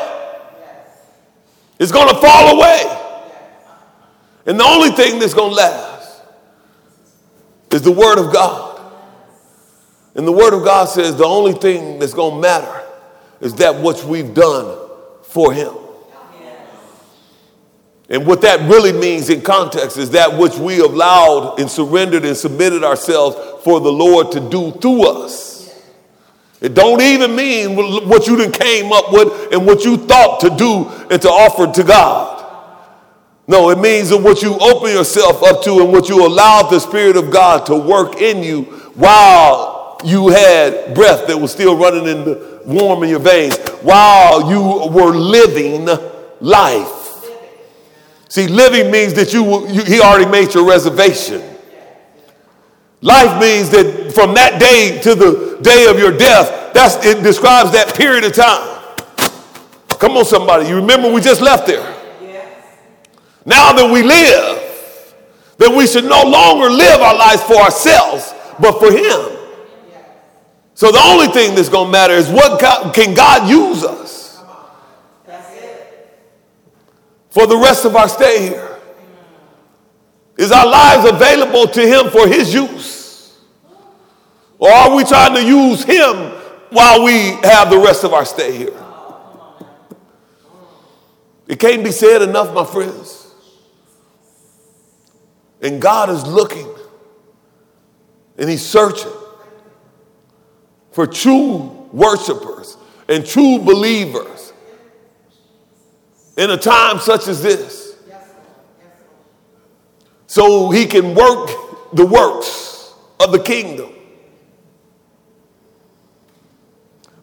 It's 1.78 1.90
going 1.90 2.08
to 2.08 2.20
fall 2.20 2.56
away. 2.56 2.82
And 4.46 4.58
the 4.58 4.64
only 4.64 4.90
thing 4.90 5.18
that's 5.18 5.34
going 5.34 5.50
to 5.50 5.56
last 5.56 6.22
is 7.72 7.82
the 7.82 7.92
Word 7.92 8.18
of 8.18 8.32
God. 8.32 8.80
And 10.14 10.26
the 10.26 10.32
Word 10.32 10.54
of 10.54 10.64
God 10.64 10.86
says 10.86 11.16
the 11.16 11.24
only 11.24 11.54
thing 11.54 11.98
that's 11.98 12.14
going 12.14 12.34
to 12.34 12.40
matter 12.40 12.82
is 13.40 13.54
that 13.56 13.82
which 13.82 14.04
we've 14.04 14.34
done 14.34 14.78
for 15.22 15.52
Him. 15.52 15.74
And 18.08 18.26
what 18.26 18.42
that 18.42 18.60
really 18.68 18.92
means 18.92 19.30
in 19.30 19.40
context 19.40 19.96
is 19.96 20.10
that 20.10 20.36
which 20.36 20.56
we 20.56 20.80
allowed 20.80 21.58
and 21.58 21.70
surrendered 21.70 22.24
and 22.24 22.36
submitted 22.36 22.84
ourselves 22.84 23.36
for 23.64 23.80
the 23.80 23.92
Lord 23.92 24.32
to 24.32 24.40
do 24.50 24.72
through 24.72 25.08
us. 25.08 25.52
It 26.60 26.74
don't 26.74 27.00
even 27.00 27.34
mean 27.34 27.74
what 28.08 28.26
you 28.26 28.36
then 28.36 28.52
came 28.52 28.92
up 28.92 29.12
with 29.12 29.52
and 29.52 29.66
what 29.66 29.84
you 29.84 29.96
thought 29.96 30.40
to 30.40 30.50
do 30.50 30.88
and 31.10 31.20
to 31.22 31.28
offer 31.28 31.72
to 31.72 31.82
God. 31.82 32.38
No, 33.48 33.70
it 33.70 33.78
means 33.78 34.10
that 34.10 34.18
what 34.18 34.42
you 34.42 34.56
open 34.58 34.90
yourself 34.90 35.42
up 35.42 35.62
to 35.64 35.80
and 35.80 35.90
what 35.90 36.08
you 36.08 36.24
allowed 36.24 36.70
the 36.70 36.78
Spirit 36.78 37.16
of 37.16 37.32
God 37.32 37.66
to 37.66 37.76
work 37.76 38.20
in 38.20 38.42
you 38.44 38.62
while 38.94 39.98
you 40.04 40.28
had 40.28 40.94
breath 40.94 41.26
that 41.26 41.36
was 41.36 41.50
still 41.50 41.76
running 41.76 42.06
in 42.06 42.24
the 42.24 42.62
warm 42.64 43.02
in 43.02 43.10
your 43.10 43.18
veins, 43.18 43.58
while 43.82 44.48
you 44.48 44.90
were 44.92 45.12
living 45.14 45.88
life. 46.40 47.01
See, 48.32 48.48
living 48.48 48.90
means 48.90 49.12
that 49.12 49.34
you, 49.34 49.68
you 49.68 49.84
he 49.84 50.00
already 50.00 50.24
made 50.24 50.54
your 50.54 50.66
reservation. 50.66 51.42
Life 53.02 53.38
means 53.38 53.68
that 53.68 54.10
from 54.14 54.32
that 54.32 54.58
day 54.58 54.98
to 55.02 55.14
the 55.14 55.58
day 55.60 55.84
of 55.86 55.98
your 55.98 56.16
death, 56.16 56.72
that's 56.72 57.04
it 57.04 57.22
describes 57.22 57.72
that 57.72 57.94
period 57.94 58.24
of 58.24 58.32
time. 58.32 58.80
Come 59.98 60.16
on, 60.16 60.24
somebody. 60.24 60.66
You 60.66 60.76
remember 60.76 61.12
we 61.12 61.20
just 61.20 61.42
left 61.42 61.66
there. 61.66 61.84
Now 63.44 63.74
that 63.74 63.92
we 63.92 64.02
live, 64.02 65.14
that 65.58 65.76
we 65.76 65.86
should 65.86 66.04
no 66.04 66.22
longer 66.22 66.70
live 66.70 67.02
our 67.02 67.14
lives 67.14 67.42
for 67.42 67.56
ourselves, 67.56 68.32
but 68.58 68.78
for 68.78 68.90
Him. 68.90 69.92
So 70.72 70.90
the 70.90 71.02
only 71.04 71.26
thing 71.26 71.54
that's 71.54 71.68
to 71.68 71.92
matter 71.92 72.14
is 72.14 72.30
what 72.30 72.58
God, 72.58 72.94
can 72.94 73.12
God 73.12 73.46
use 73.50 73.84
us 73.84 74.21
for 77.32 77.46
the 77.46 77.56
rest 77.56 77.86
of 77.86 77.96
our 77.96 78.08
stay 78.08 78.48
here? 78.48 78.78
Is 80.36 80.52
our 80.52 80.66
lives 80.66 81.08
available 81.08 81.66
to 81.66 81.80
Him 81.80 82.10
for 82.10 82.28
His 82.28 82.52
use? 82.52 83.38
Or 84.58 84.70
are 84.70 84.94
we 84.94 85.02
trying 85.04 85.34
to 85.34 85.42
use 85.42 85.82
Him 85.82 86.14
while 86.70 87.02
we 87.02 87.30
have 87.42 87.70
the 87.70 87.78
rest 87.78 88.04
of 88.04 88.12
our 88.12 88.26
stay 88.26 88.56
here? 88.56 88.78
It 91.48 91.58
can't 91.58 91.82
be 91.82 91.90
said 91.90 92.22
enough, 92.22 92.52
my 92.54 92.64
friends. 92.64 93.34
And 95.62 95.80
God 95.80 96.10
is 96.10 96.26
looking 96.26 96.68
and 98.36 98.50
He's 98.50 98.64
searching 98.64 99.12
for 100.90 101.06
true 101.06 101.88
worshipers 101.92 102.76
and 103.08 103.24
true 103.24 103.58
believers 103.58 104.31
in 106.36 106.50
a 106.50 106.56
time 106.56 106.98
such 106.98 107.28
as 107.28 107.42
this. 107.42 107.96
So 110.26 110.70
He 110.70 110.86
can 110.86 111.14
work 111.14 111.50
the 111.92 112.06
works 112.06 112.94
of 113.20 113.32
the 113.32 113.38
kingdom. 113.38 113.90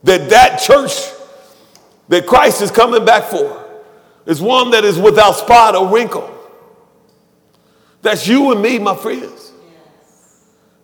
That 0.03 0.30
that 0.30 0.60
church 0.60 0.91
that 2.07 2.26
Christ 2.26 2.62
is 2.62 2.72
coming 2.72 3.03
back 3.05 3.26
for 3.26 3.66
is 4.26 4.41
one 4.41 4.72
that 4.72 4.86
is 4.86 4.97
without 4.97 5.34
spot 5.34 5.76
or 5.76 5.93
wrinkle 5.93 6.39
that's 8.01 8.28
you 8.28 8.51
and 8.51 8.62
me, 8.62 8.80
my 8.80 8.95
friends. 8.95 9.51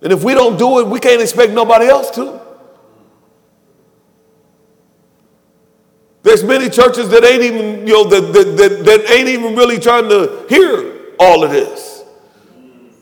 And 0.01 0.11
if 0.11 0.23
we 0.23 0.33
don't 0.33 0.57
do 0.57 0.79
it, 0.79 0.87
we 0.87 0.99
can't 0.99 1.21
expect 1.21 1.53
nobody 1.53 1.87
else 1.87 2.11
to. 2.11 2.41
There's 6.25 6.43
many 6.43 6.71
churches 6.71 7.07
that 7.09 7.23
ain't 7.23 7.43
even, 7.43 7.85
you 7.85 7.93
know, 7.93 8.03
that, 8.05 8.33
that, 8.33 8.57
that, 8.57 8.85
that 8.85 9.11
ain't 9.11 9.29
even 9.29 9.55
really 9.55 9.77
trying 9.77 10.09
to 10.09 10.47
hear 10.49 11.13
all 11.19 11.43
of 11.43 11.51
this. 11.51 12.03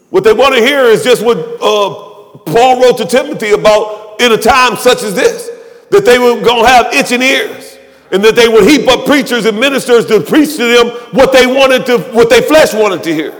What 0.10 0.26
they 0.26 0.34
want 0.34 0.56
to 0.56 0.60
hear 0.60 0.84
is 0.84 1.06
just 1.06 1.24
what 1.24 1.38
uh, 1.38 2.38
Paul 2.40 2.82
wrote 2.82 2.98
to 2.98 3.06
Timothy 3.06 3.52
about 3.52 4.20
in 4.20 4.34
a 4.34 4.38
time 4.38 4.76
such 4.76 5.04
as 5.04 5.16
this, 5.16 5.50
that 5.90 6.04
they 6.04 6.20
were 6.20 6.44
going 6.44 6.66
to 6.66 6.70
have 6.70 6.94
itching 6.94 7.22
ears 7.22 7.78
and 8.12 8.22
that 8.26 8.36
they 8.36 8.50
would 8.50 8.66
heap 8.66 8.90
up 8.90 9.06
preachers 9.06 9.46
and 9.46 9.58
ministers 9.58 10.06
to 10.08 10.20
preach 10.20 10.58
to 10.58 10.66
them 10.66 10.88
what 11.14 11.32
they 11.32 11.48
wanted 11.48 11.86
to, 11.86 12.00
what 12.12 12.30
their 12.30 12.42
flesh 12.42 12.74
wanted 12.74 13.04
to 13.04 13.16
hear. 13.16 13.32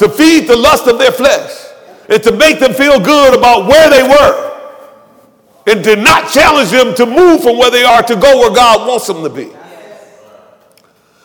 To 0.00 0.08
feed 0.08 0.48
the 0.48 0.56
lust 0.56 0.88
of 0.88 0.98
their 0.98 1.12
flesh 1.12 1.52
and 2.08 2.20
to 2.20 2.32
make 2.32 2.58
them 2.58 2.72
feel 2.72 2.98
good 2.98 3.38
about 3.38 3.68
where 3.68 3.88
they 3.88 4.02
were 4.02 4.55
and 5.66 5.82
to 5.84 5.96
not 5.96 6.30
challenge 6.30 6.70
them 6.70 6.94
to 6.94 7.06
move 7.06 7.42
from 7.42 7.58
where 7.58 7.70
they 7.70 7.82
are 7.82 8.02
to 8.02 8.16
go 8.16 8.38
where 8.38 8.54
God 8.54 8.86
wants 8.86 9.06
them 9.06 9.22
to 9.22 9.30
be. 9.30 9.50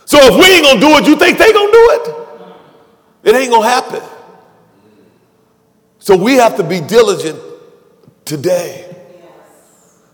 So 0.06 0.18
if 0.20 0.36
we 0.36 0.56
ain't 0.56 0.66
gonna 0.66 0.80
do 0.80 0.98
it, 0.98 1.08
you 1.08 1.16
think 1.16 1.38
they 1.38 1.54
gonna 1.54 1.72
do 1.72 1.90
it? 1.92 2.16
It 3.24 3.36
ain't 3.36 3.52
gonna 3.52 3.68
happen. 3.68 4.02
So 6.00 6.18
we 6.18 6.34
have 6.34 6.58
to 6.58 6.64
be 6.64 6.82
diligent 6.82 7.40
today. 8.26 8.88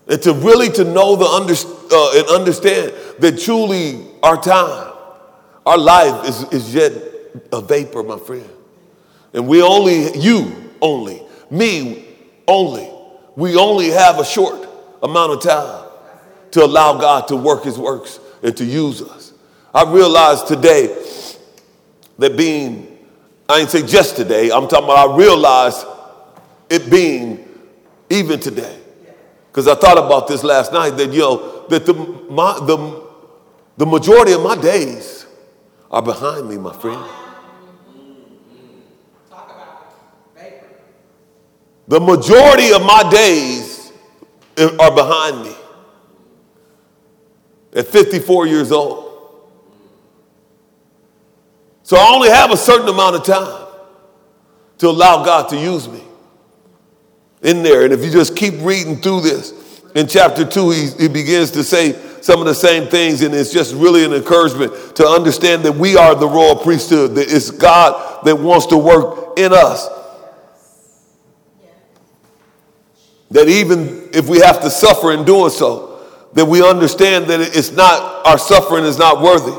And 0.08 0.22
to 0.22 0.34
really 0.34 0.70
to 0.70 0.84
know 0.84 1.16
the 1.16 1.26
under, 1.26 1.54
uh, 1.54 2.20
and 2.20 2.28
understand 2.28 2.94
that 3.20 3.40
truly 3.40 4.06
our 4.22 4.42
time, 4.42 4.94
our 5.66 5.78
life 5.78 6.28
is, 6.28 6.44
is 6.52 6.74
yet 6.74 6.94
a 7.52 7.62
vapor, 7.62 8.04
my 8.04 8.18
friend. 8.18 8.50
And 9.34 9.48
we 9.48 9.62
only, 9.62 10.18
you 10.18 10.74
only, 10.82 11.22
me 11.50 12.06
only, 12.48 12.90
we 13.38 13.56
only 13.56 13.92
have 13.92 14.20
a 14.20 14.26
short 14.26 14.68
amount 15.04 15.32
of 15.32 15.42
time 15.42 15.90
to 16.52 16.66
allow 16.66 16.98
God 17.00 17.28
to 17.28 17.36
work 17.36 17.64
his 17.64 17.78
works 17.78 18.20
and 18.42 18.58
to 18.58 18.66
use 18.66 19.02
us. 19.02 19.32
I 19.74 19.90
realized 19.90 20.48
today 20.48 20.88
that 22.18 22.36
being, 22.36 22.98
I 23.48 23.60
ain't 23.60 23.70
say 23.70 23.86
just 23.86 24.16
today, 24.16 24.50
I'm 24.50 24.68
talking 24.68 24.86
about 24.86 25.12
I 25.12 25.16
realized 25.16 25.86
it 26.68 26.90
being 26.90 27.48
even 28.10 28.40
today. 28.40 28.80
Because 29.52 29.68
I 29.68 29.76
thought 29.76 30.00
about 30.00 30.28
this 30.28 30.44
last 30.44 30.74
night 30.74 30.98
that, 30.98 31.14
you 31.14 31.20
know, 31.20 31.68
that 31.68 31.86
the, 31.86 31.94
my, 31.94 32.54
the, 32.66 33.04
the 33.78 33.86
majority 33.86 34.32
of 34.32 34.42
my 34.42 34.60
days 34.60 35.28
are 35.92 36.02
behind 36.02 36.50
me, 36.50 36.58
my 36.58 36.74
friend. 36.74 37.06
The 41.88 42.00
majority 42.00 42.74
of 42.74 42.82
my 42.82 43.10
days 43.10 43.92
are 44.58 44.94
behind 44.94 45.44
me 45.44 45.56
at 47.74 47.88
54 47.88 48.48
years 48.48 48.72
old. 48.72 49.06
So 51.84 51.96
I 51.96 52.14
only 52.14 52.30
have 52.30 52.52
a 52.52 52.58
certain 52.58 52.90
amount 52.90 53.16
of 53.16 53.24
time 53.24 53.68
to 54.80 54.90
allow 54.90 55.24
God 55.24 55.48
to 55.50 55.58
use 55.58 55.88
me 55.88 56.04
in 57.42 57.64
there. 57.64 57.86
And 57.86 57.94
if 57.94 58.04
you 58.04 58.12
just 58.12 58.36
keep 58.36 58.56
reading 58.62 58.98
through 58.98 59.22
this, 59.22 59.54
in 59.96 60.08
chapter 60.08 60.46
2, 60.46 60.70
he, 60.70 60.88
he 61.00 61.08
begins 61.08 61.52
to 61.52 61.64
say 61.64 61.94
some 62.22 62.42
of 62.42 62.46
the 62.46 62.54
same 62.54 62.88
things, 62.90 63.22
and 63.22 63.34
it's 63.34 63.52
just 63.52 63.74
really 63.74 64.04
an 64.04 64.14
encouragement 64.14 64.96
to 64.98 65.08
understand 65.08 65.64
that 65.64 65.72
we 65.72 65.96
are 65.96 66.14
the 66.14 66.28
royal 66.28 66.56
priesthood, 66.56 67.16
that 67.16 67.34
it's 67.34 67.50
God 67.50 68.26
that 68.26 68.36
wants 68.36 68.66
to 68.68 68.78
work 68.78 69.40
in 69.40 69.54
us. 69.54 69.88
That 73.32 73.50
even 73.50 74.10
if 74.14 74.30
we 74.30 74.40
have 74.40 74.62
to 74.62 74.70
suffer 74.70 75.12
in 75.12 75.26
doing 75.26 75.50
so, 75.50 75.98
that 76.34 76.46
we 76.46 76.62
understand 76.62 77.26
that 77.28 77.40
it's 77.42 77.72
not, 77.72 78.26
our 78.26 78.38
suffering 78.38 78.86
is 78.86 78.98
not 78.98 79.22
worthy 79.22 79.58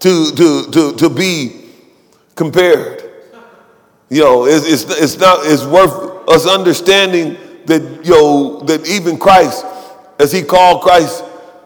to, 0.00 0.32
to, 0.32 0.70
to, 0.70 0.96
to 0.96 1.10
be 1.10 1.70
compared. 2.34 3.02
You 4.08 4.22
know, 4.22 4.46
it's, 4.46 4.66
it's, 4.66 5.00
it's 5.00 5.18
not, 5.18 5.40
it's 5.42 5.64
worth 5.64 6.28
us 6.28 6.46
understanding 6.46 7.36
that, 7.66 7.82
you 8.04 8.12
know, 8.12 8.60
that 8.60 8.88
even 8.88 9.18
Christ, 9.18 9.64
as 10.18 10.32
he 10.32 10.42
called 10.42 10.82
Christ 10.82 11.24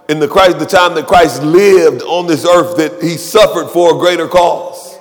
in 0.08 0.18
the 0.18 0.28
Christ, 0.28 0.58
the 0.58 0.66
time 0.66 0.94
that 0.96 1.06
Christ 1.06 1.42
lived 1.42 2.02
on 2.02 2.26
this 2.26 2.44
earth, 2.44 2.76
that 2.76 3.02
he 3.02 3.16
suffered 3.16 3.68
for 3.68 3.94
a 3.94 3.98
greater 3.98 4.26
cause. 4.26 4.98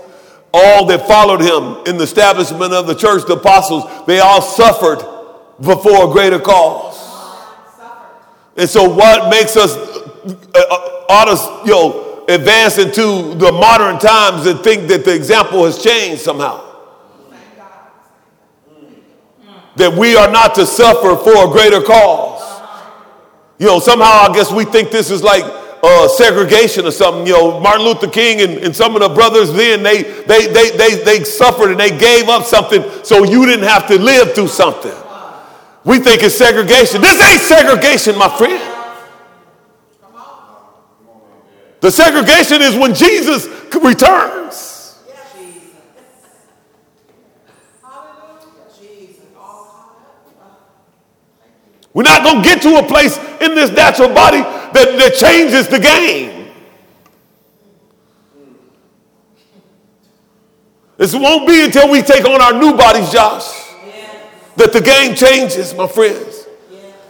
All 0.53 0.85
that 0.85 1.07
followed 1.07 1.41
him 1.41 1.85
in 1.87 1.97
the 1.97 2.03
establishment 2.03 2.73
of 2.73 2.85
the 2.85 2.93
church, 2.93 3.25
the 3.25 3.33
apostles, 3.33 3.85
they 4.05 4.19
all 4.19 4.41
suffered 4.41 4.99
before 5.61 6.09
a 6.09 6.11
greater 6.11 6.39
cause. 6.39 6.97
And 8.57 8.69
so, 8.69 8.89
what 8.89 9.29
makes 9.29 9.55
us 9.55 9.75
uh, 9.75 10.35
uh, 10.55 11.05
ought 11.09 11.65
you 11.65 11.71
know, 11.71 12.25
advance 12.27 12.77
into 12.77 13.33
the 13.35 13.51
modern 13.51 13.97
times 13.97 14.45
and 14.45 14.59
think 14.59 14.87
that 14.89 15.05
the 15.05 15.15
example 15.15 15.65
has 15.65 15.81
changed 15.81 16.21
somehow? 16.21 16.67
That 19.77 19.93
we 19.93 20.17
are 20.17 20.29
not 20.29 20.53
to 20.55 20.65
suffer 20.65 21.15
for 21.15 21.49
a 21.49 21.51
greater 21.51 21.81
cause. 21.81 22.41
You 23.57 23.67
know, 23.67 23.79
somehow 23.79 24.29
I 24.29 24.33
guess 24.33 24.51
we 24.51 24.65
think 24.65 24.91
this 24.91 25.09
is 25.09 25.23
like 25.23 25.45
uh, 25.81 26.07
segregation 26.09 26.85
or 26.85 26.91
something. 26.91 27.25
You 27.25 27.33
know, 27.33 27.59
Martin 27.61 27.85
Luther 27.85 28.09
King 28.09 28.41
and, 28.41 28.63
and 28.65 28.75
some 28.75 28.95
of 28.95 29.01
the 29.01 29.09
brothers 29.09 29.53
then, 29.53 29.81
they, 29.81 30.03
they, 30.03 30.47
they, 30.47 30.71
they, 30.71 31.03
they 31.03 31.23
suffered 31.23 31.71
and 31.71 31.79
they 31.79 31.97
gave 31.97 32.27
up 32.27 32.43
something 32.43 32.83
so 33.03 33.23
you 33.23 33.45
didn't 33.45 33.67
have 33.67 33.87
to 33.87 33.97
live 33.97 34.33
through 34.35 34.49
something. 34.49 34.91
We 35.83 35.99
think 35.99 36.21
it's 36.21 36.35
segregation. 36.35 37.01
This 37.01 37.21
ain't 37.21 37.41
segregation, 37.41 38.17
my 38.17 38.29
friend. 38.37 38.61
The 41.79 41.89
segregation 41.89 42.61
is 42.61 42.75
when 42.75 42.93
Jesus 42.93 43.47
returns. 43.81 44.77
We're 51.93 52.03
not 52.03 52.23
going 52.23 52.41
to 52.41 52.47
get 52.47 52.61
to 52.61 52.77
a 52.77 52.83
place 52.83 53.17
in 53.41 53.53
this 53.53 53.69
natural 53.71 54.13
body 54.13 54.39
that, 54.39 54.71
that 54.97 55.15
changes 55.15 55.67
the 55.67 55.79
game. 55.79 56.53
This 60.95 61.13
won't 61.13 61.47
be 61.47 61.65
until 61.65 61.91
we 61.91 62.01
take 62.01 62.23
on 62.25 62.39
our 62.39 62.53
new 62.53 62.77
bodies, 62.77 63.11
Josh 63.11 63.70
that 64.61 64.73
the 64.73 64.81
game 64.81 65.15
changes, 65.15 65.73
my 65.73 65.87
friends. 65.87 66.45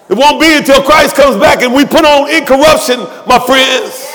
It 0.09 0.17
won't 0.17 0.39
be 0.39 0.55
until 0.55 0.81
Christ 0.83 1.15
comes 1.17 1.35
back 1.35 1.61
and 1.61 1.73
we 1.73 1.85
put 1.85 2.05
on 2.05 2.29
incorruption, 2.29 2.99
my 3.27 3.39
friends. 3.39 4.07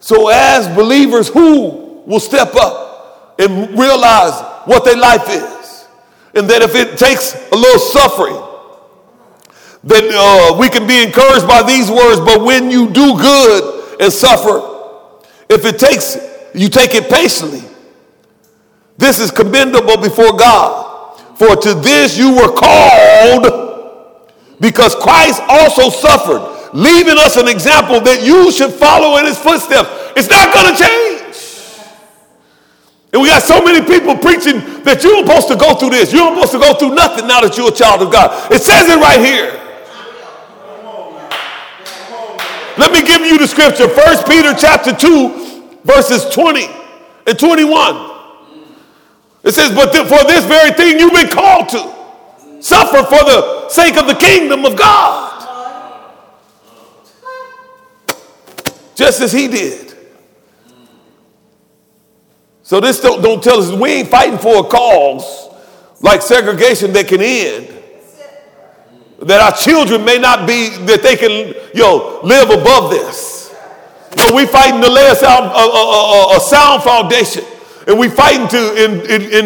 So, 0.00 0.28
as 0.28 0.68
believers, 0.76 1.28
who 1.28 2.02
will 2.04 2.20
step 2.20 2.54
up 2.56 3.36
and 3.38 3.78
realize 3.78 4.38
what 4.66 4.84
their 4.84 4.96
life 4.96 5.28
is? 5.28 5.86
And 6.34 6.48
that 6.50 6.60
if 6.60 6.74
it 6.74 6.98
takes 6.98 7.34
a 7.52 7.54
little 7.54 7.80
suffering, 7.80 8.36
that 9.84 10.04
uh, 10.12 10.58
we 10.58 10.68
can 10.68 10.86
be 10.86 11.02
encouraged 11.02 11.48
by 11.48 11.62
these 11.62 11.90
words, 11.90 12.20
but 12.20 12.42
when 12.42 12.70
you 12.70 12.90
do 12.90 13.16
good 13.16 14.00
and 14.00 14.12
suffer, 14.12 14.60
if 15.48 15.64
it 15.64 15.78
takes 15.78 16.31
you 16.54 16.68
take 16.68 16.94
it 16.94 17.10
patiently. 17.10 17.62
This 18.98 19.18
is 19.18 19.30
commendable 19.30 19.96
before 19.96 20.36
God. 20.36 21.18
For 21.36 21.56
to 21.56 21.74
this 21.74 22.16
you 22.16 22.34
were 22.36 22.52
called 22.52 24.30
because 24.60 24.94
Christ 24.94 25.42
also 25.48 25.90
suffered, 25.90 26.70
leaving 26.72 27.18
us 27.18 27.36
an 27.36 27.48
example 27.48 28.00
that 28.00 28.22
you 28.22 28.52
should 28.52 28.70
follow 28.70 29.18
in 29.18 29.26
his 29.26 29.36
footsteps. 29.36 29.90
It's 30.14 30.30
not 30.30 30.54
going 30.54 30.70
to 30.70 30.78
change. 30.78 31.12
And 33.12 33.20
we 33.20 33.28
got 33.28 33.42
so 33.42 33.60
many 33.60 33.84
people 33.84 34.16
preaching 34.16 34.62
that 34.84 35.02
you're 35.02 35.26
supposed 35.26 35.48
to 35.48 35.56
go 35.56 35.74
through 35.74 35.90
this. 35.90 36.12
You're 36.12 36.32
supposed 36.32 36.52
to 36.52 36.60
go 36.60 36.74
through 36.78 36.94
nothing 36.94 37.26
now 37.26 37.40
that 37.42 37.58
you're 37.58 37.68
a 37.68 37.74
child 37.74 38.02
of 38.02 38.12
God. 38.12 38.52
It 38.52 38.62
says 38.62 38.88
it 38.88 38.96
right 39.02 39.20
here. 39.20 39.58
Let 42.78 42.92
me 42.92 43.02
give 43.02 43.20
you 43.20 43.36
the 43.36 43.48
scripture. 43.48 43.88
First 43.88 44.26
Peter 44.26 44.54
chapter 44.54 44.94
2 44.94 45.41
verses 45.84 46.24
20 46.34 46.66
and 47.26 47.38
21. 47.38 48.10
It 49.44 49.52
says, 49.52 49.74
But 49.74 49.92
th- 49.92 50.06
for 50.06 50.24
this 50.26 50.44
very 50.44 50.72
thing 50.72 50.98
you've 50.98 51.12
been 51.12 51.28
called 51.28 51.68
to 51.70 51.92
suffer 52.60 53.02
for 53.02 53.24
the 53.24 53.68
sake 53.68 53.96
of 53.96 54.06
the 54.06 54.14
kingdom 54.14 54.64
of 54.64 54.76
God. 54.76 55.30
Just 58.94 59.20
as 59.20 59.32
he 59.32 59.48
did. 59.48 59.96
So 62.62 62.80
this 62.80 63.00
don't, 63.00 63.20
don't 63.20 63.42
tell 63.42 63.60
us 63.60 63.70
we 63.72 63.90
ain't 63.90 64.08
fighting 64.08 64.38
for 64.38 64.60
a 64.60 64.68
cause 64.68 65.50
like 66.00 66.22
segregation 66.22 66.92
that 66.92 67.08
can 67.08 67.20
end. 67.20 67.68
That 69.20 69.40
our 69.40 69.52
children 69.56 70.04
may 70.04 70.18
not 70.18 70.46
be, 70.48 70.68
that 70.86 71.02
they 71.02 71.16
can, 71.16 71.54
you 71.74 71.82
know, 71.82 72.20
live 72.22 72.50
above 72.50 72.90
this. 72.90 73.41
But 74.16 74.34
we 74.34 74.46
fighting 74.46 74.80
to 74.80 74.90
lay 74.90 75.08
a 75.10 75.14
sound, 75.14 75.46
a, 75.46 75.64
a, 75.64 75.82
a, 75.82 76.36
a 76.36 76.40
sound 76.40 76.82
foundation. 76.82 77.44
And 77.86 77.98
we 77.98 78.08
fighting 78.08 78.46
to 78.48 78.60
in, 78.76 78.90
in, 79.10 79.22
in, 79.32 79.44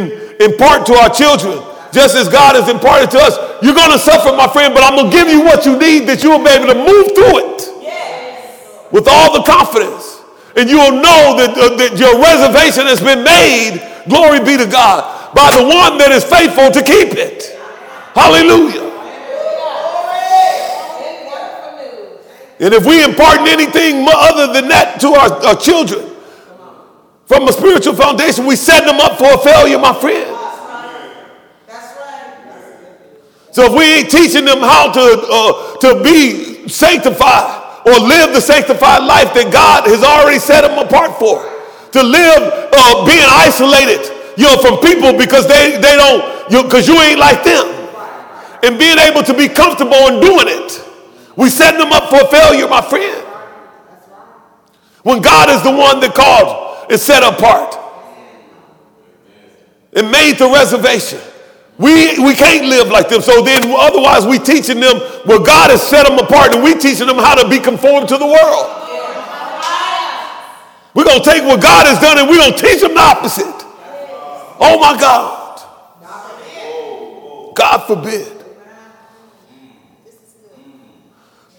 impart 0.53 0.85
to 0.87 0.95
our 0.95 1.09
children, 1.09 1.62
just 1.93 2.17
as 2.17 2.29
God 2.29 2.57
has 2.57 2.69
imparted 2.69 3.11
to 3.12 3.19
us. 3.19 3.39
You're 3.62 3.75
going 3.75 3.93
to 3.93 3.99
suffer, 3.99 4.37
my 4.37 4.49
friend, 4.49 4.75
but 4.75 4.83
I'm 4.83 4.97
going 4.97 5.11
to 5.11 5.17
give 5.17 5.29
you 5.29 5.41
what 5.41 5.64
you 5.64 5.79
need 5.79 6.07
that 6.09 6.23
you'll 6.23 6.43
be 6.45 6.51
able 6.51 6.69
to 6.69 6.79
move 6.79 7.17
through 7.17 7.37
it 7.49 7.59
yes. 7.81 8.93
with 8.93 9.09
all 9.09 9.33
the 9.33 9.43
confidence. 9.47 10.21
And 10.57 10.69
you'll 10.69 11.01
know 11.01 11.37
that, 11.37 11.53
uh, 11.57 11.77
that 11.77 11.97
your 11.97 12.21
reservation 12.21 12.85
has 12.87 13.01
been 13.01 13.25
made, 13.25 13.81
glory 14.09 14.41
be 14.41 14.57
to 14.57 14.69
God, 14.69 15.35
by 15.35 15.51
the 15.53 15.64
one 15.64 15.97
that 15.99 16.12
is 16.12 16.25
faithful 16.25 16.71
to 16.73 16.83
keep 16.85 17.17
it. 17.17 17.57
Hallelujah. 18.14 18.86
And 22.59 22.73
if 22.73 22.87
we 22.87 23.05
impart 23.05 23.41
anything 23.41 24.07
other 24.09 24.53
than 24.53 24.69
that 24.69 24.99
to 25.01 25.09
our, 25.09 25.31
our 25.47 25.57
children 25.57 26.17
from 27.27 27.49
a 27.49 27.53
spiritual 27.53 27.95
foundation, 27.95 28.47
we 28.47 28.57
set 28.57 28.85
them 28.85 29.01
up 29.01 29.19
for 29.19 29.35
a 29.35 29.39
failure, 29.39 29.79
my 29.79 29.93
friend. 29.93 30.33
So 33.53 33.65
if 33.65 33.73
we 33.73 33.85
ain't 33.85 34.11
teaching 34.11 34.45
them 34.45 34.61
how 34.61 34.93
to, 34.93 35.01
uh, 35.01 35.77
to 35.81 36.05
be 36.05 36.69
sanctified 36.69 37.89
or 37.89 37.99
live 38.01 38.35
the 38.35 38.41
sanctified 38.41 39.05
life 39.05 39.33
that 39.33 39.49
God 39.51 39.89
has 39.89 40.05
already 40.05 40.39
set 40.39 40.61
them 40.61 40.77
apart 40.77 41.17
for, 41.17 41.41
to 41.93 42.03
live 42.03 42.69
uh, 42.73 43.07
being 43.09 43.25
isolated, 43.25 44.13
you 44.37 44.45
know, 44.45 44.61
from 44.61 44.77
people 44.85 45.17
because 45.17 45.49
they, 45.49 45.81
they 45.81 45.97
don't, 45.97 46.21
because 46.69 46.87
you, 46.87 46.95
you 46.95 47.01
ain't 47.01 47.19
like 47.19 47.45
them 47.45 47.65
and 48.63 48.79
being 48.79 48.99
able 48.99 49.23
to 49.23 49.33
be 49.33 49.49
comfortable 49.49 50.05
in 50.13 50.21
doing 50.21 50.49
it. 50.49 50.86
We 51.37 51.51
set 51.51 51.76
them 51.76 51.93
up 51.93 52.09
for 52.09 52.26
failure, 52.28 52.66
my 52.66 52.80
friend. 52.80 53.22
When 55.03 55.22
God 55.22 55.51
is 55.51 55.62
the 55.62 55.70
one 55.70 56.01
that 56.01 56.14
called 56.14 56.91
and 56.91 56.99
set 56.99 57.22
apart 57.22 57.76
and 59.93 60.11
made 60.11 60.39
the 60.39 60.49
reservation. 60.49 61.20
We, 61.78 62.18
we 62.18 62.34
can't 62.34 62.66
live 62.66 62.89
like 62.89 63.09
them. 63.09 63.20
So 63.20 63.43
then 63.43 63.62
otherwise 63.66 64.26
we 64.26 64.39
teaching 64.39 64.80
them 64.80 64.99
well, 65.26 65.43
God 65.43 65.70
has 65.70 65.82
set 65.82 66.07
them 66.09 66.18
apart 66.18 66.55
and 66.55 66.64
we 66.64 66.74
teaching 66.74 67.07
them 67.07 67.18
how 67.18 67.34
to 67.34 67.49
be 67.49 67.59
conformed 67.59 68.09
to 68.09 68.18
the 68.18 68.26
world. 68.26 68.82
We're 70.95 71.05
going 71.05 71.22
to 71.22 71.30
take 71.30 71.45
what 71.45 71.61
God 71.61 71.87
has 71.87 72.01
done 72.01 72.18
and 72.18 72.28
we're 72.28 72.39
going 72.39 72.55
to 72.55 72.59
teach 72.59 72.80
them 72.80 72.95
the 72.95 73.01
opposite. 73.01 73.45
Oh 74.59 74.78
my 74.80 74.99
God. 74.99 75.61
God 77.55 77.78
forbid. 77.87 78.36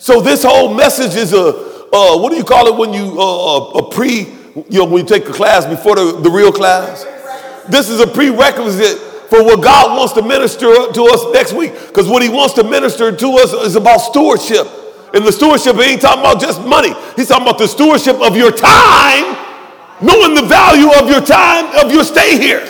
So 0.07 0.21
this 0.21 0.41
whole 0.41 0.73
message 0.73 1.15
is 1.15 1.33
a, 1.33 1.49
uh, 1.49 2.17
what 2.17 2.31
do 2.31 2.37
you 2.37 2.45
call 2.45 2.65
it 2.67 2.77
when 2.77 2.93
you, 2.93 3.19
uh, 3.19 3.79
a 3.79 3.89
pre, 3.91 4.21
you 4.69 4.79
know, 4.79 4.85
when 4.85 5.01
you 5.01 5.05
take 5.05 5.27
a 5.27 5.33
class 5.33 5.65
before 5.65 5.97
the, 5.97 6.21
the 6.21 6.31
real 6.31 6.49
class? 6.49 7.03
This 7.67 7.89
is 7.89 7.99
a 7.99 8.07
prerequisite 8.07 8.99
for 9.27 9.43
what 9.43 9.61
God 9.61 9.97
wants 9.97 10.13
to 10.13 10.21
minister 10.21 10.71
to 10.93 11.03
us 11.11 11.33
next 11.33 11.51
week. 11.51 11.73
Because 11.87 12.07
what 12.07 12.23
he 12.23 12.29
wants 12.29 12.53
to 12.53 12.63
minister 12.63 13.13
to 13.13 13.31
us 13.33 13.51
is 13.51 13.75
about 13.75 13.97
stewardship. 13.97 14.65
And 15.13 15.25
the 15.25 15.31
stewardship, 15.33 15.75
ain't 15.75 16.01
talking 16.01 16.21
about 16.21 16.39
just 16.39 16.61
money. 16.61 16.93
He's 17.17 17.27
talking 17.27 17.45
about 17.45 17.57
the 17.57 17.67
stewardship 17.67 18.15
of 18.21 18.37
your 18.37 18.53
time, 18.53 19.35
knowing 19.99 20.35
the 20.35 20.47
value 20.47 20.87
of 21.03 21.09
your 21.09 21.19
time, 21.19 21.65
of 21.83 21.91
your 21.91 22.05
stay 22.05 22.39
here. 22.39 22.65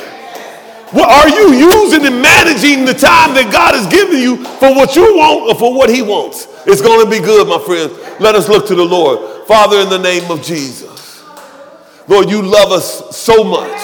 What 0.89 1.07
are 1.07 1.29
you 1.29 1.53
using 1.53 2.03
and 2.03 2.19
managing 2.19 2.85
the 2.85 2.95
time 2.95 3.35
that 3.35 3.53
God 3.53 3.75
has 3.75 3.85
given 3.93 4.17
you 4.17 4.43
for 4.57 4.73
what 4.73 4.95
you 4.95 5.17
want 5.17 5.51
or 5.51 5.53
for 5.53 5.71
what 5.77 5.91
he 5.91 6.01
wants? 6.01 6.56
It's 6.68 6.82
going 6.82 7.03
to 7.03 7.09
be 7.09 7.20
good, 7.20 7.47
my 7.47 7.59
friends. 7.59 7.93
Let 8.20 8.36
us 8.36 8.49
look 8.49 8.68
to 8.68 8.76
the 8.76 8.84
Lord. 8.84 9.47
Father, 9.47 9.80
in 9.80 9.89
the 9.89 9.97
name 9.97 10.30
of 10.30 10.43
Jesus. 10.43 11.24
Lord, 12.09 12.30
you 12.30 12.41
love 12.41 12.74
us 12.74 13.15
so 13.15 13.41
much 13.43 13.78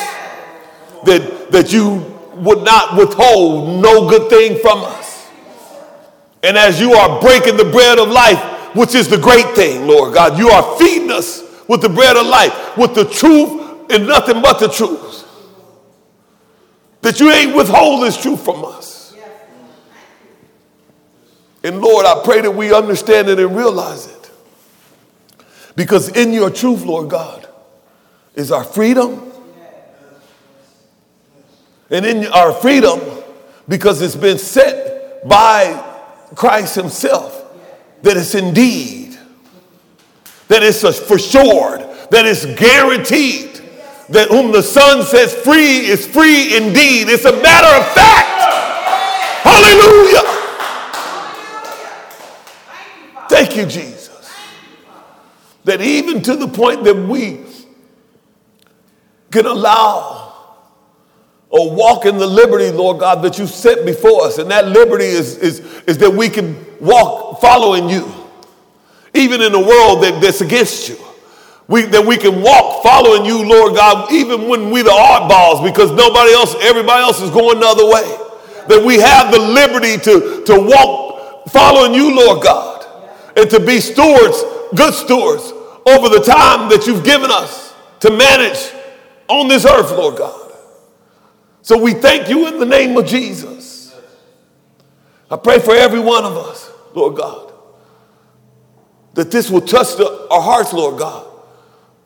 that, 1.05 1.47
that 1.51 1.71
you 1.71 2.13
would 2.35 2.63
not 2.63 2.97
withhold 2.97 3.81
no 3.81 4.09
good 4.09 4.29
thing 4.29 4.59
from 4.59 4.79
us. 4.79 5.29
And 6.43 6.57
as 6.57 6.81
you 6.81 6.91
are 6.93 7.21
breaking 7.21 7.55
the 7.55 7.65
bread 7.71 7.99
of 7.99 8.09
life, 8.09 8.75
which 8.75 8.95
is 8.95 9.07
the 9.07 9.17
great 9.17 9.47
thing, 9.55 9.87
Lord 9.87 10.13
God, 10.13 10.37
you 10.37 10.49
are 10.49 10.77
feeding 10.77 11.11
us 11.11 11.41
with 11.69 11.81
the 11.81 11.89
bread 11.89 12.17
of 12.17 12.25
life, 12.25 12.77
with 12.77 12.95
the 12.95 13.05
truth 13.05 13.91
and 13.91 14.07
nothing 14.07 14.41
but 14.41 14.59
the 14.59 14.67
truth. 14.67 15.25
That 17.01 17.19
you 17.19 17.31
ain't 17.31 17.55
withhold 17.55 18.03
this 18.03 18.21
truth 18.21 18.43
from 18.43 18.65
us. 18.65 18.92
And 21.63 21.81
Lord, 21.81 22.05
I 22.05 22.21
pray 22.23 22.41
that 22.41 22.51
we 22.51 22.73
understand 22.73 23.29
it 23.29 23.39
and 23.39 23.55
realize 23.55 24.07
it. 24.07 24.31
Because 25.75 26.09
in 26.09 26.33
your 26.33 26.49
truth, 26.49 26.83
Lord 26.83 27.09
God, 27.09 27.47
is 28.35 28.51
our 28.51 28.63
freedom. 28.63 29.31
And 31.89 32.05
in 32.05 32.25
our 32.27 32.51
freedom, 32.51 32.99
because 33.67 34.01
it's 34.01 34.15
been 34.15 34.37
set 34.37 35.27
by 35.27 35.81
Christ 36.35 36.75
Himself, 36.75 37.39
that 38.01 38.17
it's 38.17 38.35
indeed, 38.35 39.17
that 40.49 40.63
it's 40.63 40.81
for 40.81 41.17
sure, 41.17 41.77
that 42.11 42.25
it's 42.25 42.45
guaranteed, 42.45 43.61
that 44.09 44.27
whom 44.29 44.51
the 44.51 44.61
Son 44.61 45.03
sets 45.03 45.33
free 45.33 45.85
is 45.85 46.05
free 46.05 46.57
indeed. 46.57 47.07
It's 47.09 47.25
a 47.25 47.31
matter 47.31 47.77
of 47.79 47.87
fact. 47.93 48.29
Hallelujah. 49.43 50.22
Thank 53.33 53.55
you, 53.55 53.65
Jesus. 53.65 54.31
That 55.63 55.81
even 55.81 56.21
to 56.21 56.35
the 56.35 56.47
point 56.47 56.83
that 56.83 56.95
we 56.95 57.43
can 59.31 59.47
allow 59.47 60.35
or 61.49 61.75
walk 61.75 62.05
in 62.05 62.19
the 62.19 62.27
liberty, 62.27 62.69
Lord 62.69 62.99
God, 62.99 63.23
that 63.23 63.39
you 63.39 63.47
set 63.47 63.87
before 63.87 64.25
us. 64.25 64.37
And 64.37 64.51
that 64.51 64.67
liberty 64.67 65.05
is, 65.05 65.37
is, 65.37 65.61
is 65.87 65.97
that 65.97 66.11
we 66.11 66.29
can 66.29 66.63
walk 66.79 67.41
following 67.41 67.89
you, 67.89 68.13
even 69.15 69.41
in 69.41 69.55
a 69.55 69.59
world 69.59 70.03
that, 70.03 70.19
that's 70.21 70.41
against 70.41 70.89
you. 70.89 70.97
We, 71.67 71.85
that 71.85 72.05
we 72.05 72.17
can 72.17 72.39
walk 72.39 72.83
following 72.83 73.25
you, 73.25 73.49
Lord 73.49 73.75
God, 73.75 74.11
even 74.11 74.47
when 74.47 74.69
we 74.69 74.83
the 74.83 74.91
oddballs, 74.91 75.65
because 75.65 75.89
nobody 75.89 76.33
else, 76.33 76.53
everybody 76.61 77.01
else 77.01 77.19
is 77.19 77.31
going 77.31 77.59
the 77.59 77.65
other 77.65 77.87
way. 77.87 78.15
That 78.67 78.85
we 78.85 78.99
have 78.99 79.31
the 79.31 79.39
liberty 79.39 79.97
to, 80.03 80.43
to 80.45 80.61
walk 80.61 81.49
following 81.49 81.95
you, 81.95 82.15
Lord 82.15 82.43
God 82.43 82.72
and 83.35 83.49
to 83.49 83.59
be 83.59 83.79
stewards, 83.79 84.43
good 84.75 84.93
stewards, 84.93 85.51
over 85.85 86.09
the 86.09 86.23
time 86.23 86.69
that 86.69 86.85
you've 86.87 87.03
given 87.03 87.29
us 87.29 87.73
to 87.99 88.11
manage 88.11 88.71
on 89.27 89.47
this 89.47 89.65
earth, 89.65 89.91
Lord 89.91 90.17
God. 90.17 90.51
So 91.61 91.77
we 91.77 91.93
thank 91.93 92.29
you 92.29 92.47
in 92.47 92.59
the 92.59 92.65
name 92.65 92.97
of 92.97 93.05
Jesus. 93.05 93.95
I 95.31 95.37
pray 95.37 95.59
for 95.59 95.73
every 95.73 95.99
one 95.99 96.25
of 96.25 96.37
us, 96.37 96.69
Lord 96.93 97.15
God, 97.15 97.53
that 99.13 99.31
this 99.31 99.49
will 99.49 99.61
touch 99.61 99.95
the, 99.95 100.27
our 100.29 100.41
hearts, 100.41 100.73
Lord 100.73 100.99
God. 100.99 101.27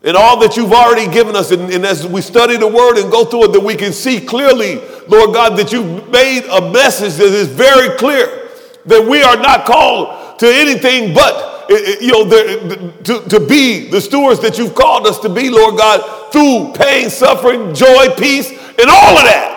And 0.02 0.16
all 0.16 0.38
that 0.40 0.56
you've 0.56 0.72
already 0.72 1.12
given 1.12 1.34
us, 1.34 1.50
and, 1.50 1.72
and, 1.72 1.84
as 1.84 2.06
we 2.06 2.20
study 2.20 2.56
the 2.56 2.68
word 2.68 2.98
and 2.98 3.10
go 3.10 3.24
through 3.24 3.46
it, 3.46 3.52
that 3.52 3.60
we 3.60 3.74
can 3.74 3.92
see 3.92 4.20
clearly, 4.20 4.76
Lord 5.08 5.34
God, 5.34 5.58
that 5.58 5.72
you've 5.72 6.08
made 6.08 6.44
a 6.48 6.70
message 6.70 7.14
that 7.14 7.26
is 7.26 7.48
very 7.48 7.96
clear 7.98 8.48
that 8.86 9.06
we 9.08 9.22
are 9.22 9.36
not 9.36 9.66
called 9.66 10.27
to 10.38 10.46
anything 10.46 11.14
but 11.14 11.70
you 12.00 12.12
know 12.12 12.24
the, 12.24 12.92
to, 13.04 13.28
to 13.28 13.46
be 13.46 13.88
the 13.90 14.00
stewards 14.00 14.40
that 14.40 14.58
you've 14.58 14.74
called 14.74 15.06
us 15.06 15.18
to 15.18 15.28
be 15.28 15.50
lord 15.50 15.76
god 15.76 16.32
through 16.32 16.72
pain 16.74 17.10
suffering 17.10 17.74
joy 17.74 18.08
peace 18.16 18.50
and 18.50 18.88
all 18.88 19.18
of 19.18 19.24
that. 19.24 19.54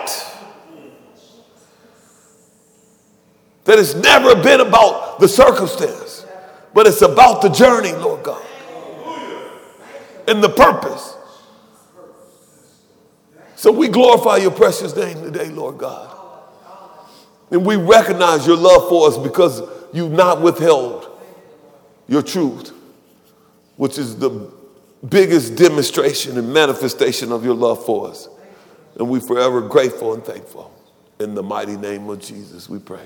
That 3.64 3.78
it's 3.78 3.94
never 3.94 4.34
been 4.34 4.60
about 4.60 5.20
the 5.20 5.28
circumstance 5.28 6.26
but 6.74 6.86
it's 6.86 7.02
about 7.02 7.42
the 7.42 7.48
journey 7.48 7.92
lord 7.92 8.22
god 8.24 8.44
and 10.28 10.42
the 10.42 10.48
purpose. 10.48 11.16
So 13.56 13.72
we 13.72 13.88
glorify 13.88 14.36
your 14.36 14.50
precious 14.50 14.94
name 14.96 15.22
today 15.22 15.48
lord 15.48 15.78
god 15.78 16.11
and 17.52 17.66
we 17.66 17.76
recognize 17.76 18.46
your 18.46 18.56
love 18.56 18.88
for 18.88 19.08
us 19.08 19.18
because 19.18 19.62
you've 19.92 20.10
not 20.10 20.40
withheld 20.40 21.06
your 22.08 22.22
truth, 22.22 22.72
which 23.76 23.98
is 23.98 24.16
the 24.16 24.50
biggest 25.06 25.54
demonstration 25.54 26.38
and 26.38 26.52
manifestation 26.52 27.30
of 27.30 27.44
your 27.44 27.54
love 27.54 27.84
for 27.84 28.08
us. 28.08 28.28
And 28.98 29.08
we're 29.08 29.20
forever 29.20 29.60
grateful 29.60 30.14
and 30.14 30.24
thankful. 30.24 30.72
In 31.20 31.34
the 31.34 31.42
mighty 31.42 31.76
name 31.76 32.08
of 32.08 32.20
Jesus, 32.20 32.68
we 32.68 32.78
pray. 32.78 33.04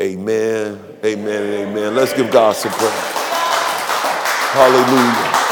Amen, 0.00 0.80
amen, 1.04 1.68
amen. 1.68 1.94
Let's 1.94 2.12
give 2.12 2.30
God 2.30 2.54
some 2.56 2.72
praise. 2.72 2.92
Hallelujah. 4.52 5.47